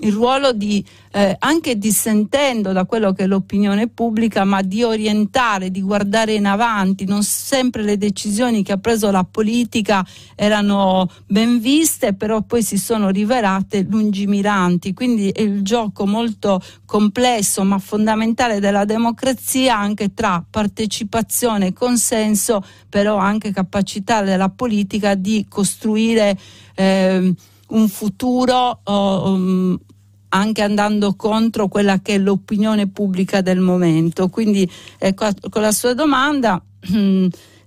il 0.00 0.12
ruolo 0.12 0.52
di, 0.52 0.84
eh, 1.12 1.34
anche 1.38 1.78
dissentendo 1.78 2.72
da 2.72 2.84
quello 2.84 3.12
che 3.12 3.24
è 3.24 3.26
l'opinione 3.26 3.88
pubblica, 3.88 4.44
ma 4.44 4.60
di 4.60 4.82
orientare, 4.82 5.70
di 5.70 5.80
guardare 5.80 6.34
in 6.34 6.46
avanti. 6.46 7.06
Non 7.06 7.22
sempre 7.22 7.82
le 7.82 7.96
decisioni 7.96 8.62
che 8.62 8.72
ha 8.72 8.76
preso 8.76 9.10
la 9.10 9.24
politica 9.24 10.04
erano 10.34 11.10
ben 11.26 11.60
viste, 11.60 12.12
però 12.14 12.42
poi 12.42 12.62
si 12.62 12.76
sono 12.76 13.08
rivelate 13.08 13.86
lungimiranti. 13.88 14.92
Quindi 14.92 15.30
è 15.30 15.40
il 15.40 15.62
gioco 15.62 16.06
molto 16.06 16.60
complesso 16.84 17.64
ma 17.64 17.78
fondamentale 17.78 18.60
della 18.60 18.84
democrazia 18.84 19.78
anche 19.78 20.12
tra 20.12 20.44
partecipazione 20.48 21.68
e 21.68 21.72
consenso, 21.72 22.62
però 22.88 23.16
anche 23.16 23.50
capacità 23.50 24.22
della 24.22 24.50
politica 24.50 25.14
di 25.14 25.46
costruire 25.48 26.38
eh, 26.74 27.34
un 27.68 27.88
futuro 27.88 28.80
um, 28.84 29.78
anche 30.28 30.62
andando 30.62 31.14
contro 31.14 31.68
quella 31.68 32.00
che 32.00 32.14
è 32.14 32.18
l'opinione 32.18 32.88
pubblica 32.88 33.40
del 33.40 33.60
momento. 33.60 34.28
Quindi 34.28 34.70
ecco, 34.98 35.28
con 35.48 35.62
la 35.62 35.72
sua 35.72 35.94
domanda 35.94 36.62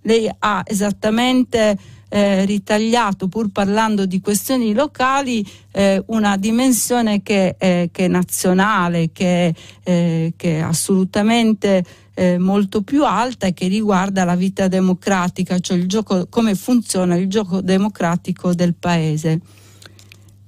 lei 0.01 0.31
ha 0.37 0.63
esattamente 0.65 1.77
eh, 2.09 2.43
ritagliato, 2.45 3.27
pur 3.27 3.49
parlando 3.51 4.05
di 4.05 4.19
questioni 4.19 4.73
locali, 4.73 5.45
eh, 5.71 6.01
una 6.07 6.37
dimensione 6.37 7.21
che, 7.21 7.55
eh, 7.57 7.89
che 7.91 8.05
è 8.05 8.07
nazionale, 8.07 9.11
che, 9.11 9.53
eh, 9.83 10.33
che 10.35 10.57
è 10.57 10.61
assolutamente 10.61 11.83
eh, 12.15 12.37
molto 12.37 12.81
più 12.81 13.05
alta 13.05 13.47
e 13.47 13.53
che 13.53 13.67
riguarda 13.67 14.25
la 14.25 14.35
vita 14.35 14.67
democratica, 14.67 15.59
cioè 15.59 15.77
gioco, 15.85 16.27
come 16.29 16.55
funziona 16.55 17.15
il 17.15 17.27
gioco 17.27 17.61
democratico 17.61 18.53
del 18.53 18.73
Paese. 18.73 19.39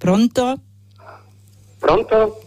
Pronto? 0.01 0.55
Pronto? 1.77 2.41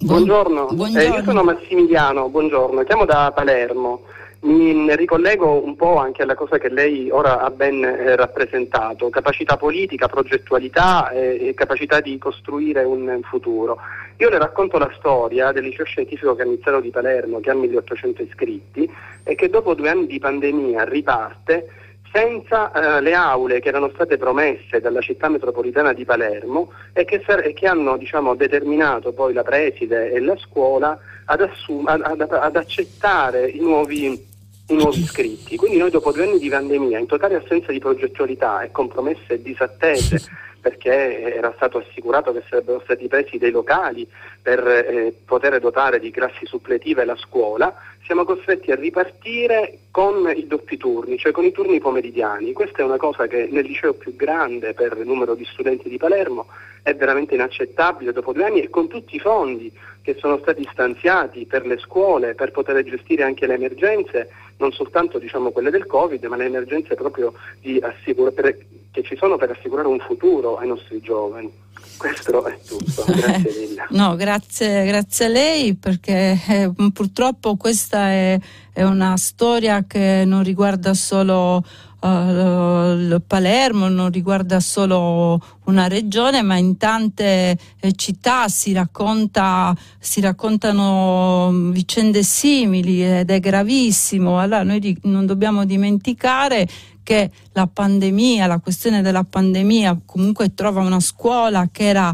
Buongiorno, 0.00 0.66
buongiorno. 0.72 1.14
Eh, 1.14 1.16
io 1.16 1.22
sono 1.22 1.44
Massimiliano, 1.44 2.28
buongiorno, 2.28 2.82
chiamo 2.82 3.04
da 3.04 3.30
Palermo. 3.32 4.02
Mi 4.40 4.92
ricollego 4.96 5.62
un 5.64 5.76
po' 5.76 5.98
anche 5.98 6.22
alla 6.22 6.34
cosa 6.34 6.58
che 6.58 6.68
lei 6.68 7.08
ora 7.08 7.42
ha 7.42 7.50
ben 7.50 7.84
eh, 7.84 8.16
rappresentato, 8.16 9.08
capacità 9.08 9.56
politica, 9.56 10.08
progettualità 10.08 11.10
e, 11.10 11.46
e, 11.46 11.54
capacità 11.54 12.00
di 12.00 12.18
costruire 12.18 12.82
un 12.82 13.20
futuro. 13.22 13.78
Io 14.16 14.28
le 14.28 14.38
racconto 14.38 14.76
la 14.76 14.90
storia 14.98 15.52
del 15.52 15.62
liceo 15.62 15.84
scientifico 15.84 16.34
Cannizzaro 16.34 16.80
di 16.80 16.90
Palermo 16.90 17.38
che 17.38 17.50
ha 17.50 17.54
1800 17.54 18.22
iscritti 18.22 18.90
e 19.22 19.36
che 19.36 19.48
dopo 19.48 19.74
due 19.74 19.90
anni 19.90 20.06
di 20.06 20.18
pandemia 20.18 20.82
riparte 20.82 21.85
senza 22.16 22.72
eh, 22.72 23.02
le 23.02 23.12
aule 23.12 23.60
che 23.60 23.68
erano 23.68 23.90
state 23.92 24.16
promesse 24.16 24.80
dalla 24.80 25.02
città 25.02 25.28
metropolitana 25.28 25.92
di 25.92 26.06
Palermo 26.06 26.72
e 26.94 27.04
che, 27.04 27.22
e 27.44 27.52
che 27.52 27.66
hanno 27.66 27.98
diciamo, 27.98 28.34
determinato 28.34 29.12
poi 29.12 29.34
la 29.34 29.42
preside 29.42 30.10
e 30.10 30.20
la 30.20 30.34
scuola 30.38 30.98
ad, 31.26 31.42
ad, 31.84 32.20
ad 32.30 32.56
accettare 32.56 33.46
i 33.50 33.60
nuovi, 33.60 34.06
i 34.06 34.74
nuovi 34.74 35.00
iscritti. 35.00 35.56
Quindi 35.56 35.76
noi 35.76 35.90
dopo 35.90 36.10
due 36.10 36.24
anni 36.24 36.38
di 36.38 36.48
pandemia, 36.48 36.98
in 36.98 37.06
totale 37.06 37.34
assenza 37.34 37.70
di 37.70 37.80
progettualità 37.80 38.62
e 38.62 38.70
compromesse 38.70 39.42
disattese 39.42 40.22
perché 40.66 41.32
era 41.32 41.52
stato 41.54 41.78
assicurato 41.78 42.32
che 42.32 42.42
sarebbero 42.48 42.80
stati 42.82 43.06
presi 43.06 43.38
dei 43.38 43.52
locali 43.52 44.04
per 44.42 44.66
eh, 44.66 45.14
poter 45.24 45.60
dotare 45.60 46.00
di 46.00 46.10
classi 46.10 46.44
suppletive 46.44 47.04
la 47.04 47.14
scuola, 47.14 47.72
siamo 48.04 48.24
costretti 48.24 48.72
a 48.72 48.74
ripartire 48.74 49.78
con 49.92 50.28
i 50.34 50.48
doppi 50.48 50.76
turni, 50.76 51.18
cioè 51.18 51.30
con 51.30 51.44
i 51.44 51.52
turni 51.52 51.78
pomeridiani. 51.78 52.52
Questa 52.52 52.78
è 52.78 52.84
una 52.84 52.96
cosa 52.96 53.28
che 53.28 53.46
nel 53.48 53.64
liceo 53.64 53.94
più 53.94 54.16
grande 54.16 54.74
per 54.74 54.96
il 54.98 55.06
numero 55.06 55.36
di 55.36 55.44
studenti 55.44 55.88
di 55.88 55.98
Palermo 55.98 56.48
è 56.82 56.96
veramente 56.96 57.34
inaccettabile 57.34 58.10
dopo 58.12 58.32
due 58.32 58.46
anni 58.46 58.60
e 58.60 58.68
con 58.68 58.88
tutti 58.88 59.14
i 59.14 59.20
fondi 59.20 59.72
che 60.02 60.16
sono 60.18 60.38
stati 60.38 60.68
stanziati 60.72 61.46
per 61.46 61.64
le 61.64 61.78
scuole, 61.78 62.34
per 62.34 62.50
poter 62.50 62.82
gestire 62.82 63.22
anche 63.22 63.46
le 63.46 63.54
emergenze, 63.54 64.30
non 64.58 64.72
soltanto 64.72 65.18
diciamo, 65.18 65.50
quelle 65.50 65.70
del 65.70 65.86
Covid, 65.86 66.24
ma 66.24 66.36
le 66.36 66.46
emergenze 66.46 66.94
proprio 66.94 67.34
assicura- 67.82 68.30
per, 68.30 68.56
che 68.90 69.02
ci 69.02 69.16
sono 69.16 69.36
per 69.36 69.50
assicurare 69.50 69.88
un 69.88 69.98
futuro 69.98 70.56
ai 70.56 70.68
nostri 70.68 71.00
giovani. 71.00 71.64
Questo 71.96 72.44
è 72.46 72.58
tutto, 72.66 73.04
grazie 73.12 73.54
mille. 73.58 73.86
no, 73.90 74.16
grazie, 74.16 74.84
grazie, 74.84 75.24
a 75.26 75.28
lei 75.28 75.74
perché 75.74 76.38
eh, 76.48 76.72
purtroppo 76.92 77.56
questa 77.56 78.10
è, 78.10 78.38
è, 78.72 78.82
una 78.82 79.16
storia 79.16 79.84
che 79.86 80.24
non 80.26 80.42
riguarda 80.42 80.92
solo 80.94 81.64
uh, 82.00 83.22
Palermo, 83.26 83.88
non 83.88 84.10
riguarda 84.10 84.60
solo 84.60 85.40
una 85.64 85.88
regione, 85.88 86.42
ma 86.42 86.56
in 86.56 86.76
tante 86.76 87.58
eh, 87.80 87.92
città 87.92 88.48
si, 88.48 88.72
racconta, 88.72 89.74
si, 89.98 90.20
raccontano 90.20 91.50
mm, 91.50 91.70
vicende 91.72 92.22
simili 92.22 93.04
ed 93.04 93.30
è 93.30 93.40
gravissimo. 93.40 94.38
Allora 94.38 94.62
noi 94.62 94.98
non 95.02 95.26
dobbiamo 95.26 95.64
dimenticare 95.64 96.68
che 97.02 97.30
la 97.52 97.68
pandemia, 97.68 98.48
la 98.48 98.58
questione 98.58 99.00
della 99.00 99.22
pandemia 99.22 100.00
comunque 100.04 100.54
trova 100.54 100.80
una 100.80 100.98
scuola 100.98 101.68
che 101.70 101.84
era 101.84 102.12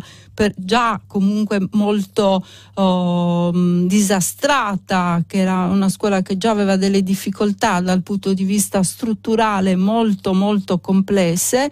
già 0.56 1.00
comunque 1.06 1.66
molto 1.72 2.44
oh, 2.74 3.50
disastrata, 3.86 5.22
che 5.26 5.38
era 5.38 5.66
una 5.66 5.88
scuola 5.88 6.22
che 6.22 6.38
già 6.38 6.50
aveva 6.50 6.76
delle 6.76 7.02
difficoltà 7.02 7.80
dal 7.80 8.02
punto 8.02 8.32
di 8.32 8.44
vista 8.44 8.82
strutturale 8.82 9.76
molto 9.76 10.34
molto 10.34 10.78
complesse 10.78 11.70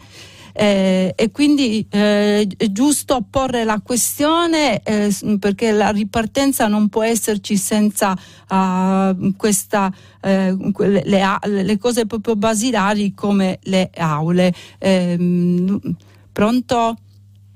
eh, 0.53 1.13
e 1.17 1.31
quindi 1.31 1.87
eh, 1.89 2.47
è 2.57 2.73
giusto 2.73 3.25
porre 3.29 3.65
la 3.65 3.81
questione 3.83 4.83
eh, 4.83 5.15
perché 5.39 5.71
la 5.73 5.91
ripartenza 5.91 6.67
non 6.67 6.89
può 6.89 7.03
esserci 7.03 7.57
senza 7.57 8.17
uh, 8.49 9.35
questa, 9.37 9.93
eh, 10.21 10.57
le, 10.79 11.03
le, 11.05 11.63
le, 11.63 11.79
cose 11.79 12.07
proprio 12.07 12.37
basilari 12.37 13.15
come 13.15 13.59
le 13.63 13.91
aule. 13.95 14.53
Ehm, 14.79 15.81
pronto? 16.33 16.99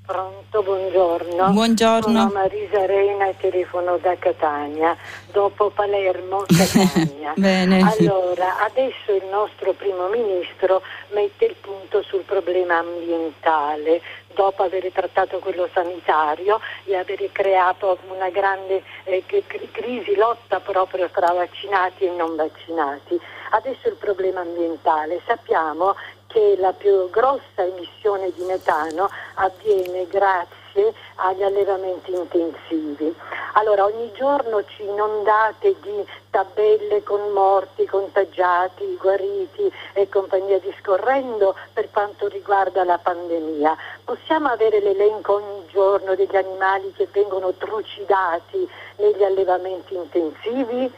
Pronto, 0.07 0.63
buongiorno. 0.63 1.51
Buongiorno. 1.53 2.03
Sono 2.03 2.31
Marisa 2.31 2.85
Reina 2.85 3.27
e 3.27 3.37
telefono 3.39 3.97
da 3.97 4.15
Catania, 4.19 4.95
dopo 5.33 5.71
Palermo, 5.71 6.45
Catania. 6.55 7.33
Bene. 7.35 7.81
Allora, 7.81 8.59
adesso 8.65 9.15
il 9.15 9.25
nostro 9.31 9.73
primo 9.73 10.09
ministro 10.09 10.83
mette 11.15 11.47
il 11.47 11.55
punto 11.59 12.03
sul 12.03 12.21
problema 12.21 12.77
ambientale, 12.77 14.03
dopo 14.35 14.63
aver 14.63 14.93
trattato 14.93 15.39
quello 15.39 15.71
sanitario 15.73 16.61
e 16.85 16.97
aver 16.97 17.27
creato 17.33 17.97
una 18.15 18.29
grande 18.29 18.83
eh, 19.05 19.25
crisi, 19.73 20.17
lotta 20.17 20.61
proprio 20.61 21.09
tra 21.09 21.33
vaccinati 21.33 22.05
e 22.05 22.11
non 22.11 22.37
vaccinati. 22.37 23.19
Adesso 23.53 23.89
il 23.89 23.97
problema 23.97 24.41
ambientale. 24.41 25.23
Sappiamo 25.25 25.95
che 26.35 26.57
la 26.59 26.73
più 26.73 27.09
grossa 27.11 27.63
emissione 27.63 28.33
di 28.33 28.43
metano 28.43 29.09
avviene 29.35 30.05
grazie 30.09 30.93
agli 31.15 31.45
allevamenti 31.45 32.13
intensivi. 32.13 33.15
Allora 33.53 33.85
ogni 33.85 34.11
giorno 34.15 34.65
ci 34.65 34.83
inondate 34.83 35.77
di 35.81 36.05
tabelle 36.31 37.05
con 37.05 37.31
morti, 37.31 37.87
contagiati, 37.87 38.99
guariti 39.01 39.73
e 39.93 40.09
compagnia 40.09 40.59
discorrendo 40.59 41.55
per 41.73 41.89
quanto 41.93 42.27
riguarda 42.27 42.83
la 42.83 42.99
pandemia. 42.99 43.77
Possiamo 44.03 44.49
avere 44.49 44.81
l'elenco 44.81 45.35
ogni 45.35 45.67
giorno 45.69 46.17
degli 46.17 46.35
animali 46.35 46.93
che 46.97 47.07
vengono 47.13 47.53
trucidati 47.53 48.69
negli 48.97 49.23
allevamenti 49.23 49.95
intensivi? 49.95 50.93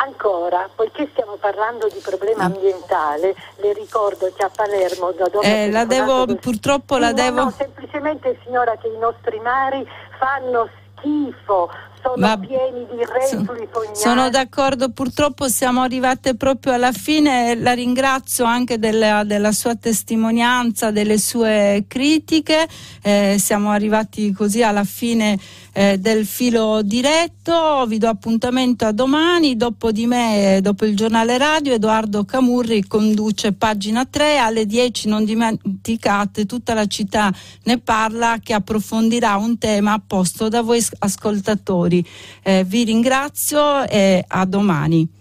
Ancora, 0.00 0.68
poiché 0.74 1.08
stiamo 1.10 1.34
parlando 1.40 1.88
di 1.88 1.98
problema 1.98 2.44
ambientale, 2.44 3.34
le 3.56 3.72
ricordo 3.72 4.32
che 4.32 4.44
a 4.44 4.50
Palermo 4.54 5.10
da 5.10 5.26
dove 5.28 5.64
eh, 5.64 5.70
la 5.72 5.84
devo, 5.86 6.24
purtroppo 6.36 6.98
la 6.98 7.08
no, 7.08 7.14
devo 7.14 7.42
no, 7.44 7.50
semplicemente 7.50 8.38
signora 8.44 8.76
che 8.76 8.86
i 8.86 8.96
nostri 8.96 9.40
mari 9.40 9.84
fanno 10.18 10.68
schifo, 10.98 11.68
sono 12.14 12.26
Ma, 12.26 12.38
pieni 12.38 12.86
di 12.90 13.04
reflui 13.04 13.68
fognari. 13.70 13.96
Sono 13.96 14.30
d'accordo, 14.30 14.90
purtroppo 14.90 15.48
siamo 15.48 15.82
arrivate 15.82 16.34
proprio 16.34 16.72
alla 16.72 16.92
fine, 16.92 17.54
la 17.56 17.72
ringrazio 17.72 18.44
anche 18.44 18.78
della, 18.78 19.24
della 19.24 19.52
sua 19.52 19.74
testimonianza, 19.74 20.90
delle 20.90 21.18
sue 21.18 21.84
critiche, 21.86 22.66
eh, 23.02 23.36
siamo 23.38 23.70
arrivati 23.70 24.32
così 24.32 24.62
alla 24.62 24.84
fine 24.84 25.38
eh, 25.78 25.96
del 25.96 26.26
filo 26.26 26.82
diretto. 26.82 27.84
Vi 27.86 27.98
do 27.98 28.08
appuntamento 28.08 28.84
a 28.84 28.90
domani. 28.90 29.56
Dopo 29.56 29.92
di 29.92 30.06
me, 30.06 30.58
dopo 30.60 30.84
il 30.84 30.96
giornale 30.96 31.38
radio, 31.38 31.72
Edoardo 31.72 32.24
Camurri 32.24 32.84
conduce 32.86 33.52
pagina 33.52 34.04
3. 34.04 34.38
Alle 34.38 34.66
10 34.66 35.08
non 35.08 35.24
dimenticate, 35.24 36.46
tutta 36.46 36.74
la 36.74 36.86
città 36.86 37.32
ne 37.62 37.78
parla 37.78 38.38
che 38.42 38.54
approfondirà 38.54 39.36
un 39.36 39.56
tema 39.56 40.02
posto 40.04 40.48
da 40.48 40.62
voi 40.62 40.84
ascoltatori. 40.98 41.97
Eh, 42.42 42.64
vi 42.64 42.84
ringrazio 42.84 43.86
e 43.88 44.24
a 44.26 44.44
domani. 44.44 45.17